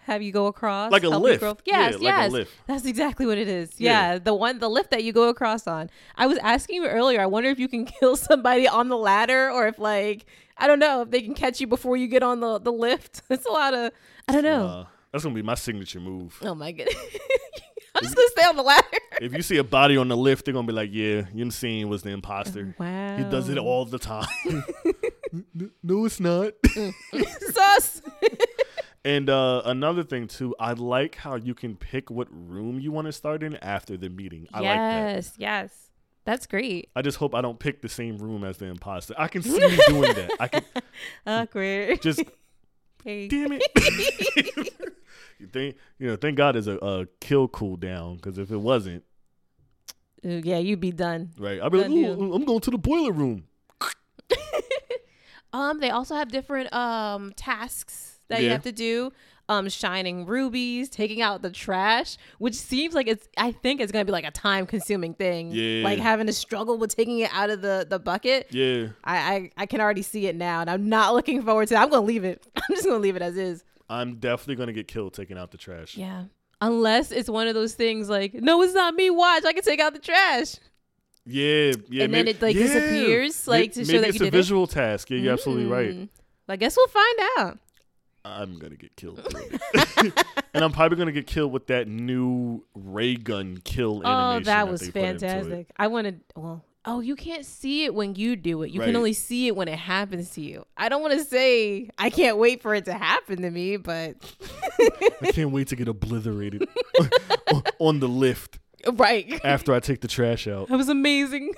have 0.00 0.22
you 0.22 0.32
go 0.32 0.46
across 0.46 0.90
Like 0.90 1.02
a 1.04 1.08
lift. 1.10 1.40
grow- 1.40 1.56
Yeah, 1.66 1.80
Yes, 1.90 1.94
like 1.94 2.02
yes, 2.02 2.32
lift. 2.32 2.50
that's 2.66 2.86
exactly 2.86 3.26
what 3.26 3.36
it 3.36 3.46
is. 3.46 3.72
Yeah. 3.78 4.12
Yeah. 4.14 4.18
the 4.18 4.34
one 4.34 4.58
the 4.58 4.68
lift 4.70 4.90
that 4.92 5.04
you 5.04 5.12
go 5.12 5.28
across 5.28 5.66
on. 5.66 5.90
I 6.16 6.26
was 6.26 6.38
asking 6.38 6.76
you 6.76 6.86
earlier. 6.88 7.20
I 7.20 7.26
wonder 7.26 7.50
if 7.50 7.58
you 7.58 7.68
can 7.68 7.84
kill 8.00 8.16
somebody 8.16 8.66
on 8.66 8.88
the 8.88 8.96
ladder, 8.96 9.50
or 9.50 9.66
if 9.68 9.78
like 9.78 10.24
I 10.56 10.66
don't 10.66 10.78
know 10.80 11.02
if 11.02 11.10
they 11.10 11.20
can 11.22 11.34
catch 11.34 11.60
you 11.60 11.66
before 11.66 11.96
you 11.96 12.08
get 12.08 12.22
on 12.22 12.40
the 12.40 12.58
the 12.58 12.72
lift. 12.72 13.22
It's 13.30 13.46
a 13.46 13.50
lot 13.52 13.74
of 13.74 13.92
I 14.26 14.32
don't 14.32 14.44
know. 14.44 14.66
Uh, 14.66 14.86
that's 15.12 15.22
gonna 15.24 15.34
be 15.34 15.42
my 15.42 15.54
signature 15.54 16.00
move. 16.00 16.36
oh 16.42 16.54
my 16.54 16.72
goodness. 16.72 16.96
I'm 17.94 18.02
just 18.02 18.14
gonna 18.16 18.28
stay 18.28 18.44
on 18.44 18.56
the 18.56 18.62
ladder. 18.62 18.86
If 19.20 19.32
you 19.34 19.42
see 19.42 19.56
a 19.58 19.64
body 19.64 19.96
on 19.96 20.08
the 20.08 20.16
lift, 20.16 20.44
they're 20.44 20.54
gonna 20.54 20.66
be 20.66 20.72
like, 20.72 20.90
"Yeah, 20.92 21.22
Yunsin 21.34 21.86
was 21.88 22.02
the 22.02 22.10
imposter. 22.10 22.74
Wow. 22.78 23.16
He 23.16 23.24
does 23.24 23.48
it 23.48 23.58
all 23.58 23.84
the 23.84 23.98
time." 23.98 24.26
N- 25.32 25.70
no, 25.82 26.04
it's 26.06 26.20
not. 26.20 26.52
Sus. 27.52 28.00
and 29.04 29.28
uh, 29.28 29.62
another 29.66 30.02
thing 30.02 30.26
too, 30.26 30.54
I 30.58 30.72
like 30.72 31.16
how 31.16 31.34
you 31.36 31.54
can 31.54 31.76
pick 31.76 32.10
what 32.10 32.28
room 32.30 32.80
you 32.80 32.92
want 32.92 33.06
to 33.06 33.12
start 33.12 33.42
in 33.42 33.56
after 33.56 33.96
the 33.96 34.08
meeting. 34.08 34.48
I 34.54 34.58
like 34.60 34.64
that. 34.76 35.14
yes, 35.16 35.32
yes. 35.36 35.72
That's 36.24 36.46
great. 36.46 36.90
I 36.94 37.00
just 37.02 37.16
hope 37.18 37.34
I 37.34 37.40
don't 37.40 37.58
pick 37.58 37.80
the 37.82 37.88
same 37.88 38.18
room 38.18 38.44
as 38.44 38.58
the 38.58 38.66
imposter. 38.66 39.14
I 39.16 39.28
can 39.28 39.42
see 39.42 39.58
me 39.58 39.78
doing 39.86 40.12
that. 40.14 40.30
I 40.40 40.48
can 40.48 40.62
Awkward. 41.26 42.02
just 42.02 42.22
Hey. 43.04 43.28
damn 43.28 43.52
it. 43.52 43.62
you 45.38 45.46
think 45.46 45.76
you 45.98 46.08
know? 46.08 46.16
Thank 46.16 46.36
God 46.36 46.54
there's 46.56 46.66
a, 46.66 46.76
a 46.78 47.06
kill 47.20 47.48
cooldown 47.48 48.16
because 48.16 48.36
if 48.38 48.50
it 48.50 48.56
wasn't, 48.58 49.04
Ooh, 50.26 50.40
yeah, 50.44 50.58
you'd 50.58 50.80
be 50.80 50.92
done. 50.92 51.30
right, 51.38 51.60
I'd 51.60 51.70
be 51.72 51.78
like, 51.78 51.86
Done. 51.88 51.96
Ooh, 51.98 52.34
I'm 52.34 52.44
going 52.44 52.60
to 52.60 52.70
the 52.70 52.78
boiler 52.78 53.12
room. 53.12 53.44
Um, 55.52 55.80
they 55.80 55.88
also 55.88 56.14
have 56.14 56.28
different 56.30 56.70
um 56.74 57.32
tasks 57.34 58.20
that 58.28 58.42
you 58.42 58.50
have 58.50 58.62
to 58.64 58.72
do. 58.72 59.12
Um, 59.50 59.70
shining 59.70 60.26
rubies, 60.26 60.90
taking 60.90 61.22
out 61.22 61.40
the 61.40 61.48
trash, 61.50 62.18
which 62.36 62.54
seems 62.54 62.92
like 62.94 63.08
it's. 63.08 63.26
I 63.38 63.52
think 63.52 63.80
it's 63.80 63.90
gonna 63.90 64.04
be 64.04 64.12
like 64.12 64.26
a 64.26 64.30
time 64.30 64.66
consuming 64.66 65.14
thing. 65.14 65.50
Yeah. 65.52 65.84
Like 65.84 65.98
having 66.00 66.26
to 66.26 66.34
struggle 66.34 66.76
with 66.76 66.94
taking 66.94 67.20
it 67.20 67.30
out 67.32 67.48
of 67.48 67.62
the 67.62 67.86
the 67.88 67.98
bucket. 67.98 68.48
Yeah, 68.50 68.88
I, 69.04 69.16
I 69.16 69.50
I 69.56 69.66
can 69.66 69.80
already 69.80 70.02
see 70.02 70.26
it 70.26 70.36
now, 70.36 70.60
and 70.60 70.68
I'm 70.68 70.90
not 70.90 71.14
looking 71.14 71.40
forward 71.42 71.68
to. 71.68 71.76
it. 71.76 71.78
I'm 71.78 71.88
gonna 71.88 72.04
leave 72.04 72.24
it. 72.24 72.46
I'm 72.56 72.62
just 72.74 72.84
gonna 72.84 72.98
leave 72.98 73.16
it 73.16 73.22
as 73.22 73.38
is. 73.38 73.64
I'm 73.88 74.16
definitely 74.16 74.56
gonna 74.56 74.74
get 74.74 74.86
killed 74.86 75.14
taking 75.14 75.38
out 75.38 75.50
the 75.50 75.56
trash. 75.56 75.96
Yeah. 75.96 76.24
Unless 76.60 77.12
it's 77.12 77.28
one 77.28 77.46
of 77.46 77.54
those 77.54 77.74
things 77.74 78.08
like, 78.08 78.34
no, 78.34 78.60
it's 78.62 78.74
not 78.74 78.94
me. 78.94 79.10
Watch, 79.10 79.44
I 79.44 79.52
can 79.52 79.62
take 79.62 79.80
out 79.80 79.92
the 79.92 79.98
trash. 80.00 80.56
Yeah, 81.24 81.72
yeah. 81.88 82.04
And 82.04 82.14
then 82.14 82.26
it, 82.26 82.40
like, 82.42 82.56
yeah. 82.56 82.62
disappears, 82.62 83.46
like, 83.46 83.72
to 83.74 83.84
show 83.84 83.92
maybe 83.92 83.98
that 84.00 84.08
it's 84.08 84.18
you 84.18 84.26
a 84.26 84.30
did 84.30 84.34
it. 84.34 84.36
visual 84.38 84.66
task. 84.66 85.10
Yeah, 85.10 85.18
you're 85.18 85.32
absolutely 85.34 85.66
right. 85.66 85.90
Mm. 85.90 86.08
I 86.48 86.56
guess 86.56 86.76
we'll 86.76 86.88
find 86.88 87.18
out. 87.38 87.58
I'm 88.24 88.58
gonna 88.58 88.76
get 88.76 88.94
killed, 88.96 89.20
and 90.54 90.64
I'm 90.64 90.72
probably 90.72 90.98
gonna 90.98 91.12
get 91.12 91.26
killed 91.26 91.52
with 91.52 91.66
that 91.68 91.86
new 91.88 92.64
ray 92.74 93.14
gun 93.14 93.58
kill 93.64 94.02
Oh, 94.04 94.08
animation. 94.10 94.44
that 94.44 94.68
was 94.68 94.80
they 94.80 94.90
put 94.90 95.02
into 95.02 95.26
it. 95.26 95.28
fantastic. 95.30 95.66
I 95.76 95.86
wanted 95.86 96.20
well, 96.36 96.62
oh, 96.88 97.00
you 97.00 97.14
can't 97.14 97.44
see 97.44 97.84
it 97.84 97.94
when 97.94 98.14
you 98.14 98.34
do 98.34 98.62
it. 98.62 98.70
You 98.70 98.80
Right. 98.80 98.86
can 98.86 98.96
only 98.96 99.12
see 99.12 99.46
it 99.46 99.54
when 99.54 99.68
it 99.68 99.78
happens 99.78 100.30
to 100.30 100.40
you. 100.40 100.64
I 100.76 100.88
don't 100.88 101.02
want 101.02 101.12
to 101.18 101.24
say 101.24 101.90
I 101.98 102.08
can't 102.10 102.38
wait 102.38 102.62
for 102.62 102.74
it 102.74 102.86
to 102.86 102.94
happen 102.94 103.42
to 103.42 103.50
me, 103.50 103.76
but 103.76 104.16
I 105.22 105.30
can't 105.32 105.50
wait 105.52 105.68
to 105.68 105.76
get 105.76 105.86
obliterated 105.88 106.66
on- 107.52 107.62
on 107.78 108.00
the 108.00 108.08
lift 108.08 108.58
right. 108.94 109.38
after 109.44 109.72
I 109.74 109.80
take 109.80 110.00
the 110.00 110.08
trash 110.08 110.48
out. 110.48 110.68
That 110.68 110.76
was 110.78 110.88
amazing. 110.88 111.52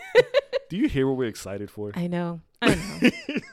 Do 0.68 0.76
you 0.76 0.88
hear 0.88 1.06
what 1.06 1.16
we're 1.16 1.28
excited 1.28 1.70
for? 1.70 1.92
I 1.94 2.06
know. 2.08 2.40
I 2.62 2.74
know. 2.74 3.10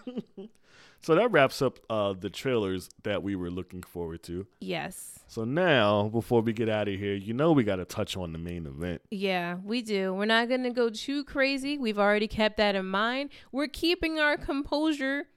So 1.02 1.16
that 1.16 1.32
wraps 1.32 1.62
up 1.62 1.80
uh, 1.90 2.14
the 2.14 2.30
trailers 2.30 2.90
that 3.04 3.24
we 3.24 3.36
were 3.36 3.50
looking 3.50 3.84
forward 3.84 4.24
to. 4.24 4.48
yes. 4.60 5.14
So 5.30 5.44
now, 5.44 6.08
before 6.08 6.42
we 6.42 6.54
get 6.54 6.70
out 6.70 6.88
of 6.88 6.98
here, 6.98 7.14
you 7.14 7.34
know 7.34 7.52
we 7.52 7.66
got 7.66 7.76
to 7.76 7.86
touch 7.86 8.16
on 8.16 8.32
the 8.32 8.38
main 8.38 8.66
event. 8.66 9.02
Yeah, 9.12 9.56
we 9.62 9.82
do. 9.82 10.14
We're 10.14 10.24
not 10.24 10.48
going 10.48 10.64
to 10.64 10.70
go 10.70 10.90
too 10.90 11.26
crazy. 11.26 11.78
We've 11.78 12.00
already 12.00 12.30
kept 12.30 12.56
that 12.58 12.76
in 12.76 12.86
mind. 12.86 13.32
We're 13.52 13.68
keeping 13.68 14.20
our 14.20 14.38
composure 14.38 15.28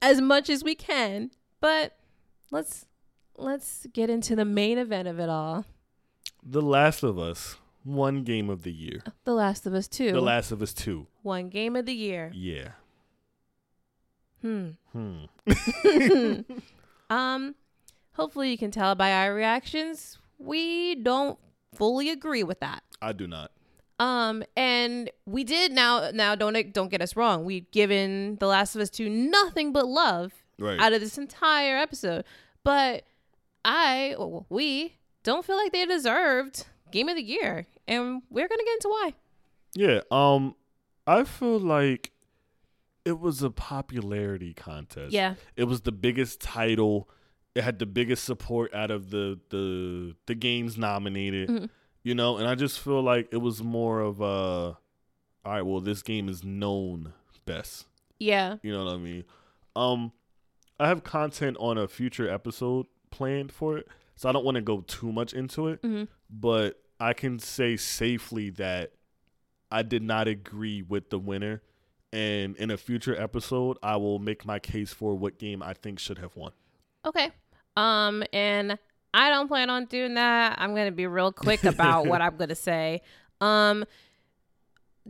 as 0.00 0.22
much 0.22 0.48
as 0.48 0.64
we 0.64 0.74
can, 0.74 1.32
but 1.60 1.98
let's 2.50 2.86
let's 3.36 3.86
get 3.92 4.08
into 4.08 4.34
the 4.36 4.46
main 4.46 4.78
event 4.78 5.06
of 5.06 5.18
it 5.20 5.28
all. 5.28 5.66
The 6.42 6.62
Last 6.62 7.02
of 7.02 7.18
Us, 7.18 7.56
one 7.84 8.22
game 8.22 8.48
of 8.48 8.62
the 8.62 8.72
year. 8.72 9.02
The 9.24 9.34
Last 9.34 9.66
of 9.66 9.74
Us 9.74 9.86
2. 9.86 10.12
The 10.12 10.20
Last 10.22 10.50
of 10.50 10.62
Us 10.62 10.72
2. 10.72 11.06
One 11.22 11.50
game 11.50 11.76
of 11.76 11.84
the 11.84 11.94
year. 11.94 12.32
Yeah. 12.34 12.68
Hmm. 14.46 15.26
Hmm. 15.44 16.40
um, 17.10 17.54
hopefully 18.12 18.50
you 18.50 18.58
can 18.58 18.70
tell 18.70 18.94
by 18.94 19.12
our 19.12 19.34
reactions, 19.34 20.18
we 20.38 20.94
don't 20.96 21.38
fully 21.74 22.10
agree 22.10 22.42
with 22.42 22.60
that. 22.60 22.82
I 23.02 23.12
do 23.12 23.26
not. 23.26 23.50
Um, 23.98 24.42
and 24.56 25.10
we 25.24 25.42
did 25.42 25.72
now. 25.72 26.10
Now, 26.12 26.34
don't 26.34 26.72
don't 26.72 26.90
get 26.90 27.00
us 27.00 27.16
wrong. 27.16 27.44
We've 27.44 27.70
given 27.70 28.36
The 28.36 28.46
Last 28.46 28.74
of 28.74 28.82
Us 28.82 28.90
Two 28.90 29.08
nothing 29.08 29.72
but 29.72 29.86
love 29.86 30.32
Right. 30.58 30.78
out 30.80 30.92
of 30.92 31.00
this 31.00 31.18
entire 31.18 31.76
episode, 31.76 32.24
but 32.64 33.04
I, 33.64 34.14
well, 34.18 34.46
we 34.48 34.94
don't 35.22 35.44
feel 35.44 35.56
like 35.56 35.72
they 35.72 35.84
deserved 35.86 36.66
Game 36.92 37.08
of 37.08 37.16
the 37.16 37.22
Year, 37.22 37.66
and 37.88 38.22
we're 38.30 38.48
gonna 38.48 38.64
get 38.64 38.74
into 38.74 38.88
why. 38.88 39.14
Yeah, 39.74 40.00
um 40.10 40.54
I 41.06 41.24
feel 41.24 41.58
like 41.58 42.12
it 43.06 43.18
was 43.20 43.42
a 43.42 43.50
popularity 43.50 44.52
contest. 44.52 45.12
Yeah, 45.12 45.36
It 45.56 45.64
was 45.64 45.80
the 45.82 45.92
biggest 45.92 46.40
title. 46.40 47.08
It 47.54 47.62
had 47.64 47.78
the 47.78 47.86
biggest 47.86 48.24
support 48.24 48.74
out 48.74 48.90
of 48.90 49.08
the 49.10 49.40
the 49.50 50.14
the 50.26 50.34
games 50.34 50.76
nominated. 50.76 51.48
Mhm. 51.48 51.70
You 52.02 52.14
know, 52.14 52.36
and 52.36 52.46
I 52.46 52.54
just 52.54 52.78
feel 52.80 53.02
like 53.02 53.28
it 53.32 53.38
was 53.38 53.62
more 53.62 54.00
of 54.00 54.20
a 54.20 54.24
all 55.44 55.52
right, 55.52 55.62
well 55.62 55.80
this 55.80 56.02
game 56.02 56.28
is 56.28 56.44
known 56.44 57.12
best. 57.46 57.86
yeah, 58.18 58.56
You 58.62 58.72
know 58.72 58.84
what 58.84 58.94
I 58.94 58.98
mean? 58.98 59.24
Um 59.74 60.12
I 60.78 60.88
have 60.88 61.02
content 61.04 61.56
on 61.60 61.78
a 61.78 61.88
future 61.88 62.28
episode 62.28 62.86
planned 63.10 63.50
for 63.52 63.78
it. 63.78 63.88
So 64.16 64.28
I 64.28 64.32
don't 64.32 64.44
want 64.44 64.56
to 64.56 64.60
go 64.62 64.80
too 64.82 65.12
much 65.12 65.32
into 65.32 65.68
it, 65.68 65.78
hmm 65.82 66.04
but 66.28 66.82
I 66.98 67.12
can 67.12 67.38
say 67.38 67.76
safely 67.76 68.50
that 68.50 68.92
I 69.70 69.82
did 69.82 70.02
not 70.02 70.26
agree 70.28 70.82
with 70.82 71.10
the 71.10 71.18
winner. 71.18 71.62
And 72.16 72.56
in 72.56 72.70
a 72.70 72.78
future 72.78 73.14
episode, 73.20 73.76
I 73.82 73.96
will 73.96 74.18
make 74.18 74.46
my 74.46 74.58
case 74.58 74.90
for 74.92 75.14
what 75.14 75.38
game 75.38 75.62
I 75.62 75.74
think 75.74 75.98
should 75.98 76.18
have 76.18 76.34
won. 76.34 76.52
okay. 77.04 77.30
Um, 77.76 78.24
and 78.32 78.78
I 79.12 79.28
don't 79.28 79.48
plan 79.48 79.68
on 79.68 79.84
doing 79.84 80.14
that. 80.14 80.56
I'm 80.58 80.74
gonna 80.74 80.92
be 80.92 81.06
real 81.06 81.30
quick 81.30 81.62
about 81.64 82.06
what 82.06 82.22
I'm 82.22 82.36
gonna 82.36 82.54
say. 82.54 83.02
Um, 83.38 83.84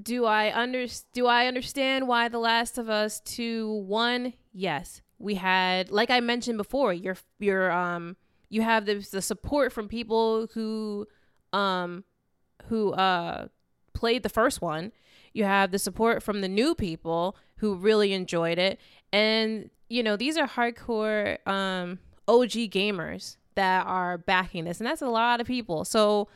do 0.03 0.25
I 0.25 0.53
under 0.53 0.87
do 1.13 1.29
I 1.29 1.47
understand 1.47 2.09
why 2.09 2.29
The 2.29 2.41
Last 2.41 2.77
of 2.77 2.91
Us 2.91 3.21
Two 3.21 3.85
won? 3.87 4.33
Yes, 4.53 5.01
we 5.21 5.37
had, 5.37 5.93
like 5.93 6.11
I 6.11 6.19
mentioned 6.19 6.59
before, 6.59 6.93
your 6.93 7.17
your 7.39 7.71
um 7.71 8.17
you 8.49 8.63
have 8.63 8.85
the 8.85 8.95
the 9.13 9.23
support 9.23 9.73
from 9.73 9.87
people 9.87 10.49
who 10.55 11.07
um 11.53 12.03
who 12.65 12.93
uh 12.95 13.47
played 13.93 14.25
the 14.25 14.29
first 14.29 14.61
one. 14.61 14.91
You 15.37 15.45
have 15.45 15.71
the 15.71 15.79
support 15.79 16.23
from 16.23 16.41
the 16.41 16.49
new 16.49 16.75
people 16.75 17.37
who 17.59 17.75
really 17.75 18.13
enjoyed 18.13 18.59
it, 18.59 18.81
and 19.13 19.69
you 19.89 20.03
know 20.03 20.17
these 20.17 20.39
are 20.39 20.49
hardcore 20.49 21.47
um 21.47 21.99
OG 22.27 22.73
gamers 22.73 23.37
that 23.55 23.87
are 23.87 24.17
backing 24.17 24.65
this, 24.65 24.81
and 24.81 24.87
that's 24.87 25.03
a 25.03 25.09
lot 25.09 25.41
of 25.41 25.47
people. 25.47 25.85
So 25.85 26.29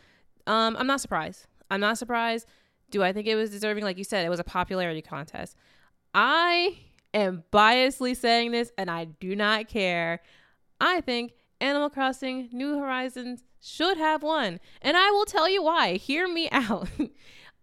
um 0.46 0.76
I'm 0.78 0.86
not 0.86 1.01
surprised. 1.01 1.46
I'm 1.70 1.80
not 1.80 1.96
surprised. 1.96 2.46
Do 2.90 3.03
I 3.03 3.12
think 3.12 3.26
it 3.26 3.36
was 3.36 3.51
deserving? 3.51 3.84
Like 3.84 3.96
you 3.96 4.05
said, 4.05 4.26
it 4.26 4.28
was 4.28 4.40
a 4.40 4.44
popularity 4.44 5.01
contest. 5.01 5.57
I 6.12 6.78
am 7.14 7.44
biasly 7.51 8.14
saying 8.14 8.53
this, 8.53 8.70
and 8.76 8.90
I 8.90 9.07
do 9.07 9.34
not 9.34 9.68
care. 9.68 10.20
I 10.78 11.01
think 11.01 11.32
Animal 11.61 11.88
Crossing 11.88 12.48
New 12.53 12.78
Horizons 12.78 13.44
should 13.61 13.96
have 13.96 14.22
won. 14.22 14.61
And 14.82 14.96
I 14.96 15.11
will 15.11 15.24
tell 15.24 15.48
you 15.48 15.62
why. 15.62 15.94
Hear 15.94 16.28
me 16.28 16.48
out. 16.53 16.88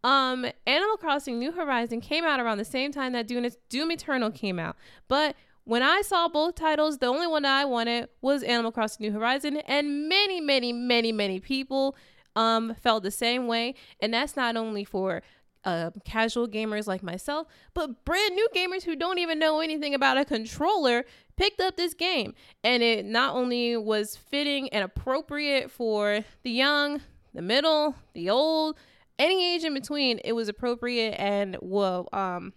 Um, 0.03 0.45
Animal 0.65 0.97
Crossing 0.97 1.39
New 1.39 1.51
Horizon 1.51 2.01
came 2.01 2.23
out 2.23 2.39
around 2.39 2.57
the 2.57 2.65
same 2.65 2.91
time 2.91 3.13
that 3.13 3.27
Doom, 3.27 3.47
Doom 3.69 3.91
Eternal 3.91 4.31
came 4.31 4.59
out. 4.59 4.75
But 5.07 5.35
when 5.63 5.83
I 5.83 6.01
saw 6.01 6.29
both 6.29 6.55
titles, 6.55 6.99
the 6.99 7.07
only 7.07 7.27
one 7.27 7.43
that 7.43 7.59
I 7.59 7.65
wanted 7.65 8.09
was 8.21 8.43
Animal 8.43 8.71
Crossing 8.71 9.05
New 9.05 9.11
Horizon, 9.11 9.57
and 9.67 10.07
many, 10.07 10.39
many, 10.39 10.71
many, 10.71 11.11
many 11.11 11.39
people 11.39 11.95
um 12.35 12.75
felt 12.75 13.03
the 13.03 13.11
same 13.11 13.47
way. 13.47 13.73
And 13.99 14.13
that's 14.13 14.35
not 14.35 14.55
only 14.55 14.83
for 14.83 15.23
uh, 15.67 15.91
casual 16.05 16.47
gamers 16.47 16.87
like 16.87 17.03
myself, 17.03 17.47
but 17.73 18.05
brand 18.05 18.35
new 18.35 18.47
gamers 18.55 18.83
who 18.83 18.95
don't 18.95 19.19
even 19.19 19.37
know 19.37 19.59
anything 19.59 19.93
about 19.93 20.17
a 20.17 20.23
controller 20.23 21.03
picked 21.35 21.59
up 21.59 21.75
this 21.75 21.93
game. 21.93 22.33
And 22.63 22.81
it 22.81 23.05
not 23.05 23.35
only 23.35 23.75
was 23.75 24.15
fitting 24.15 24.69
and 24.69 24.83
appropriate 24.83 25.69
for 25.69 26.23
the 26.43 26.51
young, 26.51 27.01
the 27.33 27.41
middle, 27.41 27.95
the 28.13 28.29
old, 28.29 28.77
any 29.19 29.55
age 29.55 29.63
in 29.63 29.73
between, 29.73 30.19
it 30.23 30.33
was 30.33 30.49
appropriate 30.49 31.15
and 31.19 31.57
well, 31.61 32.07
um, 32.13 32.53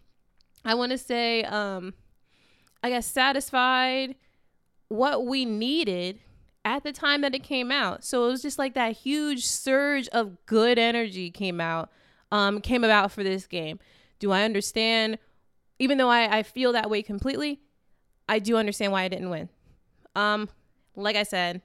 I 0.65 0.75
want 0.75 0.93
to 0.93 0.99
say, 0.99 1.43
um, 1.45 1.95
I 2.83 2.91
guess 2.91 3.07
satisfied 3.07 4.15
what 4.89 5.25
we 5.27 5.45
needed 5.45 6.21
at 6.65 6.83
the 6.83 6.93
time 6.93 7.23
that 7.23 7.35
it 7.35 7.43
came 7.43 7.71
out. 7.71 8.05
So 8.05 8.27
it 8.27 8.31
was 8.31 8.43
just 8.43 8.59
like 8.59 8.75
that 8.75 8.97
huge 8.97 9.47
surge 9.47 10.09
of 10.09 10.45
good 10.47 10.79
energy 10.79 11.31
came 11.31 11.61
out 11.61 11.91
um, 12.33 12.61
came 12.61 12.85
about 12.85 13.13
for 13.13 13.23
this 13.23 13.47
game. 13.47 13.79
Do 14.19 14.33
I 14.33 14.43
understand? 14.43 15.19
Even 15.79 15.99
though 15.99 16.11
I, 16.11 16.39
I 16.39 16.43
feel 16.43 16.73
that 16.73 16.91
way 16.91 17.03
completely, 17.03 17.61
I 18.29 18.39
do 18.39 18.57
understand 18.57 18.93
why 18.93 19.03
I 19.03 19.09
didn't 19.09 19.31
win. 19.31 19.49
Um, 20.15 20.49
like 20.95 21.17
I 21.17 21.23
said, 21.23 21.63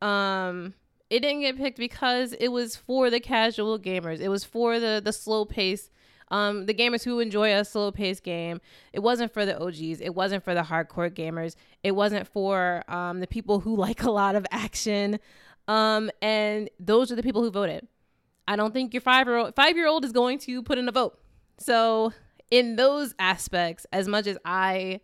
um, 0.00 0.74
it 1.12 1.20
didn't 1.20 1.42
get 1.42 1.58
picked 1.58 1.76
because 1.76 2.32
it 2.32 2.48
was 2.48 2.74
for 2.74 3.10
the 3.10 3.20
casual 3.20 3.78
gamers. 3.78 4.18
It 4.18 4.30
was 4.30 4.44
for 4.44 4.80
the 4.80 5.02
the 5.04 5.12
slow 5.12 5.44
pace, 5.44 5.90
um, 6.28 6.64
the 6.64 6.72
gamers 6.72 7.04
who 7.04 7.20
enjoy 7.20 7.54
a 7.54 7.66
slow 7.66 7.92
paced 7.92 8.22
game. 8.22 8.62
It 8.94 9.00
wasn't 9.00 9.30
for 9.30 9.44
the 9.44 9.62
OGs. 9.62 10.00
It 10.00 10.14
wasn't 10.14 10.42
for 10.42 10.54
the 10.54 10.62
hardcore 10.62 11.10
gamers. 11.10 11.54
It 11.82 11.90
wasn't 11.90 12.26
for 12.28 12.82
um, 12.88 13.20
the 13.20 13.26
people 13.26 13.60
who 13.60 13.76
like 13.86 14.02
a 14.02 14.10
lot 14.10 14.36
of 14.36 14.46
action. 14.50 15.20
Um, 15.68 16.10
and 16.22 16.70
those 16.80 17.12
are 17.12 17.14
the 17.14 17.22
people 17.22 17.42
who 17.42 17.50
voted. 17.50 17.86
I 18.48 18.56
don't 18.56 18.72
think 18.72 18.94
your 18.94 19.02
five 19.02 19.26
year 19.26 19.36
old 19.36 19.54
five 19.54 19.76
year 19.76 19.88
old 19.88 20.06
is 20.06 20.12
going 20.12 20.38
to 20.40 20.62
put 20.62 20.78
in 20.78 20.88
a 20.88 20.92
vote. 20.92 21.20
So 21.58 22.14
in 22.50 22.76
those 22.76 23.14
aspects, 23.18 23.84
as 23.92 24.08
much 24.08 24.26
as 24.26 24.38
I 24.46 25.00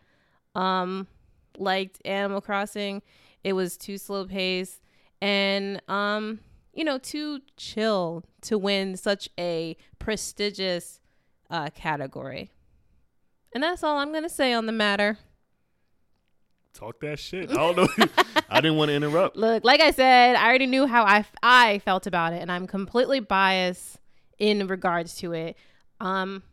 um 0.55 1.07
liked 1.59 2.01
Animal 2.07 2.41
Crossing, 2.41 3.03
it 3.45 3.53
was 3.53 3.77
too 3.77 3.99
slow 3.99 4.25
paced 4.25 4.81
and 5.21 5.83
um 5.89 6.41
you 6.73 6.85
know 6.85 6.99
too 6.99 7.41
chill 7.57 8.25
to 8.43 8.57
win 8.57 8.97
such 8.97 9.29
a 9.39 9.77
prestigious 9.99 11.01
uh 11.51 11.71
category. 11.71 12.51
And 13.53 13.62
that's 13.62 13.83
all 13.83 13.99
I'm 13.99 14.12
gonna 14.12 14.29
say 14.29 14.53
on 14.53 14.66
the 14.66 14.73
matter. 14.73 15.19
Talk 16.75 17.01
that 17.01 17.19
shit. 17.19 17.51
I 17.51 17.55
don't 17.55 17.77
know. 17.77 17.89
I 18.49 18.61
didn't 18.61 18.77
want 18.77 18.91
to 18.91 18.95
interrupt. 18.95 19.37
Look, 19.37 19.64
like 19.64 19.81
I 19.81 19.91
said, 19.91 20.37
I 20.37 20.47
already 20.47 20.66
knew 20.66 20.87
how 20.87 21.05
I, 21.05 21.25
I 21.43 21.81
felt 21.81 22.07
about 22.07 22.35
it, 22.35 22.41
and 22.41 22.53
I'm 22.53 22.69
completely 22.69 23.19
biased 23.19 23.99
in 24.39 24.64
regards 24.69 25.16
to 25.16 25.33
it. 25.33 25.57
Um, 26.01 26.45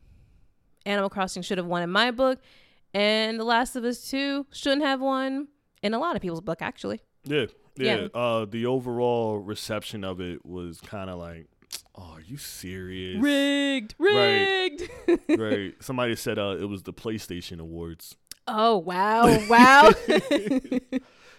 Animal 0.85 1.11
Crossing 1.11 1.43
should 1.43 1.59
have 1.59 1.67
won 1.67 1.83
in 1.83 1.91
my 1.91 2.09
book, 2.09 2.39
and 2.91 3.39
The 3.39 3.43
Last 3.43 3.75
of 3.75 3.83
Us 3.83 4.09
2 4.09 4.47
shouldn't 4.51 4.81
have 4.81 4.99
won 4.99 5.47
in 5.83 5.93
a 5.93 5.99
lot 5.99 6.15
of 6.15 6.23
people's 6.23 6.41
book, 6.41 6.61
actually. 6.61 7.01
Yeah. 7.23 7.45
Yeah. 7.77 7.95
Yeah. 7.95 8.07
Uh, 8.13 8.45
the 8.45 8.65
overall 8.65 9.37
reception 9.37 10.03
of 10.03 10.19
it 10.21 10.45
was 10.45 10.79
kind 10.81 11.09
of 11.09 11.17
like, 11.19 11.47
oh, 11.95 12.13
are 12.15 12.21
you 12.21 12.37
serious? 12.37 13.21
Rigged, 13.21 13.95
Right. 13.99 14.81
rigged. 15.07 15.39
right. 15.39 15.73
Somebody 15.81 16.15
said 16.15 16.37
uh, 16.39 16.55
it 16.59 16.65
was 16.65 16.83
the 16.83 16.93
PlayStation 16.93 17.59
Awards. 17.59 18.15
oh 18.47 18.77
wow, 18.77 19.25
wow. 19.49 19.91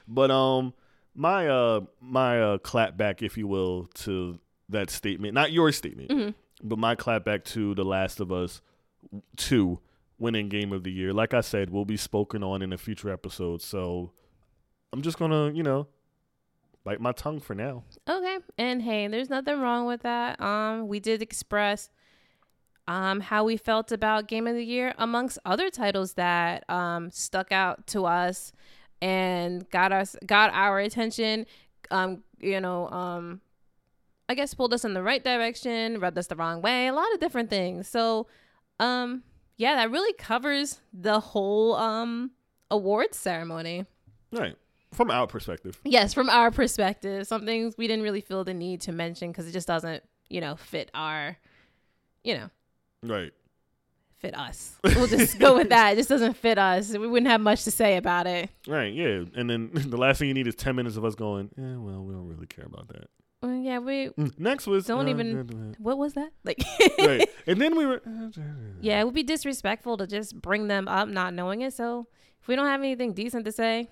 But 0.08 0.30
um, 0.30 0.72
my 1.14 1.48
uh, 1.48 1.80
my 2.00 2.40
uh, 2.40 2.58
clap 2.58 2.96
back, 2.96 3.22
if 3.22 3.36
you 3.36 3.46
will, 3.48 3.88
to 3.94 4.38
that 4.68 4.90
statement, 4.90 5.34
not 5.34 5.50
your 5.52 5.72
statement, 5.72 6.10
Mhm. 6.10 6.34
but 6.62 6.78
my 6.78 6.94
clap 6.94 7.24
back 7.24 7.44
to 7.46 7.74
The 7.74 7.84
Last 7.84 8.20
of 8.20 8.30
Us 8.30 8.60
Two 9.36 9.80
winning 10.18 10.48
Game 10.48 10.72
of 10.72 10.84
the 10.84 10.92
Year. 10.92 11.12
Like 11.12 11.34
I 11.34 11.40
said, 11.40 11.70
will 11.70 11.84
be 11.84 11.96
spoken 11.96 12.42
on 12.44 12.62
in 12.62 12.72
a 12.72 12.78
future 12.78 13.10
episode. 13.10 13.62
So 13.62 14.12
I'm 14.92 15.02
just 15.02 15.18
gonna, 15.18 15.50
you 15.52 15.62
know, 15.64 15.88
bite 16.86 17.00
my 17.00 17.10
tongue 17.10 17.40
for 17.40 17.54
now. 17.54 17.82
Okay. 18.08 18.38
And 18.56 18.80
hey, 18.80 19.08
there's 19.08 19.28
nothing 19.28 19.60
wrong 19.60 19.86
with 19.86 20.02
that. 20.02 20.40
Um, 20.40 20.86
we 20.86 21.00
did 21.00 21.20
express 21.20 21.90
um 22.88 23.18
how 23.18 23.42
we 23.42 23.56
felt 23.56 23.90
about 23.90 24.28
Game 24.28 24.46
of 24.46 24.54
the 24.54 24.64
Year 24.64 24.94
amongst 24.96 25.40
other 25.44 25.68
titles 25.68 26.12
that 26.14 26.62
um 26.70 27.10
stuck 27.10 27.50
out 27.50 27.88
to 27.88 28.06
us 28.06 28.52
and 29.02 29.68
got 29.70 29.90
us 29.90 30.14
got 30.24 30.54
our 30.54 30.78
attention. 30.78 31.46
Um, 31.90 32.22
you 32.38 32.60
know, 32.60 32.88
um 32.90 33.40
I 34.28 34.34
guess 34.34 34.54
pulled 34.54 34.72
us 34.72 34.84
in 34.84 34.94
the 34.94 35.02
right 35.02 35.22
direction, 35.22 35.98
rubbed 35.98 36.18
us 36.18 36.28
the 36.28 36.36
wrong 36.36 36.62
way, 36.62 36.86
a 36.86 36.92
lot 36.92 37.12
of 37.12 37.18
different 37.18 37.50
things. 37.50 37.88
So 37.88 38.28
um 38.78 39.24
yeah, 39.56 39.74
that 39.74 39.90
really 39.90 40.12
covers 40.12 40.80
the 40.92 41.18
whole 41.18 41.74
um 41.74 42.30
awards 42.70 43.18
ceremony. 43.18 43.86
Right. 44.30 44.54
From 44.96 45.10
our 45.10 45.26
perspective. 45.26 45.78
Yes, 45.84 46.12
from 46.14 46.28
our 46.30 46.50
perspective, 46.50 47.26
some 47.26 47.44
things 47.44 47.74
we 47.78 47.86
didn't 47.86 48.02
really 48.02 48.20
feel 48.22 48.42
the 48.44 48.54
need 48.54 48.80
to 48.82 48.92
mention 48.92 49.30
because 49.30 49.46
it 49.46 49.52
just 49.52 49.68
doesn't, 49.68 50.02
you 50.30 50.40
know, 50.40 50.56
fit 50.56 50.90
our, 50.94 51.36
you 52.24 52.34
know, 52.34 52.50
Right. 53.02 53.32
fit 54.16 54.36
us. 54.36 54.78
We'll 54.82 55.06
just 55.06 55.38
go 55.38 55.56
with 55.56 55.68
that. 55.68 55.92
It 55.92 55.96
just 55.96 56.08
doesn't 56.08 56.34
fit 56.38 56.58
us. 56.58 56.96
We 56.96 57.06
wouldn't 57.06 57.30
have 57.30 57.40
much 57.42 57.64
to 57.64 57.70
say 57.70 57.98
about 57.98 58.26
it. 58.26 58.48
Right. 58.66 58.92
Yeah. 58.92 59.24
And 59.34 59.48
then 59.50 59.70
the 59.74 59.98
last 59.98 60.18
thing 60.18 60.28
you 60.28 60.34
need 60.34 60.46
is 60.48 60.54
10 60.54 60.74
minutes 60.74 60.96
of 60.96 61.04
us 61.04 61.14
going, 61.14 61.50
yeah, 61.58 61.76
well, 61.76 62.02
we 62.02 62.14
don't 62.14 62.26
really 62.26 62.46
care 62.46 62.64
about 62.64 62.88
that. 62.88 63.10
Well, 63.42 63.54
yeah, 63.54 63.78
we. 63.78 64.08
Mm, 64.08 64.38
Next 64.38 64.66
was. 64.66 64.86
Don't 64.86 65.06
uh, 65.06 65.10
even- 65.10 65.76
What 65.78 65.98
was 65.98 66.14
that? 66.14 66.30
Like, 66.42 66.64
right. 66.98 67.28
And 67.46 67.60
then 67.60 67.76
we 67.76 67.84
were. 67.84 68.00
yeah, 68.80 68.98
it 69.00 69.04
would 69.04 69.14
be 69.14 69.22
disrespectful 69.22 69.98
to 69.98 70.06
just 70.06 70.40
bring 70.40 70.68
them 70.68 70.88
up 70.88 71.08
not 71.10 71.34
knowing 71.34 71.60
it. 71.60 71.74
So 71.74 72.06
if 72.40 72.48
we 72.48 72.56
don't 72.56 72.66
have 72.66 72.80
anything 72.80 73.12
decent 73.12 73.44
to 73.44 73.52
say, 73.52 73.88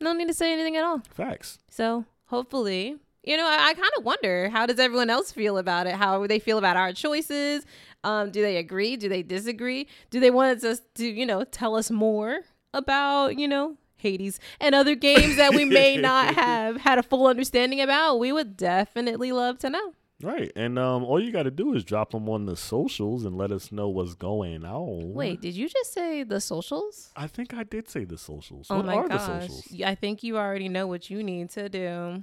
no 0.00 0.12
need 0.12 0.28
to 0.28 0.34
say 0.34 0.52
anything 0.52 0.76
at 0.76 0.84
all. 0.84 1.02
Facts. 1.10 1.58
So 1.70 2.04
hopefully, 2.26 2.96
you 3.22 3.36
know, 3.36 3.46
I, 3.46 3.68
I 3.68 3.74
kind 3.74 3.90
of 3.98 4.04
wonder 4.04 4.48
how 4.48 4.66
does 4.66 4.78
everyone 4.78 5.10
else 5.10 5.32
feel 5.32 5.58
about 5.58 5.86
it? 5.86 5.94
How 5.94 6.26
they 6.26 6.38
feel 6.38 6.58
about 6.58 6.76
our 6.76 6.92
choices? 6.92 7.64
Um, 8.04 8.30
do 8.30 8.40
they 8.40 8.56
agree? 8.56 8.96
Do 8.96 9.08
they 9.08 9.22
disagree? 9.22 9.88
Do 10.10 10.20
they 10.20 10.30
want 10.30 10.62
us 10.62 10.80
to, 10.94 11.06
you 11.06 11.26
know, 11.26 11.44
tell 11.44 11.74
us 11.74 11.90
more 11.90 12.40
about, 12.72 13.36
you 13.38 13.48
know, 13.48 13.76
Hades 13.96 14.38
and 14.60 14.74
other 14.74 14.94
games 14.94 15.36
that 15.36 15.54
we 15.54 15.64
may 15.64 15.96
not 15.96 16.34
have 16.36 16.76
had 16.76 16.98
a 16.98 17.02
full 17.02 17.26
understanding 17.26 17.80
about? 17.80 18.18
We 18.18 18.30
would 18.30 18.56
definitely 18.56 19.32
love 19.32 19.58
to 19.58 19.70
know. 19.70 19.94
Right. 20.22 20.50
And 20.56 20.78
um, 20.78 21.04
all 21.04 21.22
you 21.22 21.30
got 21.30 21.42
to 21.42 21.50
do 21.50 21.74
is 21.74 21.84
drop 21.84 22.12
them 22.12 22.28
on 22.28 22.46
the 22.46 22.56
socials 22.56 23.24
and 23.24 23.36
let 23.36 23.52
us 23.52 23.70
know 23.70 23.88
what's 23.88 24.14
going 24.14 24.64
on. 24.64 25.12
Wait, 25.12 25.42
did 25.42 25.54
you 25.54 25.68
just 25.68 25.92
say 25.92 26.22
the 26.22 26.40
socials? 26.40 27.10
I 27.14 27.26
think 27.26 27.52
I 27.52 27.64
did 27.64 27.88
say 27.88 28.04
the 28.04 28.16
socials. 28.16 28.68
Oh 28.70 28.76
what 28.76 28.86
my 28.86 28.94
are 28.94 29.08
the 29.08 29.16
gosh. 29.16 29.42
socials? 29.42 29.82
I 29.84 29.94
think 29.94 30.22
you 30.22 30.38
already 30.38 30.68
know 30.68 30.86
what 30.86 31.10
you 31.10 31.22
need 31.22 31.50
to 31.50 31.68
do. 31.68 32.22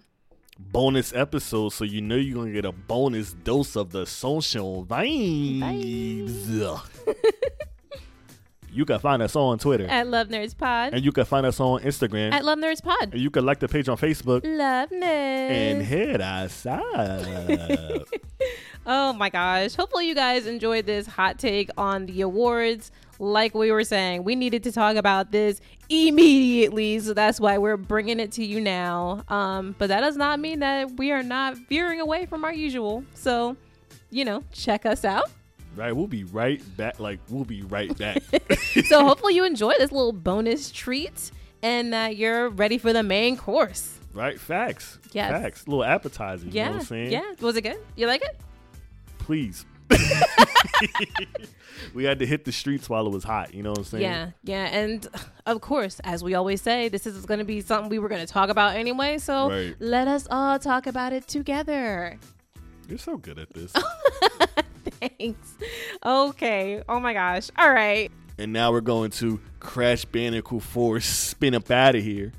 Bonus 0.59 1.13
episode, 1.13 1.69
so 1.69 1.83
you 1.83 2.01
know 2.01 2.15
you're 2.15 2.35
going 2.35 2.47
to 2.47 2.53
get 2.53 2.65
a 2.65 2.71
bonus 2.71 3.33
dose 3.33 3.75
of 3.75 3.91
the 3.91 4.05
social 4.05 4.85
vibes. 4.85 6.29
you 8.73 8.85
can 8.85 8.99
find 8.99 9.21
us 9.21 9.35
on 9.35 9.59
Twitter. 9.59 9.85
At 9.87 10.07
Love 10.07 10.27
Nerds 10.29 10.57
Pod. 10.57 10.93
and 10.93 11.03
you 11.05 11.11
can 11.11 11.25
find 11.25 11.45
us 11.45 11.59
on 11.59 11.81
Instagram. 11.81 12.31
At 12.33 12.43
Love 12.43 12.57
Nerds 12.59 12.81
Pod. 12.83 13.13
and 13.13 13.21
you 13.21 13.29
can 13.29 13.45
like 13.45 13.59
the 13.59 13.67
page 13.67 13.87
on 13.89 13.97
Facebook. 13.97 14.41
Love 14.43 14.89
Nerds. 14.89 15.03
And 15.03 15.81
hit 15.83 16.21
us 16.21 16.65
up. 16.65 18.07
Oh 18.85 19.13
my 19.13 19.29
gosh. 19.29 19.75
Hopefully, 19.75 20.09
you 20.09 20.13
guys 20.15 20.45
enjoyed 20.45 20.85
this 20.85 21.07
hot 21.07 21.39
take 21.39 21.69
on 21.77 22.05
the 22.05 22.19
awards. 22.19 22.91
Like 23.17 23.55
we 23.55 23.71
were 23.71 23.85
saying, 23.85 24.25
we 24.25 24.35
needed 24.35 24.63
to 24.63 24.73
talk 24.73 24.97
about 24.97 25.31
this 25.31 25.61
immediately. 25.87 26.99
So 26.99 27.13
that's 27.13 27.39
why 27.39 27.57
we're 27.59 27.77
bringing 27.77 28.19
it 28.19 28.33
to 28.33 28.43
you 28.43 28.59
now. 28.59 29.23
Um, 29.29 29.73
but 29.77 29.87
that 29.87 30.01
does 30.01 30.17
not 30.17 30.41
mean 30.41 30.59
that 30.59 30.97
we 30.97 31.11
are 31.13 31.23
not 31.23 31.55
veering 31.69 32.01
away 32.01 32.25
from 32.25 32.43
our 32.43 32.53
usual. 32.53 33.05
So, 33.13 33.55
you 34.09 34.25
know, 34.25 34.43
check 34.51 34.85
us 34.85 35.05
out. 35.05 35.29
Right, 35.75 35.95
we'll 35.95 36.07
be 36.07 36.23
right 36.23 36.61
back. 36.77 36.99
Like, 36.99 37.19
we'll 37.29 37.45
be 37.45 37.61
right 37.63 37.95
back. 37.97 38.21
So, 38.85 39.05
hopefully, 39.05 39.35
you 39.35 39.43
enjoy 39.45 39.73
this 39.77 39.91
little 39.91 40.11
bonus 40.13 40.71
treat 40.71 41.31
and 41.61 41.93
that 41.93 42.17
you're 42.17 42.49
ready 42.49 42.77
for 42.77 42.91
the 42.91 43.03
main 43.03 43.37
course. 43.37 43.99
right? 44.13 44.39
Facts. 44.39 44.97
Yes. 45.13 45.31
Facts. 45.31 45.67
little 45.67 45.83
appetizer. 45.83 46.45
You 46.45 46.51
Yeah. 46.53 46.65
know 46.65 46.71
what 46.71 46.79
I'm 46.81 46.85
saying? 46.85 47.11
Yeah. 47.11 47.23
Was 47.39 47.55
it 47.55 47.61
good? 47.61 47.77
You 47.95 48.07
like 48.07 48.21
it? 48.23 48.39
Please. 49.19 49.65
we 51.93 52.03
had 52.03 52.19
to 52.19 52.25
hit 52.25 52.45
the 52.45 52.51
streets 52.51 52.89
while 52.89 53.05
it 53.07 53.11
was 53.13 53.23
hot. 53.23 53.53
You 53.53 53.61
know 53.63 53.69
what 53.71 53.79
I'm 53.79 53.83
saying? 53.85 54.03
Yeah, 54.03 54.31
yeah, 54.43 54.65
and 54.65 55.07
of 55.45 55.61
course, 55.61 55.99
as 56.03 56.23
we 56.23 56.33
always 56.33 56.61
say, 56.61 56.89
this 56.89 57.05
is 57.05 57.25
going 57.25 57.39
to 57.39 57.45
be 57.45 57.61
something 57.61 57.89
we 57.89 57.99
were 57.99 58.09
going 58.09 58.25
to 58.25 58.31
talk 58.31 58.49
about 58.49 58.75
anyway. 58.75 59.17
So 59.17 59.49
Right. 59.49 59.75
let 59.79 60.07
us 60.07 60.27
all 60.31 60.57
talk 60.59 60.87
about 60.87 61.13
it 61.13 61.27
together. 61.27 62.17
You're 62.89 62.97
so 62.97 63.17
good 63.17 63.37
at 63.39 63.53
this. 63.53 63.73
Thanks. 65.19 65.55
Okay. 66.05 66.83
Oh 66.87 66.99
my 66.99 67.13
gosh. 67.13 67.49
All 67.57 67.71
right. 67.71 68.11
and 68.37 68.51
now 68.53 68.71
we're 68.71 68.81
going 68.81 69.11
to 69.11 69.39
Crash 69.59 70.05
Bandicoot 70.05 70.63
4 70.63 70.99
Spin 70.99 71.55
Up 71.55 71.69
Out 71.71 71.95
of 71.95 72.03
Here. 72.03 72.31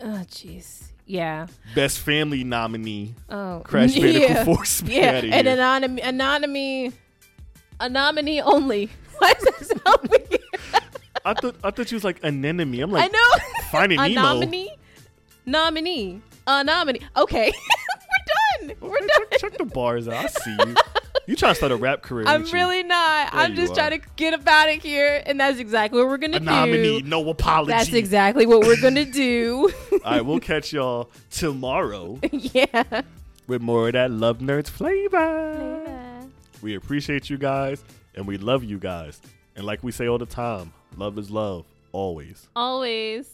Oh 0.00 0.22
jeez. 0.28 0.84
Yeah. 1.06 1.46
Best 1.74 2.00
family 2.00 2.42
nominee. 2.44 3.14
Oh. 3.30 3.62
Crash 3.64 3.94
Bandicoot 3.98 4.20
yeah. 4.30 4.44
4 4.44 4.64
Spin 4.64 4.90
Yeah. 4.92 5.08
Outta 5.08 5.16
And 5.16 5.24
Here. 5.26 5.34
And 5.38 5.48
anonymous, 5.48 6.04
anonymous, 6.04 6.94
a 7.80 7.88
nominee 7.88 8.40
only. 8.40 8.90
Why 9.18 9.30
is 9.38 9.44
that 9.44 9.80
so 9.84 10.08
weird? 10.10 10.42
I 11.24 11.34
thought 11.34 11.56
I 11.64 11.70
thought 11.70 11.90
you 11.90 11.96
was 11.96 12.04
like 12.04 12.22
an 12.22 12.44
enemy. 12.44 12.80
I'm 12.80 12.90
like 12.90 13.04
I 13.04 13.08
know. 13.08 13.44
Finding 13.72 13.98
a 14.00 14.08
Nemo. 14.08 14.20
nominee. 14.22 14.70
Nominee. 15.44 16.20
A 16.46 16.62
nominee. 16.64 17.00
Okay. 17.16 17.52
We're 18.60 18.68
done. 18.68 18.76
We're 18.80 18.98
check, 19.00 19.08
done. 19.30 19.38
check 19.40 19.58
the 19.58 19.64
bars 19.64 20.06
out. 20.08 20.24
I 20.24 20.28
see 20.28 20.56
you. 20.66 20.74
You 21.26 21.34
trying 21.34 21.52
to 21.52 21.56
start 21.56 21.72
a 21.72 21.76
rap 21.76 22.02
career? 22.02 22.24
I'm 22.26 22.44
really 22.44 22.84
not. 22.84 23.30
I'm 23.32 23.56
just 23.56 23.72
are. 23.72 23.74
trying 23.74 24.00
to 24.00 24.06
get 24.14 24.32
up 24.32 24.46
out 24.46 24.68
of 24.68 24.80
here, 24.80 25.22
and 25.26 25.40
that's 25.40 25.58
exactly 25.58 25.98
what 26.00 26.08
we're 26.08 26.18
gonna 26.18 26.36
a 26.36 26.40
do. 26.40 26.46
nominee. 26.46 27.02
No 27.02 27.28
apology. 27.28 27.72
That's 27.72 27.92
exactly 27.92 28.46
what 28.46 28.60
we're 28.60 28.80
gonna 28.80 29.04
do. 29.04 29.72
All 29.92 29.98
right, 30.04 30.24
we'll 30.24 30.38
catch 30.38 30.72
y'all 30.72 31.10
tomorrow 31.30 32.20
yeah. 32.30 33.02
with 33.48 33.60
more 33.60 33.88
of 33.88 33.94
that 33.94 34.12
Love 34.12 34.38
Nerds 34.38 34.68
flavor. 34.68 35.82
We 36.62 36.76
appreciate 36.76 37.28
you 37.28 37.38
guys 37.38 37.84
and 38.14 38.26
we 38.26 38.38
love 38.38 38.64
you 38.64 38.78
guys. 38.78 39.20
And 39.54 39.64
like 39.64 39.82
we 39.82 39.92
say 39.92 40.08
all 40.08 40.18
the 40.18 40.26
time, 40.26 40.72
love 40.96 41.18
is 41.18 41.30
love, 41.30 41.64
always. 41.92 42.48
Always. 42.56 43.28